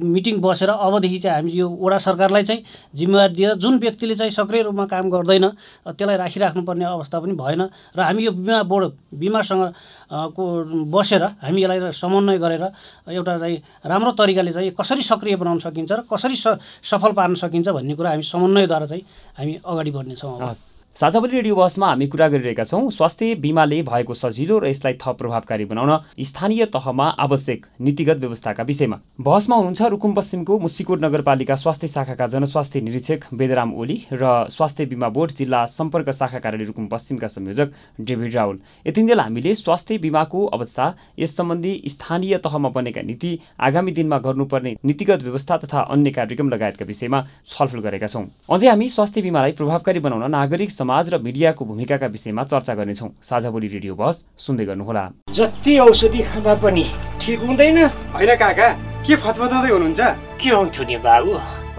मिटिङ 0.00 0.40
बसेर 0.40 0.70
अबदेखि 0.70 1.18
चाहिँ 1.18 1.36
हामी 1.36 1.52
यो 1.52 1.68
वडा 1.68 1.98
सरकारलाई 1.98 2.42
चाहिँ 2.46 2.62
जिम्मेवारी 2.94 3.34
दिएर 3.34 3.54
जुन 3.58 3.78
व्यक्तिले 3.78 4.14
चाहिँ 4.14 4.32
सक्रिय 4.32 4.62
रूपमा 4.62 4.86
काम 4.86 5.10
गर्दैन 5.10 5.46
त्यसलाई 5.92 6.16
राखिराख्नुपर्ने 6.16 6.84
अवस्था 6.84 7.20
पनि 7.20 7.34
भएन। 7.34 7.62
र 7.98 8.00
हामी 8.00 8.22
यो 8.24 8.32
बिमा 8.32 8.62
बोर्ड 8.62 9.18
बिमासँग 9.18 9.62
को 10.10 10.44
बसेर 10.86 11.22
हामी 11.40 11.62
यसलाई 11.62 11.92
समन्वय 11.94 12.38
गरेर 12.38 12.64
एउटा 13.10 13.38
चाहिँ 13.38 13.56
राम्रो 13.84 14.12
तरिकाले 14.12 14.52
चाहिँ 14.52 14.70
कसरी 14.72 15.02
सक्रिय 15.04 15.36
बनाउन 15.36 15.58
सकिन्छ 15.60 15.92
र 15.92 16.00
कसरी 16.06 16.36
सफल 16.36 17.12
पार्न 17.12 17.34
सकिन्छ 17.36 17.68
भन्ने 17.70 17.94
कुरा 17.94 18.10
हामी 18.10 18.22
समन्वयद्वारा 18.24 18.86
चाहिँ 18.86 19.04
हामी 19.38 19.60
अगाडि 19.62 19.90
बढ्नेछौँ 19.90 20.79
साझावली 20.96 21.32
रेडियो 21.32 21.54
बहसमा 21.54 21.86
हामी 21.86 22.06
कुरा 22.08 22.26
गरिरहेका 22.28 22.64
छौँ। 22.64 22.90
स्वास्थ्य 22.90 23.34
बिमाले 23.40 23.80
भएको 23.82 24.14
सजिलो 24.14 24.58
र 24.58 24.68
यसलाई 24.68 24.94
थप 25.00 25.16
प्रभावकारी 25.16 25.64
बनाउन 25.64 25.92
स्थानीय 26.20 26.64
तहमा 26.66 27.06
आवश्यक 27.16 27.66
नीतिगत 27.80 28.16
व्यवस्थाका 28.18 28.62
विषयमा। 28.62 28.96
बहसमा 29.16 29.56
हुनुहुन्छ 29.56 29.82
रुकुम 29.86 30.12
पश्चिमको 30.14 30.58
मुसिकोट 30.58 31.00
नगरपालिका 31.00 31.54
स्वास्थ्य 31.56 31.88
शाखाका 31.88 32.26
जनस्वास्थ्य 32.26 32.80
निरीक्षक 32.80 33.20
वेदराम 33.32 33.72
ओली 33.72 33.96
र 34.12 34.50
स्वास्थ्य 34.50 34.86
बिमा 34.86 35.08
बोर्ड 35.08 35.32
जिल्ला 35.32 35.64
सम्पर्क 35.70 36.10
शाखा 36.10 36.38
कार्यालय 36.38 36.66
रुकुम 36.66 36.86
पश्चिमका 36.90 37.28
संयोजक 37.28 37.72
डेभिड 38.02 38.34
राउल 38.34 38.58
यतिन्जेल 38.86 39.20
हामीले 39.20 39.54
स्वास्थ्य 39.54 39.98
बिमाको 39.98 40.44
अवस्था 40.48 40.94
यस 41.18 41.36
सम्बन्धी 41.36 41.72
स्थानीय 41.86 42.36
तहमा 42.44 42.68
बनेका 42.70 43.02
नीति 43.06 43.32
आगामी 43.62 43.92
दिनमा 43.92 44.18
गर्नुपर्ने 44.26 44.76
नीतिगत 44.84 45.22
व्यवस्था 45.22 45.56
तथा 45.64 45.80
अन्य 45.88 46.10
कार्यक्रम 46.10 46.50
लगायतका 46.50 46.84
विषयमा 46.84 47.24
छलफल 47.48 47.80
गरेका 47.80 48.06
छौँ। 48.08 48.26
अझै 48.50 48.68
हामी 48.68 48.88
स्वास्थ्य 48.90 49.22
बिमालाई 49.22 49.52
प्रभावकारी 49.54 49.98
बनाउन 50.00 50.30
नागरिक 50.30 50.78
समाज 50.80 51.08
र 51.12 51.18
मिडियाको 51.20 51.64
भूमिकाका 51.64 52.06
विषयमा 52.08 52.42
चर्चा 52.48 52.74
गर्नेछौँ। 52.74 53.08
साझा 53.20 53.50
बोली 53.52 53.68
रेडियो 53.68 53.94
बस 54.00 54.24
सुन्दै 54.40 54.64
गर्नुहोला। 54.64 55.04
जति 55.28 55.76
औषधि 55.78 56.22
खाँदा 56.24 56.54
पनि 56.56 56.84
ठिक 57.20 57.40
हुँदैन। 57.44 57.78
होइन 58.16 58.32
काका 58.40 58.68
के 59.04 59.14
फतफताउँदै 59.14 59.70
हुनुहुन्छ? 59.76 60.00
के 60.40 60.50
हुन्थ्यो 60.50 60.84
नि 60.88 60.96
बाबु? 61.04 61.32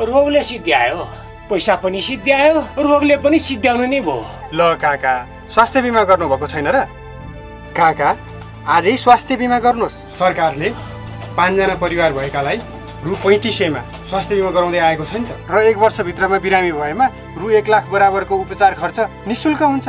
रोगले 0.06 0.42
सिद्ध्यायो 0.44 1.00
पैसा 1.50 1.76
पनि 1.82 2.02
सिद्ध्यायो 2.02 2.54
रोगले 2.78 3.16
पनि 3.18 3.40
सिद्ध्याउनु 3.42 3.86
नै 3.90 4.00
भयो। 4.06 4.22
ल 4.54 4.60
काका 4.78 5.14
स्वास्थ्य 5.50 5.82
बिमा 5.82 6.04
गर्नुभएको 6.06 6.48
छैन 6.48 6.68
र? 6.70 6.86
काका 7.74 8.10
आजै 8.70 8.96
स्वास्थ्य 9.02 9.36
बिमा 9.42 9.60
गर्नुहोस्। 9.66 9.98
सरकारले 10.14 10.70
पाँचजना 11.34 11.76
परिवार 11.82 12.14
भएकालाई 12.14 12.58
रु 13.02 13.16
पैँतिस 13.24 13.58
सयमा 13.58 13.82
स्वास्थ्य 14.10 14.36
बिमा 14.36 14.52
गराउँदै 14.52 14.80
आएको 14.80 15.06
छ 15.06 15.14
नि 15.18 15.26
त। 15.26 15.34
र 15.50 15.74
एक 15.74 15.78
वर्षभित्रमा 15.78 16.38
बिरामी 16.38 16.72
भएमा 16.72 17.06
रु 17.40 17.50
एक 17.58 17.66
लाख 17.70 17.84
बराबरको 17.90 18.36
उपचार 18.46 18.74
खर्च 18.78 18.98
निशुल्क 19.26 19.62
हुन्छ। 19.64 19.88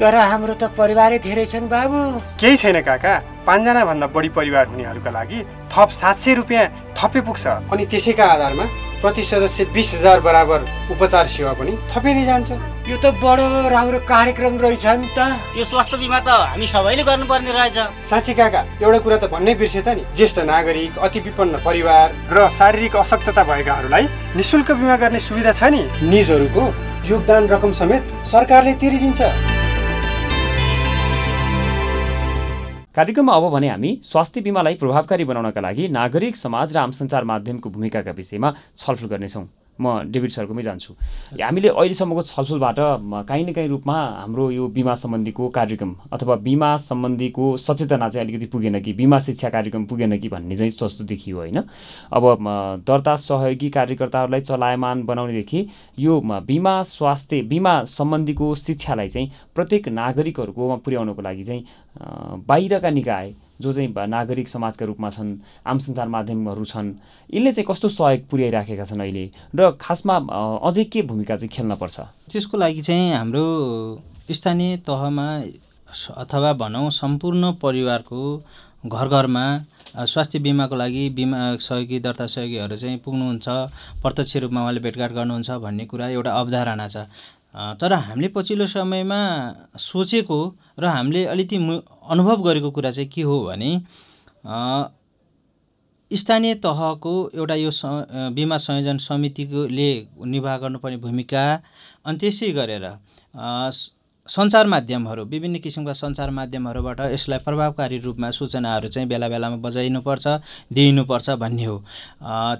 तर 0.00 0.14
हाम्रो 0.14 0.54
त 0.56 0.72
परिवारै 0.72 1.18
धेरै 1.20 1.44
छन् 1.44 1.68
बाबु। 1.68 2.00
केही 2.40 2.56
छैन 2.56 2.80
काका। 2.88 3.12
पाँचजनाभन्दा 3.44 4.06
बढी 4.14 4.28
परिवार 4.32 4.66
हुनेहरूका 4.72 5.10
लागि 5.10 5.38
थप 5.68 5.88
सात 5.92 6.16
सय 6.24 6.34
रुपियाँ 6.40 6.64
थपे 6.96 7.20
पुग्छ। 7.20 7.44
अनि 7.68 7.84
त्यसैका 7.84 8.24
आधारमा 8.24 8.64
प्रति 9.00 9.22
सदस्य 9.22 9.64
बिस 9.74 9.92
हजार 9.94 10.20
बराबर 10.20 10.60
उपचार 10.90 11.26
सेवा 11.26 11.52
पनि 11.54 11.72
थपिँदै 11.90 12.24
जान्छ। 12.24 12.50
यो 12.90 12.96
त 12.98 13.14
बडो 13.22 13.46
राम्रो 13.70 13.98
कार्यक्रम 14.02 14.58
रहेछ 14.58 14.86
नि 14.86 15.08
त। 15.14 15.18
यो 15.54 15.64
स्वास्थ्य 15.64 15.96
बिमा 16.02 16.18
त 16.18 16.28
हामी 16.50 16.66
सबैले 16.66 17.02
गर्नुपर्ने 17.06 17.52
रहेछ। 17.52 17.78
साँच्ची 18.10 18.34
काका 18.34 18.60
एउटा 18.82 18.98
कुरा 18.98 19.16
त 19.22 19.24
भन्नै 19.30 19.54
बिर्सेछ 19.54 19.88
नि। 19.88 20.02
ज्येष्ठ 20.16 20.38
नागरिक 20.50 20.98
अति 20.98 21.20
विपन्न 21.20 21.62
परिवार 21.62 22.06
र 22.34 22.48
शारीरिक 22.50 22.96
अशक्तता 22.96 23.42
भएकाहरूलाई 23.46 24.04
निशुल्क 24.34 24.68
बिमा 24.74 24.96
गर्ने 24.98 25.20
सुविधा 25.22 25.52
छ 25.54 25.70
नि। 25.70 25.82
निजहरूको 26.02 26.64
योगदान 27.06 27.48
रकम 27.48 27.72
समेत 27.78 28.02
सरकारले 28.26 28.72
तिरिदिन्छ। 28.82 29.20
कार्यक्रममा 32.98 33.32
अब 33.32 33.44
भने 33.52 33.68
हामी 33.68 33.90
स्वास्थ्य 34.02 34.40
बिमालाई 34.42 34.74
प्रभावकारी 34.74 35.24
बनाउनका 35.24 35.60
लागि 35.60 35.86
नागरिक 35.88 36.36
समाज 36.36 36.74
र 36.74 36.78
आम 36.78 36.90
सञ्चार 36.90 37.24
माध्यमको 37.30 37.70
भूमिकाका 37.70 38.10
विषयमा 38.10 38.50
छलफल 38.74 39.06
गर्नेछौँ। 39.06 39.44
म 39.80 40.10
डेभिड 40.10 40.30
सरकोमै 40.30 40.62
जान्छु। 40.62 40.94
हामीले 41.38 41.68
अहिलेसम्मको 41.70 42.22
छलफलबाट 42.24 42.78
काहीँ 43.28 43.44
न 43.46 43.52
काहीँ 43.52 43.68
रूपमा 43.68 43.96
हाम्रो 44.18 44.50
यो 44.50 44.66
बिमा 44.68 44.94
सम्बन्धीको 44.94 45.48
कार्यक्रम 45.48 45.94
अथवा 46.12 46.34
बिमा 46.46 46.76
सम्बन्धीको 46.78 47.56
सचेतना 47.56 48.08
चाहिँ 48.08 48.26
अलिकति 48.26 48.46
पुगेन 48.46 48.80
कि 48.80 48.92
बिमा 48.92 49.18
शिक्षा 49.18 49.48
कार्यक्रम 49.48 49.84
पुगेन 49.86 50.18
कि 50.18 50.28
भन्ने 50.28 50.56
चाहिँ 50.56 50.70
जस्तो 50.72 51.04
देखियो 51.04 51.36
होइन। 51.36 51.58
अब 52.12 52.24
दर्ता 52.86 53.16
सहयोगी 53.18 53.70
कार्यकर्ताहरूलाई 53.70 54.40
चलायमान 54.42 55.04
बनाउनेदेखि 55.06 55.66
यो 55.98 56.20
बिमा 56.20 56.82
स्वास्थ्य 56.84 57.42
बिमा 57.48 57.82
सम्बन्धीको 57.86 58.54
शिक्षालाई 58.56 59.08
चाहिँ 59.08 59.30
प्रत्येक 59.54 59.88
नागरिकहरूकोमा 59.90 60.76
पुर्याउनको 60.84 61.22
लागि 61.22 61.44
चाहिँ 61.44 61.64
बाहिरका 62.48 62.90
निकाय 62.90 63.34
जो 63.60 63.72
चाहिँ 63.72 63.92
नागरिक 64.08 64.48
समाजका 64.48 64.86
रूपमा 64.86 65.10
छन् 65.10 65.36
आम 65.66 65.78
सञ्चार 65.78 66.08
माध्यमहरू 66.08 66.64
छन् 66.64 66.92
यसले 67.34 67.52
चाहिँ 67.52 67.66
कस्तो 67.68 67.88
सहयोग 67.88 68.28
पुर्याइराखेका 68.30 68.84
छन् 68.84 69.00
अहिले? 69.00 69.24
र 69.54 69.70
खासमा 69.80 70.16
अझै 70.68 70.84
के 70.84 71.02
भूमिका 71.02 71.36
चाहिँ 71.36 71.50
खेल्न 71.50 71.74
पर्छ? 71.76 72.00
त्यसको 72.30 72.56
लागि 72.58 72.82
चाहिँ 72.82 73.12
हाम्रो 73.14 73.44
स्थानीय 74.30 74.76
तहमा 74.86 75.26
अथवा 76.22 76.52
भनौँ 76.52 76.90
सम्पूर्ण 76.92 77.52
परिवारको 77.62 78.20
घर 78.86 79.08
घरमा 79.08 79.44
स्वास्थ्य 80.06 80.38
बिमाको 80.38 80.76
लागि 80.76 81.08
बिमा 81.16 81.38
सहयोगी 81.58 81.98
दर्ता 82.00 82.26
सहयोगीहरू 82.26 82.76
चाहिँ 82.76 82.98
पुग्नुहुन्छ 83.04 83.48
प्रत्यक्ष 84.02 84.36
रूपमा 84.36 84.60
उहाँले 84.60 84.80
भेटघाट 84.80 85.12
गर्नुहुन्छ 85.12 85.50
भन्ने 85.64 85.84
कुरा 85.90 86.08
एउटा 86.08 86.30
अवधारणा 86.30 86.86
छ। 86.88 86.96
तर 87.54 87.92
हामीले 87.92 88.28
पछिल्लो 88.28 88.66
समयमा 88.66 89.20
सोचेको 89.78 90.38
र 90.78 90.84
हामीले 90.86 91.24
अलिकति 91.26 91.56
अनुभव 92.06 92.42
गरेको 92.42 92.70
कुरा 92.70 92.90
चाहिँ 92.90 93.08
के 93.08 93.22
हो 93.22 93.40
भने 93.44 93.70
स्थानीय 96.10 96.54
तहको 96.56 97.12
एउटा 97.34 97.54
यो 97.56 97.70
बिमा 98.32 98.56
संयोजन 98.58 98.98
समितिकोले 98.98 99.90
निर्वाह 100.26 100.56
गर्नुपर्ने 100.58 100.96
भूमिका 100.98 101.44
अनि 102.06 102.18
त्यसै 102.18 102.50
गरेर 102.52 102.84
सञ्चार 104.28 104.66
माध्यमहरू 104.66 105.24
विभिन्न 105.24 105.58
किसिमका 105.58 105.92
सञ्चार 105.92 106.30
माध्यमहरूबाट 106.30 107.00
यसलाई 107.00 107.38
प्रभावकारी 107.44 107.98
रूपमा 107.98 108.30
सूचनाहरू 108.30 108.88
चाहिँ 108.88 109.08
बेला 109.08 109.28
बेलामा 109.28 109.56
बजाइनुपर्छ 109.64 110.26
दिइनुपर्छ 110.72 111.30
भन्ने 111.40 111.64
हो। 111.64 111.76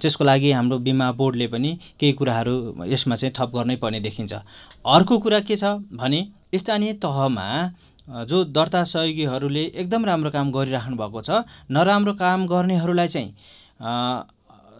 त्यसको 0.01 0.23
लागि 0.23 0.51
हाम्रो 0.51 0.77
बिमा 0.79 1.11
बोर्डले 1.13 1.47
पनि 1.47 1.77
केही 1.99 2.13
कुराहरू 2.13 2.55
यसमा 2.85 3.15
चाहिँ 3.15 3.33
थप 3.37 3.51
गर्नै 3.55 3.75
पर्ने 3.77 3.99
देखिन्छ। 3.99 4.33
अर्को 4.33 5.17
कुरा 5.19 5.39
के 5.45 5.55
छ 5.55 5.77
भने 5.93 6.25
स्थानीय 6.55 6.93
तहमा 7.05 7.45
जो 8.25 8.43
दर्ता 8.49 8.83
सहयोगीहरूले 8.85 9.63
एकदम 9.75 10.05
राम्रो 10.05 10.29
काम 10.31 10.51
गरिराख्नु 10.51 10.95
भएको 10.97 11.21
छ 11.21 11.45
नराम्रो 11.69 12.13
काम 12.17 12.47
गर्नेहरूलाई 12.47 13.07
चाहिँ 13.07 13.29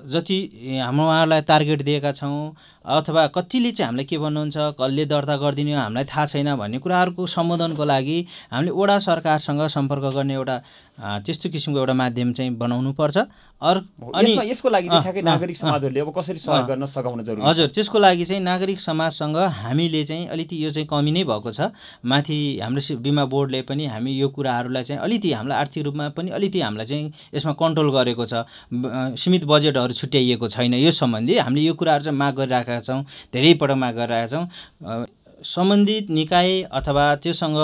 जति 0.10 0.38
हाम्रो 0.82 1.06
उहाँहरूलाई 1.06 1.42
टार्गेट 1.44 1.82
दिएका 1.84 2.12
छौँ 2.12 2.56
अथवा 2.86 3.28
कतिले 3.36 3.72
चाहिँ 3.72 3.88
हामीलाई 3.88 4.06
के 4.06 4.18
भन्नुहुन्छ 4.18 4.58
कसले 4.80 5.06
दर्ता 5.06 5.36
गरिदिने 5.38 5.74
हो 5.74 5.80
हामीलाई 5.80 6.06
थाहा 6.08 6.26
छैन 6.26 6.56
भन्ने 6.56 6.78
कुराहरूको 6.80 7.28
सम्बोधनको 7.28 7.84
लागि 7.86 8.18
हामीले 8.52 8.72
वडा 8.72 9.00
सरकारसँग 9.00 9.68
सम्पर्क 9.68 10.14
गर्ने 10.16 10.34
एउटा 10.34 10.58
त्यस्तो 11.00 11.50
किसिमको 11.50 11.80
एउटा 11.80 11.94
माध्यम 11.94 12.34
चाहिँ 12.34 12.56
बनाउनु 12.58 12.92
पर्छ। 12.94 13.18
अनि 13.60 14.32
यसको 14.50 14.70
लागि 14.70 14.88
नागरिक 15.22 15.58
समाजहरूले 15.58 16.00
अब 16.00 16.12
कसरी 16.16 16.40
सहयोग 16.40 16.68
गर्न 16.68 16.86
सघाउन 16.86 17.24
जरुरी 17.24 17.44
हजुर 17.44 17.68
त्यसको 17.76 18.00
लागि 18.00 18.26
चाहिँ 18.26 18.42
नागरिक 18.44 18.80
समाजसँग 18.80 19.38
हामीले 19.60 20.04
चाहिँ 20.04 20.28
अलिकति 20.28 20.64
यो 20.64 20.72
चाहिँ 20.72 20.88
कमी 20.88 21.12
नै 21.12 21.24
भएको 21.24 21.52
छ। 21.52 21.72
माथि 22.08 22.38
हाम्रो 22.64 22.96
बिमा 23.04 23.26
बोर्डले 23.28 23.62
पनि 23.68 23.86
हामी 23.86 24.12
यो 24.16 24.28
कुराहरूलाई 24.32 24.84
चाहिँ 24.84 25.02
अलिकति 25.04 25.32
हामीलाई 25.32 25.60
आर्थिक 25.60 25.84
रूपमा 25.84 26.08
पनि 26.16 26.32
अलिकति 26.32 26.60
हामीलाई 26.62 26.86
चाहिँ 26.88 27.12
यसमा 27.36 27.54
कन्ट्रोल 27.60 27.92
गरेको 27.92 28.26
छ। 28.26 28.48
सीमित 29.20 29.44
बजेटहरू 29.44 29.94
छुट्याइएको 29.94 30.48
छैन। 30.48 30.74
यो 30.80 30.92
सम्बन्धी 30.92 31.38
हामीले 31.44 31.68
यो 31.68 31.74
कुराहरू 31.76 32.04
चाहिँ 32.04 32.18
माग 32.18 32.36
गरिरहेका 32.40 32.79
छौँ 32.82 33.02
धेरै 33.34 33.54
पटक 33.56 33.78
माग 33.78 33.96
गरिरहेका 33.96 34.28
छौँ 34.30 35.06
सम्बन्धित 35.46 36.10
निकाय 36.10 36.62
अथवा 36.72 37.16
त्योसँग 37.16 37.58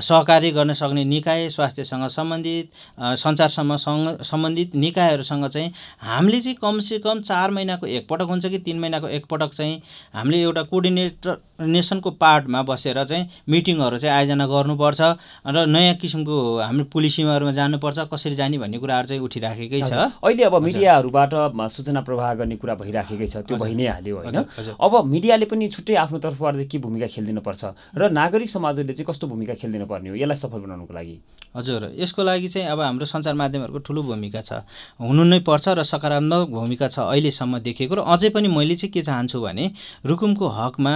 सहकार्य 0.00 0.50
गर्न 0.50 0.72
सक्ने 0.72 1.04
निकाय 1.04 1.48
स्वास्थ्यसँग 1.50 2.06
सम्बन्धित 2.10 2.70
सञ्चारसँग 3.18 3.76
सम्बन्धित 4.22 4.74
निकायहरूसँग 4.74 5.46
चाहिँ 5.46 5.72
हामीले 6.02 6.40
चाहिँ 6.40 6.56
कमसेकम 6.62 7.20
चार 7.22 7.50
महिनाको 7.50 7.86
एकपटक 7.86 8.28
हुन्छ 8.28 8.46
कि 8.46 8.58
तिन 8.58 8.78
महिनाको 8.80 9.08
एकपटक 9.08 9.50
चाहिँ 9.54 9.80
हामीले 10.14 10.42
एउटा 10.42 10.62
कोअर्डिनेटर 10.62 11.36
नेसनको 11.60 12.10
पार्टमा 12.10 12.62
बसेर 12.62 13.02
चाहिँ 13.04 13.28
मिटिङहरू 13.48 13.98
चाहिँ 13.98 14.14
आयोजना 14.16 14.46
गर्नुपर्छ 14.46 15.00
र 15.46 15.66
नयाँ 15.66 15.94
किसिमको 15.94 16.36
हाम्रो 16.58 16.84
पोलिसीहरूमा 16.92 17.52
जानुपर्छ 17.52 17.98
कसरी 18.12 18.34
जाने 18.34 18.58
भन्ने 18.58 18.78
कुराहरू 18.78 19.08
चाहिँ 19.08 19.22
उठिराखेकै 19.22 19.80
छ। 19.80 19.92
अहिले 20.18 20.44
अब 20.44 20.56
मिडियाहरूबाट 20.62 21.32
सूचना 21.70 22.00
प्रवाह 22.02 22.34
गर्ने 22.34 22.56
कुरा 22.56 22.74
भइराखेकै 22.74 23.26
छ। 23.26 23.46
त्यो 23.46 23.56
भइ 23.56 23.74
नै 23.74 23.86
हाल्यो 23.86 24.16
होइन? 24.18 24.38
अब 24.82 24.92
मिडियाले 25.06 25.46
पनि 25.46 25.68
छुट्टै 25.68 25.94
आफ्नो 25.94 26.18
तर्फबाट 26.18 26.66
के 26.66 26.78
भूमिका 26.78 27.06
खेलिदिनुपर्छ। 27.14 27.62
र 27.94 28.02
नागरिक 28.10 28.50
समाजहरूले 28.50 28.94
चाहिँ 28.94 29.06
कस्तो 29.06 29.26
भूमिका 29.30 29.54
खेलिदिनु 29.54 29.86
पर्ने 29.86 30.08
हो? 30.10 30.16
यसलाई 30.18 30.38
सफल 30.42 30.60
बनाउनुको 30.66 30.94
लागि। 30.94 31.16
हजुर 31.54 31.82
यसको 31.94 32.22
लागि 32.22 32.48
चाहिँ 32.48 32.66
अब 32.68 32.80
हाम्रो 32.80 33.06
सञ्चार 33.06 33.34
माध्यमहरूको 33.34 33.78
ठुलो 33.86 34.02
भूमिका 34.02 34.40
छ। 34.42 34.66
हुनु 34.98 35.22
नै 35.24 35.38
पर्छ 35.46 35.78
र 35.78 35.82
सकारात्मक 35.86 36.48
भूमिका 36.50 36.88
छ 36.90 36.98
अहिलेसम्म 37.06 37.58
देखेको 37.62 37.94
र 37.94 38.00
अझै 38.02 38.28
पनि 38.34 38.48
मैले 38.50 38.74
चाहिँ 38.74 38.90
के 38.90 39.02
चाहन्छु 39.06 39.38
भने 39.40 39.64
रुकुमको 40.02 40.46
हकमा 40.48 40.94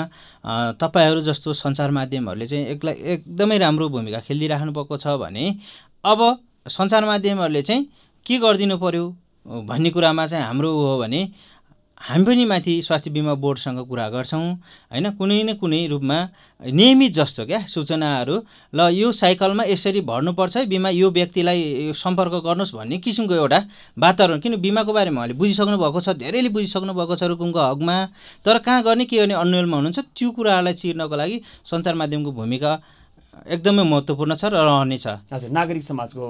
तपाईँहरू 0.83 1.21
जस्तो 1.23 1.53
सञ्चार 1.55 1.91
माध्यमहरूले 1.95 2.47
चाहिँ 2.47 2.67
एकलाई 2.75 2.95
एकदमै 3.15 3.59
राम्रो 3.59 3.89
भूमिका 3.89 4.21
खेलिदिइराख्नु 4.27 4.73
भएको 4.75 4.97
छ 4.99 5.15
भने 5.23 5.45
अब 6.05 6.21
सञ्चार 6.67 7.05
माध्यमहरूले 7.07 7.63
चाहिँ 7.63 7.87
के 8.27 8.39
गरिदिनु 8.39 8.77
पर्यो 8.83 9.05
भन्ने 9.47 9.91
कुरामा 9.91 10.27
चाहिँ 10.27 10.45
हाम्रो 10.45 10.71
हो 10.71 10.99
भने 10.99 11.21
हामी 12.01 12.25
पनि 12.25 12.45
माथि 12.45 12.73
स्वास्थ्य 12.83 13.11
बिमा 13.11 13.35
बोर्डसँग 13.35 13.79
कुरा 13.89 14.09
गर्छौँ 14.09 14.43
होइन? 14.93 15.11
कुनै 15.19 15.43
न 15.43 15.55
कुनै 15.59 15.87
रूपमा 15.87 16.19
नियमित 16.71 17.13
जस्तो 17.13 17.45
क्या? 17.47 17.67
सूचनाहरू। 17.67 18.37
ल 18.75 18.81
यो 18.95 19.11
साइकलमा 19.13 19.65
यसरी 19.67 20.01
भर्नुपर्छ 20.07 20.57
है 20.57 20.67
बिमा 20.67 20.91
यो 20.95 21.11
व्यक्तिलाई 21.11 21.93
सम्पर्क 21.95 22.35
गर्नुहोस् 22.47 22.75
भन्ने 22.75 22.99
किसिमको 23.03 23.35
एउटा 23.35 23.59
वातावरण। 23.99 24.39
किन? 24.41 24.57
बिमाको 24.57 24.93
बारेमा 24.93 25.19
उहाँले 25.19 25.35
बुझिसक्नु 25.35 25.77
भएको 25.77 26.01
छ 26.01 26.09
धेरैले 26.15 26.49
बुझिसक्नु 26.55 26.93
भएको 26.95 27.15
छ 27.19 27.23
रुकुमको 27.35 27.61
हकमा। 27.61 27.97
तर 28.47 28.59
कहाँ 28.63 28.83
गर्ने 28.83 29.05
के 29.05 29.17
गर्ने 29.19 29.35
अन्यलमा 29.35 29.77
हुनुहुन्छ 29.77 29.99
त्यो 29.99 30.31
कुराहरूलाई 30.31 30.75
चिर्नको 30.79 31.17
लागि 31.17 31.37
सञ्चार 31.67 31.95
माध्यमको 31.99 32.31
भूमिका 32.33 32.73
एकदमै 33.47 33.83
महत्त्वपूर्ण 33.85 34.35
छ 34.35 34.45
र 34.51 34.61
रहनेछ 34.67 35.07
हजुर 35.33 35.51
नागरिक 35.51 35.83
समाजको 35.83 36.23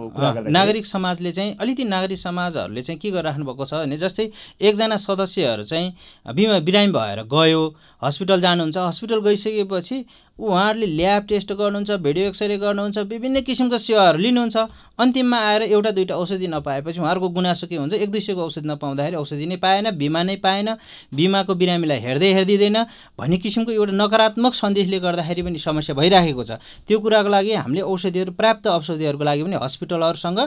नागरिक 0.51 0.87
समाजले 0.87 1.33
चाहिँ 1.33 1.57
अलिकति 1.57 1.85
नागरिक 1.85 2.19
समाजहरूले 2.19 2.83
चाहिँ 2.83 2.99
के 3.01 3.11
गरिराख्नु 3.11 3.45
भएको 3.49 3.65
छ 3.65 3.73
भने 3.83 3.97
जस्तै 3.97 4.27
एकजना 4.61 4.97
सदस्यहरू 4.97 5.63
चाहिँ 5.63 5.89
बिमा 6.37 6.59
बिरामी 6.69 6.93
भएर 6.93 7.23
गयो 7.33 7.63
हस्पिटल 8.05 8.41
जानुहुन्छ। 8.41 8.77
हस्पिटल 8.79 9.21
गइसकेपछि 9.25 9.97
उहाँहरूले 10.39 10.87
ल्याब 10.87 11.23
टेस्ट 11.29 11.53
गर्नुहुन्छ 11.53 11.91
भिडियो 11.99 12.27
एक्सरे 12.29 12.57
गर्नुहुन्छ 12.59 12.99
विभिन्न 13.11 13.41
किसिमको 13.43 13.79
सेवाहरू 13.79 14.19
लिनुहुन्छ। 14.19 14.57
अन्तिममा 14.99 15.39
आएर 15.39 15.63
एउटा 15.65 15.91
दुइटा 15.91 16.15
औषधि 16.15 16.47
नपाएपछि 16.47 17.01
उहाँहरूको 17.01 17.29
गुनासो 17.29 17.67
के 17.67 17.77
हुन्छ? 17.77 17.95
एक 17.95 18.11
दुई 18.11 18.21
सयको 18.21 18.43
औषधि 18.43 18.69
नपाउँदाखेरि 18.69 19.17
औषधि 19.17 19.47
नै 19.47 19.57
पाएन 19.57 19.91
बिमा 19.99 20.23
नै 20.23 20.37
पाएन 20.39 20.69
बिमाको 21.15 21.55
बिरामीलाई 21.55 21.99
हेर्दै 21.99 22.33
हेरिदिँदैन 22.35 22.79
भन्ने 23.19 23.37
किसिमको 23.39 23.73
एउटा 23.73 23.93
नकारात्मक 23.95 24.55
सन्देशले 24.55 24.99
गर्दाखेरि 24.99 25.43
पनि 25.43 25.59
समस्या 25.59 25.95
भइराखेको 25.95 26.43
छ। 26.43 26.51
त्यो 26.87 26.99
कुराको 26.99 27.29
लागि 27.29 27.53
हामीले 27.59 27.83
औषधिहरू 27.83 28.33
पर्याप्त 28.39 28.67
औषधिहरूको 28.67 29.25
लागि 29.25 29.43
पनि 29.43 29.57
हस्पिटलहरूसँग 29.59 30.39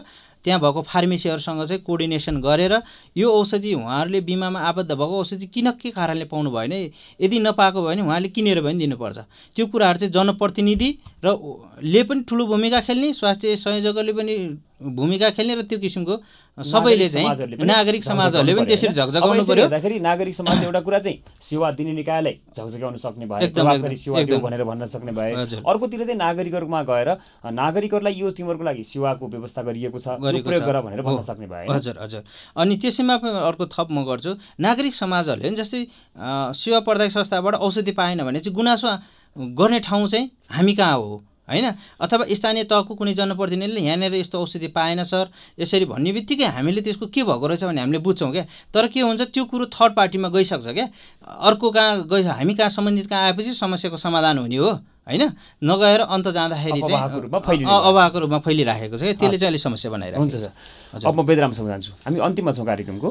त्यहाँ 0.44 0.60
भएको 0.62 0.82
फार्मेसीहरूसँग 0.82 1.64
चाहिँ 1.66 1.82
कोर्डिनेसन 1.84 2.42
गरेर 2.42 2.74
यो 3.18 3.30
औषधि 3.30 3.74
उहाँहरूले 3.74 4.22
बिमामा 4.22 4.60
आबद्ध 4.60 4.92
भएको 4.92 5.20
औषधि 5.20 5.46
किन 5.48 5.72
के 5.72 5.92
कारणले 5.92 6.26
पाउनु 6.26 6.52
भएन? 6.52 6.74
यदि 7.22 7.40
नपाएको 7.40 7.82
भयो 7.82 7.88
भने 7.88 8.02
उहाँले 8.02 8.30
किनेर 8.30 8.62
पनि 8.64 8.78
दिनुपर्छ। 8.80 9.18
त्यो 9.56 9.66
कुराहरू 9.68 10.00
चाहिँ 10.00 10.14
जनप्रतिनिधि 10.14 10.90
र 11.26 11.38
ले 11.84 12.04
पनि 12.04 12.22
ठुलो 12.24 12.46
भूमिका 12.48 12.80
खेल्ने 12.82 13.14
स्वास्थ्य 13.14 13.56
संयोजकहरूले 13.56 14.14
पनि 14.14 14.36
भूमिका 14.82 15.30
खेल्ने 15.30 15.56
र 15.56 15.62
त्यो 15.70 15.78
किसिमको 15.80 16.16
सबैले 16.58 17.08
चाहिँ 17.10 17.58
नागरिक 17.62 18.04
समाजहरूले 18.04 18.54
पनि 18.56 18.66
त्यसरी 18.66 18.94
झकझगाउनु 18.94 19.44
पर्यो। 19.46 19.68
नागरिक 20.02 20.36
समाजले 20.36 20.66
एउटा 20.66 20.82
कुरा 20.82 21.00
चाहिँ 21.00 21.18
सेवा 21.42 21.72
दिने 21.78 21.94
निकायलाई 21.94 22.36
झकझगाउन 22.58 22.96
सक्ने 22.98 23.26
प्रभावकारी 23.26 23.96
सेवा 23.96 24.24
दियो 24.26 24.40
भनेर 24.42 24.64
भन्न 24.64 24.86
सक्ने 24.90 25.12
भए 25.12 25.32
अर्कोतिर 25.62 26.06
चाहिँ 26.06 26.18
नागरिकहरूमा 26.18 26.82
गएर 26.90 27.10
नागरिकहरूलाई 27.54 28.14
यो 28.14 28.32
तिमीहरूको 28.34 28.66
लागि 28.66 28.84
सेवाको 28.84 29.28
व्यवस्था 29.28 29.62
गरिएको 29.62 30.00
छ 30.00 30.18
प्रयोग 30.18 30.66
गर 30.66 30.82
भनेर 30.82 31.02
भन्न 31.02 31.22
सक्ने 31.30 31.48
भए 31.48 31.66
हजुर 31.70 31.96
हजुर। 32.02 32.24
अनि 32.58 32.78
त्यसैमा 32.82 33.16
अर्को 33.48 33.66
थप 33.70 33.88
म 33.92 34.04
गर्छु 34.10 34.36
नागरिक 34.60 34.96
समाजहरूले 34.96 35.50
जस्तै 35.62 35.86
सेवा 36.58 36.80
प्रदायक 36.82 37.12
संस्थाबाट 37.12 37.56
औषधि 37.62 37.92
पाएन 37.94 38.24
भने 38.26 38.40
चाहिँ 38.40 38.56
गुनासो 38.56 38.98
गर्ने 39.36 39.80
ठाउँ 39.80 40.08
चाहिँ 40.08 40.30
हामी 40.52 40.74
कहाँ 40.76 40.98
हो? 40.98 41.22
होइन? 41.52 41.72
अथवा 42.02 42.26
स्थानीय 42.32 42.64
तहको 42.64 42.96
कुनै 42.96 43.14
जनप्रतिनिधिले 43.14 43.82
यहाँनिर 43.82 44.16
यस्तो 44.16 44.42
औषधि 44.42 44.68
पाएन 44.72 45.04
सर। 45.04 45.30
यसरी 45.60 45.86
भन्ने 45.86 46.12
बित्तिकै 46.12 46.46
हामीले 46.48 46.82
त्यसको 46.82 47.08
के 47.08 47.24
भएको 47.24 47.48
रहेछ 47.48 47.64
भने 47.64 47.82
हामीले 47.82 48.00
बुझ्छौँ 48.00 48.32
क्या? 48.32 48.46
तर 48.74 48.88
के 48.88 49.00
हुन्छ 49.02 49.22
त्यो 49.22 49.44
कुरो 49.46 49.66
थर्ड 49.66 49.96
पार्टीमा 49.96 50.30
गइसक्छ 50.30 50.68
क्या? 50.68 50.88
अर्को 51.28 51.72
कहाँ 51.72 52.08
गइ 52.08 52.24
हामी 52.24 52.54
कहाँ 52.56 52.70
सम्बन्धित 52.70 53.08
कहाँ 53.08 53.24
आएपछि 53.24 53.54
समस्याको 53.54 53.98
समाधान 53.98 54.38
हुने 54.38 54.56
हो? 54.56 54.72
होइन? 55.08 55.24
नगएर 55.64 56.02
अन्त 56.06 56.28
जाँदाखेरि 56.30 56.82
चाहिँ 56.82 57.00
अभावको 57.66 58.20
रूपमा 58.20 58.40
फैलिराखेको 58.40 58.98
छ। 58.98 59.02
त्यसले 59.18 59.38
चाहिँ 59.38 59.52
अलिक 59.52 59.62
समस्या 59.62 59.92
बनाइरहेको 59.92 60.22
हुन्छ 60.22 61.06
अब 61.06 61.16
म 61.20 61.26
बेदरामसँग 61.26 61.68
जान्छु। 61.68 61.92
हामी 62.06 62.20
अन्तिममा 62.20 62.52
छौँ 62.52 62.66
कार्यक्रमको। 62.66 63.10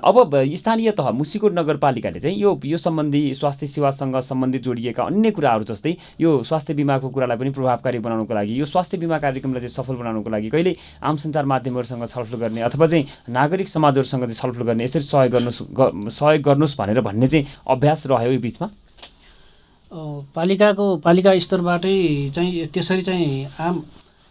अब 0.00 0.16
स्थानीय 0.56 0.90
तह 0.98 1.10
मुसिकोट 1.12 1.52
नगरपालिकाले 1.52 2.20
चाहिँ 2.20 2.36
यो 2.36 2.50
यो 2.64 2.76
सम्बन्धी 2.76 3.22
स्वास्थ्य 3.34 3.66
सेवासँग 3.66 4.16
सम्बन्धित 4.18 4.62
जोडिएका 4.62 5.02
अन्य 5.04 5.30
कुराहरू 5.30 5.64
जस्तै 5.64 5.96
यो 6.20 6.42
स्वास्थ्य 6.42 6.74
बिमाको 6.74 7.08
कुरालाई 7.08 7.36
पनि 7.38 7.50
प्रभावकारी 7.54 7.98
बनाउनको 8.00 8.34
लागि 8.34 8.60
यो 8.60 8.64
स्वास्थ्य 8.66 8.98
बिमा 8.98 9.18
कार्यक्रमलाई 9.20 9.60
चाहिँ 9.60 9.76
सफल 9.76 9.94
बनाउनको 10.00 10.30
लागि 10.30 10.48
कहिले 10.50 10.76
आम 11.04 11.16
सञ्चार 11.16 11.44
माध्यमहरूसँग 11.44 12.06
छलफल 12.08 12.36
गर्ने 12.40 12.60
अथवा 12.66 12.86
चाहिँ 12.86 13.04
नागरिक 13.28 13.68
समाजहरूसँग 13.68 14.24
चाहिँ 14.26 14.34
छलफल 14.34 14.64
गर्ने 14.64 14.84
यसरी 14.84 15.04
सहयोग 15.06 15.32
गर्नुहोस् 15.32 16.08
सहयोग 16.08 16.42
गर्नुहोस् 16.42 16.76
भनेर 16.78 17.00
भन्ने 17.00 17.28
चाहिँ 17.28 17.46
अभ्यास 17.68 18.06
रह्यो 18.06 18.32
यो 18.32 18.40
बिचमा? 18.40 18.68
पालिकाको 19.92 20.84
पालिका 21.04 21.38
स्तरबाटै 21.38 21.96
चाहिँ 22.34 22.66
त्यसरी 22.74 23.02
चाहिँ 23.02 23.46
आम 23.58 23.82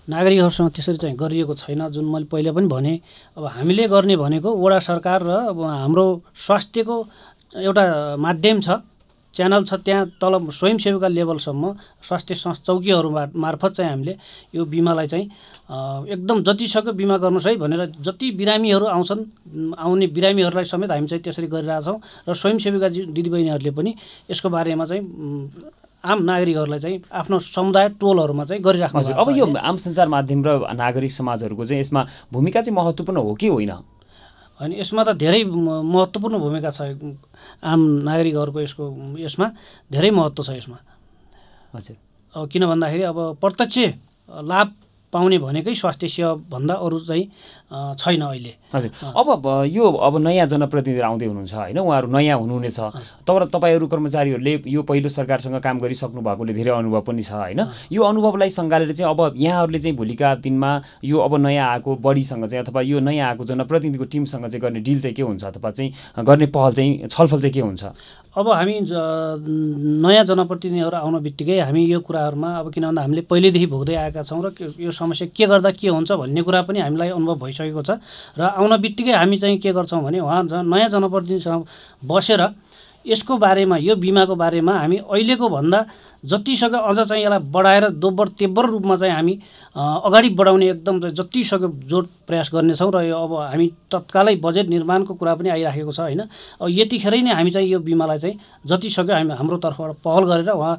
नागरिकहरूसँग 0.08 0.70
त्यसरी 0.72 0.98
चाहिँ 0.98 1.16
गरिएको 1.16 1.54
छैन 1.54 1.88
जुन 1.92 2.06
मैले 2.06 2.26
पहिला 2.32 2.52
पनि 2.52 2.68
भने। 2.68 2.94
अब 3.38 3.46
हामीले 3.46 3.88
गर्ने 3.88 4.16
भनेको 4.16 4.50
वडा 4.56 4.80
सरकार 4.80 5.24
र 5.24 5.30
अब 5.52 5.62
हाम्रो 5.64 6.06
स्वास्थ्यको 6.46 6.96
एउटा 7.56 7.84
माध्यम 8.18 8.62
छ। 8.62 8.70
च्यानल 9.40 9.64
छ 9.64 9.74
त्यहाँ 9.80 10.06
तल 10.20 10.34
स्वयंसेविका 10.52 11.08
लेभलसम्म 11.08 11.64
स्वास्थ्य 12.04 12.36
चौकीहरू 12.60 13.10
मार्फत 13.38 13.72
चाहिँ 13.72 13.92
हामीले 13.92 14.16
यो 14.54 14.66
बिमालाई 14.68 15.08
चाहिँ 15.08 15.26
एकदम 16.10 16.44
जति 16.44 16.68
सक्यो 16.68 16.94
बिमा 16.94 17.18
गर्नुहोस् 17.18 17.48
है 17.48 17.56
भनेर 17.56 17.86
जति 18.02 18.32
बिरामीहरू 18.36 18.86
आउँछन् 18.88 19.22
आउने 19.80 20.08
बिरामीहरूलाई 20.12 20.66
समेत 20.66 20.92
हामी 20.92 21.08
चाहिँ 21.08 21.24
त्यसरी 21.24 21.48
गरिरहेछौँ 21.48 21.98
र 22.28 22.34
स्वयंसेविका 22.36 22.88
दिदीबहिनीहरूले 23.16 23.72
पनि 23.72 23.96
यसको 24.30 24.50
बारेमा 24.50 24.86
चाहिँ 24.86 25.04
आम 26.04 26.24
नागरिकहरूलाई 26.24 26.80
चाहिँ 26.80 26.98
आफ्नो 27.12 27.40
समुदाय 27.40 27.90
टोलहरूमा 28.00 28.44
चाहिँ 28.46 28.64
गरिराख्नु 28.64 29.14
अब 29.14 29.30
यो 29.38 29.46
आम 29.62 29.78
सञ्चार 29.78 30.08
माध्यम 30.08 30.44
र 30.48 30.50
नागरिक 30.74 31.12
समाजहरूको 31.12 31.66
चाहिँ 31.66 31.80
यसमा 31.80 32.06
भूमिका 32.34 32.62
चाहिँ 32.62 32.76
महत्त्वपूर्ण 32.76 33.20
हो 33.20 33.34
कि 33.36 33.48
होइन? 33.48 33.72
होइन 34.60 34.72
यसमा 34.76 35.02
त 35.04 35.10
धेरै 35.16 35.44
महत्त्वपूर्ण 35.44 36.36
भूमिका 36.40 36.70
छ 36.70 36.80
आम 37.64 37.80
नागरिकहरूको 38.04 38.60
यसको 38.62 38.84
यसमा 39.18 39.48
धेरै 39.92 40.10
महत्त्व 40.12 40.44
छ 40.44 40.50
यसमा। 40.60 40.78
हजुर। 41.74 41.96
किन 42.36 42.64
भन्दाखेरि 42.68 43.04
अब 43.04 43.20
प्रत्यक्ष 43.42 43.78
लाभ 44.30 44.68
पाउने 45.14 45.38
भनेकै 45.38 45.74
स्वास्थ्य 45.76 46.08
सेवा 46.08 46.34
भन्दा 46.50 46.74
अरू 46.86 47.00
चाहिँ 47.00 47.26
छैन 47.98 48.22
अहिले। 48.22 48.54
हजुर। 48.74 48.92
अब 49.14 49.68
यो 49.70 49.86
अब 49.86 50.18
नयाँ 50.18 50.46
जनप्रतिनिधि 50.48 51.02
आउँदै 51.02 51.26
हुनुहुन्छ 51.26 51.54
होइन? 51.54 51.78
उहाँहरू 51.78 52.08
नयाँ 52.08 52.38
हुनुहुनेछ। 52.38 52.80
तर 53.26 53.46
तपाईँहरू 53.50 53.88
कर्मचारीहरूले 53.88 54.54
यो 54.70 54.82
पहिलो 54.86 55.10
सरकारसँग 55.10 55.58
काम 55.62 55.80
गरिसक्नु 55.80 56.22
भएकोले 56.22 56.54
धेरै 56.54 56.72
अनुभव 56.72 57.02
पनि 57.10 57.24
छ 57.26 57.32
होइन? 57.34 57.62
यो 57.92 58.02
अनुभवलाई 58.04 58.50
सङ्घालेर 58.50 58.92
चाहिँ 58.94 59.10
अब 59.10 59.34
यहाँहरूले 59.38 59.80
चाहिँ 59.80 59.96
भोलिका 59.98 60.36
दिनमा 60.46 60.72
यो 61.04 61.18
अब 61.18 61.36
नयाँ 61.46 61.68
आएको 61.70 61.96
बडीसँग 62.06 62.46
चाहिँ 62.46 62.66
अथवा 62.66 62.82
यो 62.82 63.00
नयाँ 63.00 63.30
आएको 63.30 63.46
जनप्रतिनिधिको 63.46 64.06
टिमसँग 64.06 64.46
चाहिँ 64.46 64.62
गर्ने 64.62 64.80
डिल 64.82 65.02
चाहिँ 65.02 65.16
के 65.16 65.22
हुन्छ? 65.22 65.44
अथवा 65.44 65.72
चाहिँ 65.72 66.24
गर्ने 66.26 66.46
पहल 66.54 66.74
चाहिँ 66.74 67.08
छलफल 67.10 67.42
चाहिँ 67.42 67.54
के 67.54 67.62
हुन्छ? 67.62 67.84
अब 68.40 68.48
हामी 68.50 68.74
नयाँ 70.00 70.24
जनप्रतिनिधिहरू 70.24 70.98
आउन 70.98 71.20
बित्तिकै 71.20 71.60
हामी 71.60 71.82
यो 71.92 72.00
कुराहरूमा 72.08 72.50
अब 72.60 72.72
किन 72.72 72.84
भन्दा 72.88 73.02
हामीले 73.02 73.22
पहिल्यैदेखि 73.28 73.68
भोग्दै 73.68 73.96
आएका 74.00 74.24
छौँ 74.24 74.40
र 74.40 74.56
यो 74.80 74.92
समस्या 74.96 75.28
के 75.36 75.46
गर्दा 75.46 75.72
के 75.76 75.88
हुन्छ 75.92 76.12
भन्ने 76.12 76.42
कुरा 76.48 76.62
पनि 76.64 76.80
हामीलाई 76.80 77.10
अनुभव 77.20 77.36
भइसकेको 77.44 77.82
छ। 77.84 78.00
र 78.40 78.42
आउन 78.56 78.78
बित्तिकै 78.80 79.12
हामी 79.12 79.38
चाहिँ 79.44 79.58
के 79.60 79.72
गर्छौँ 79.76 80.04
भने 80.04 80.20
उहाँ 80.24 80.64
नयाँ 80.64 80.88
जनप्रतिनिधिसँग 80.88 81.66
बसेर 82.08 82.42
यसको 83.06 83.38
बारेमा 83.38 83.78
यो 83.78 83.96
बिमाको 83.96 84.36
बारेमा 84.36 84.74
हामी 84.80 84.98
अहिलेको 85.08 85.50
भन्दा 85.50 85.80
जतिसक्यो 86.26 86.80
अझ 86.80 87.00
चाहिँ 87.00 87.24
यसलाई 87.24 87.40
बढाएर 87.52 87.90
दोब्बर 87.96 88.28
तेब्बर 88.40 88.66
रूपमा 88.76 88.96
चाहिँ 88.96 89.14
हामी 89.14 89.34
अगाडि 89.76 90.30
बढाउने 90.36 90.68
एकदम 90.70 91.00
जतिसक्यो 91.16 91.70
जोड 91.88 92.06
प्रयास 92.28 92.50
गर्नेछौँ 92.54 92.92
र 92.92 93.04
यो 93.08 93.16
अब 93.16 93.34
हामी 93.40 93.68
तत्कालै 93.92 94.36
बजेट 94.44 94.68
निर्माणको 94.70 95.14
कुरा 95.16 95.36
पनि 95.40 95.50
आइराखेको 95.50 95.92
छ 95.92 96.00
होइन? 96.00 96.22
अब 96.60 96.68
यतिखेरै 96.70 97.22
नै 97.24 97.32
हामी 97.40 97.52
चाहिँ 97.56 97.70
यो 97.72 97.80
बिमालाई 97.80 98.20
चाहिँ 98.20 98.36
जतिसक्यो 98.68 99.16
हामी 99.16 99.34
हाम्रो 99.40 99.58
तर्फबाट 99.64 99.96
पहल 100.04 100.24
गरेर 100.32 100.50
उहाँ 100.52 100.76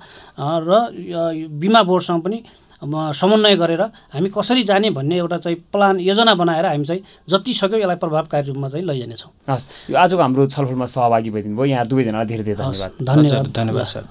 र 0.69 1.49
बिमा 1.57 1.83
बोर्डसँग 1.89 2.21
पनि 2.21 2.39
समन्वय 2.83 3.57
गरेर 3.57 3.83
हामी 4.13 4.29
कसरी 4.33 4.63
जाने 4.65 4.91
भन्ने 4.91 5.17
एउटा 5.17 5.37
चाहिँ 5.39 5.57
प्लान 5.73 6.01
योजना 6.01 6.35
बनाएर 6.35 6.67
हामी 6.67 6.85
चाहिँ 6.85 7.03
जति 7.29 7.55
सक्यो 7.55 7.79
यसलाई 7.79 7.97
प्रभावकारी 7.97 8.47
रूपमा 8.49 8.69
चाहिँ 8.69 8.85
लैजानेछौँ। 8.87 9.31
हस् 9.49 9.67
यो 9.91 9.97
आजको 9.97 10.21
हाम्रो 10.21 10.47
छलफलमा 10.47 10.87
सहभागी 10.87 11.31
भइदिनु 11.31 11.57
भयो। 11.57 11.65
यहाँ 11.67 11.87
दुवैजनालाई 11.87 12.27
धेरै 12.27 12.45
धेरै 12.45 12.57
धन्यवाद। 12.57 12.91
धन्यवाद 13.05 13.47
धन्यवाद 13.53 13.85
सर। 13.85 14.05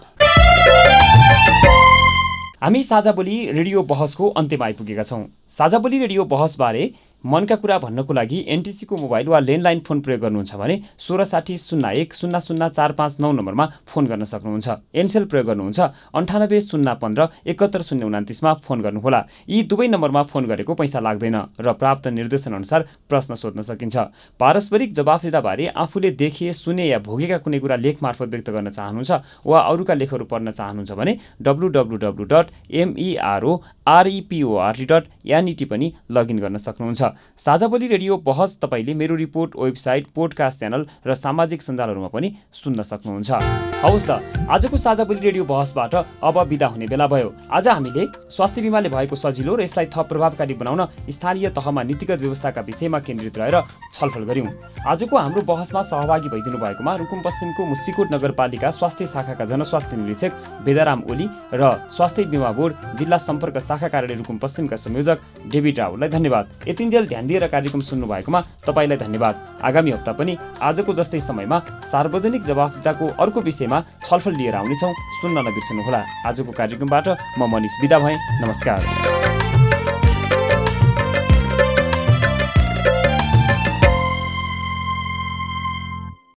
हामी 2.62 2.84
साझा 2.84 3.12
बोली 3.12 3.52
रेडियो 3.52 3.82
बहसको 3.90 4.30
अन्त्यमा 4.38 4.66
आइपुगेका 4.66 5.04
छौँ। 5.04 5.26
साझा 5.50 5.78
बोली 5.80 6.00
रेडियो 6.00 6.24
बहसबारे 6.28 6.84
मनका 7.24 7.56
कुरा 7.56 7.78
भन्नको 7.80 8.14
लागि 8.14 8.38
एनटिसीको 8.48 8.98
मोबाइल 8.98 9.28
वा 9.28 9.40
ल्यान्डलाइन 9.40 9.80
फोन 9.84 10.00
प्रयोग 10.02 10.22
गर्नुहुन्छ 10.22 10.56
भने 10.56 10.76
सोह्र 10.98 11.24
साठी 11.26 11.58
शून्य 11.58 11.92
एक 12.00 12.14
शून्य 12.16 12.40
शून्य 12.40 12.70
चार 12.70 12.92
पाँच 12.96 13.20
नौ 13.20 13.32
नम्बरमा 13.32 13.66
फोन 13.88 14.06
गर्न 14.08 14.24
सक्नुहुन्छ। 14.24 14.96
एनसेल 14.96 15.26
प्रयोग 15.28 15.46
गर्नुहुन्छ। 15.48 15.80
अन्ठानब्बे 16.16 16.62
शून्य 16.62 16.94
पन्ध्र 17.02 17.28
एकहत्तर 17.46 17.82
शून्य 17.82 18.06
उनातिसमा 18.06 18.54
फोन 18.64 18.82
गर्नुहोला। 18.82 19.22
यी 19.50 19.64
दुवै 19.68 19.88
नम्बरमा 19.88 20.24
फोन 20.32 20.46
गरेको 20.48 20.74
पैसा 20.80 21.00
लाग्दैन 21.00 21.36
र 21.60 21.74
प्राप्त 21.76 22.08
निर्देशनअनुसार 22.08 22.82
प्रश्न 23.10 23.36
सोध्न 23.36 23.62
सकिन्छ। 23.68 23.98
पारस्परिक 24.40 24.94
जवाफदिताबारे 24.96 25.66
आफूले 25.76 26.12
देखे 26.16 26.54
सुने 26.56 26.88
या 26.88 27.00
भोगेका 27.04 27.38
कुनै 27.44 27.60
कुरा 27.60 27.76
लेख 27.76 28.00
मार्फत 28.00 28.28
व्यक्त 28.32 28.50
गर्न 28.50 28.70
चाहनुहुन्छ 28.72 29.12
वा 29.44 29.60
अरूका 29.60 29.94
लेखहरू 29.94 30.26
पढ्न 30.26 30.52
चाहनुहुन्छ 30.56 30.92
भने 30.96 31.18
W 31.44 31.68
W 31.68 31.98
W 32.00 32.26
dot 32.32 32.48
M E R O 32.72 33.54
R E P O R T 33.90 34.86
dot 34.86 35.04
N E T 35.28 35.66
पनि 35.66 35.94
लगइन 36.12 36.40
गर्न 36.40 36.58
सक्नुहुन्छ। 36.58 37.09
साझा 37.40 37.68
बोली 37.68 37.88
रेडियो 37.88 38.18
बहस 38.20 38.58
तपाईँले 38.62 38.94
मेरो 38.94 39.16
रिपोर्ट 39.16 39.56
वेबसाइट 39.56 40.08
पोडकास्ट 40.16 40.60
च्यानल 40.60 40.86
र 41.06 41.14
सामाजिक 41.16 41.62
सञ्जालहरूमा 41.62 42.08
पनि 42.08 42.28
सुन्न 42.54 42.84
सक्नुहुन्छ। 42.84 43.30
हवस् 43.80 44.08
त 44.08 44.12
आजको 44.50 44.78
साझा 44.78 45.04
बोली 45.04 45.20
रेडियो 45.20 45.44
बहसबाट 45.46 45.96
अब 45.96 46.38
बिदा 46.48 46.68
हुने 46.68 46.88
बेला 46.88 47.08
भयो। 47.08 47.34
आज 47.52 47.68
हामीले 47.68 48.06
स्वास्थ्य 48.30 48.62
बिमाले 48.62 48.90
भएको 48.90 49.16
सजिलो 49.16 49.56
र 49.56 49.62
यसलाई 49.64 49.86
थप 49.88 50.08
प्रभावकारी 50.10 50.54
बनाउन 50.54 50.82
स्थानीय 51.10 51.50
तहमा 51.56 51.84
नीतिगत 51.84 52.20
व्यवस्थाका 52.20 52.62
विषयमा 52.62 53.00
केन्द्रित 53.00 53.38
रहेर 53.38 53.56
छलफल 53.94 54.24
गऱ्यौँ। 54.28 54.48
आजको 54.84 55.16
हाम्रो 55.16 55.42
बहसमा 55.42 55.82
सहभागी 55.82 56.30
भइदिनु 56.30 56.58
भएकोमा 56.58 56.96
रुकुम 56.96 57.20
पश्चिमको 57.22 57.66
मुसिकोट 57.66 58.08
नगरपालिका 58.14 58.70
स्वास्थ्य 58.70 59.06
शाखाका 59.08 59.46
जनस्वास्थ्य 59.46 59.98
निरीक्षक 59.98 60.32
बेदाराम 60.66 61.04
ओली 61.12 61.28
र 61.54 61.62
स्वास्थ्य 61.96 62.24
बिमा 62.28 62.52
बोर्ड 62.52 62.74
जिल्ला 63.00 63.18
सम्पर्क 63.20 63.58
शाखा 63.60 63.88
कार्यालय 63.88 64.18
रुकुम 64.18 64.38
पश्चिमका 64.38 64.76
संयोजक 64.76 65.18
डेभिड 65.52 65.80
रावललाई 65.80 66.10
धन्यवाद। 66.10 66.46
यतिन्जेल 66.68 66.99
ध्यान 67.06 67.28
दिएर 67.28 67.48
कार्यक्रम 67.48 67.82
सुन्नु 67.82 68.08
भएकोमा 68.08 68.42
तपाईँलाई 68.68 68.98
धन्यवाद। 68.98 69.36
आगामी 69.64 69.92
हप्ता 69.92 70.12
पनि 70.12 70.38
आजको 70.62 70.94
जस्तै 70.94 71.20
समयमा 71.20 71.60
सार्वजनिक 71.92 72.44
जवाफदिताको 72.44 73.08
अर्को 73.20 73.42
विषयमा 73.42 73.84
छलफल 74.06 74.34
लिएर 74.36 74.56
आउनेछौँ। 74.56 74.94
सुन्न 75.22 75.38
नबिर्सनुहोला। 75.48 76.04
आजको 76.28 76.52
कार्यक्रमबाट 76.52 77.08
म 77.40 77.52
मनिष 77.52 77.74
बिदा 77.82 78.00
भएँ। 78.00 78.18
नमस्कार। 78.44 79.49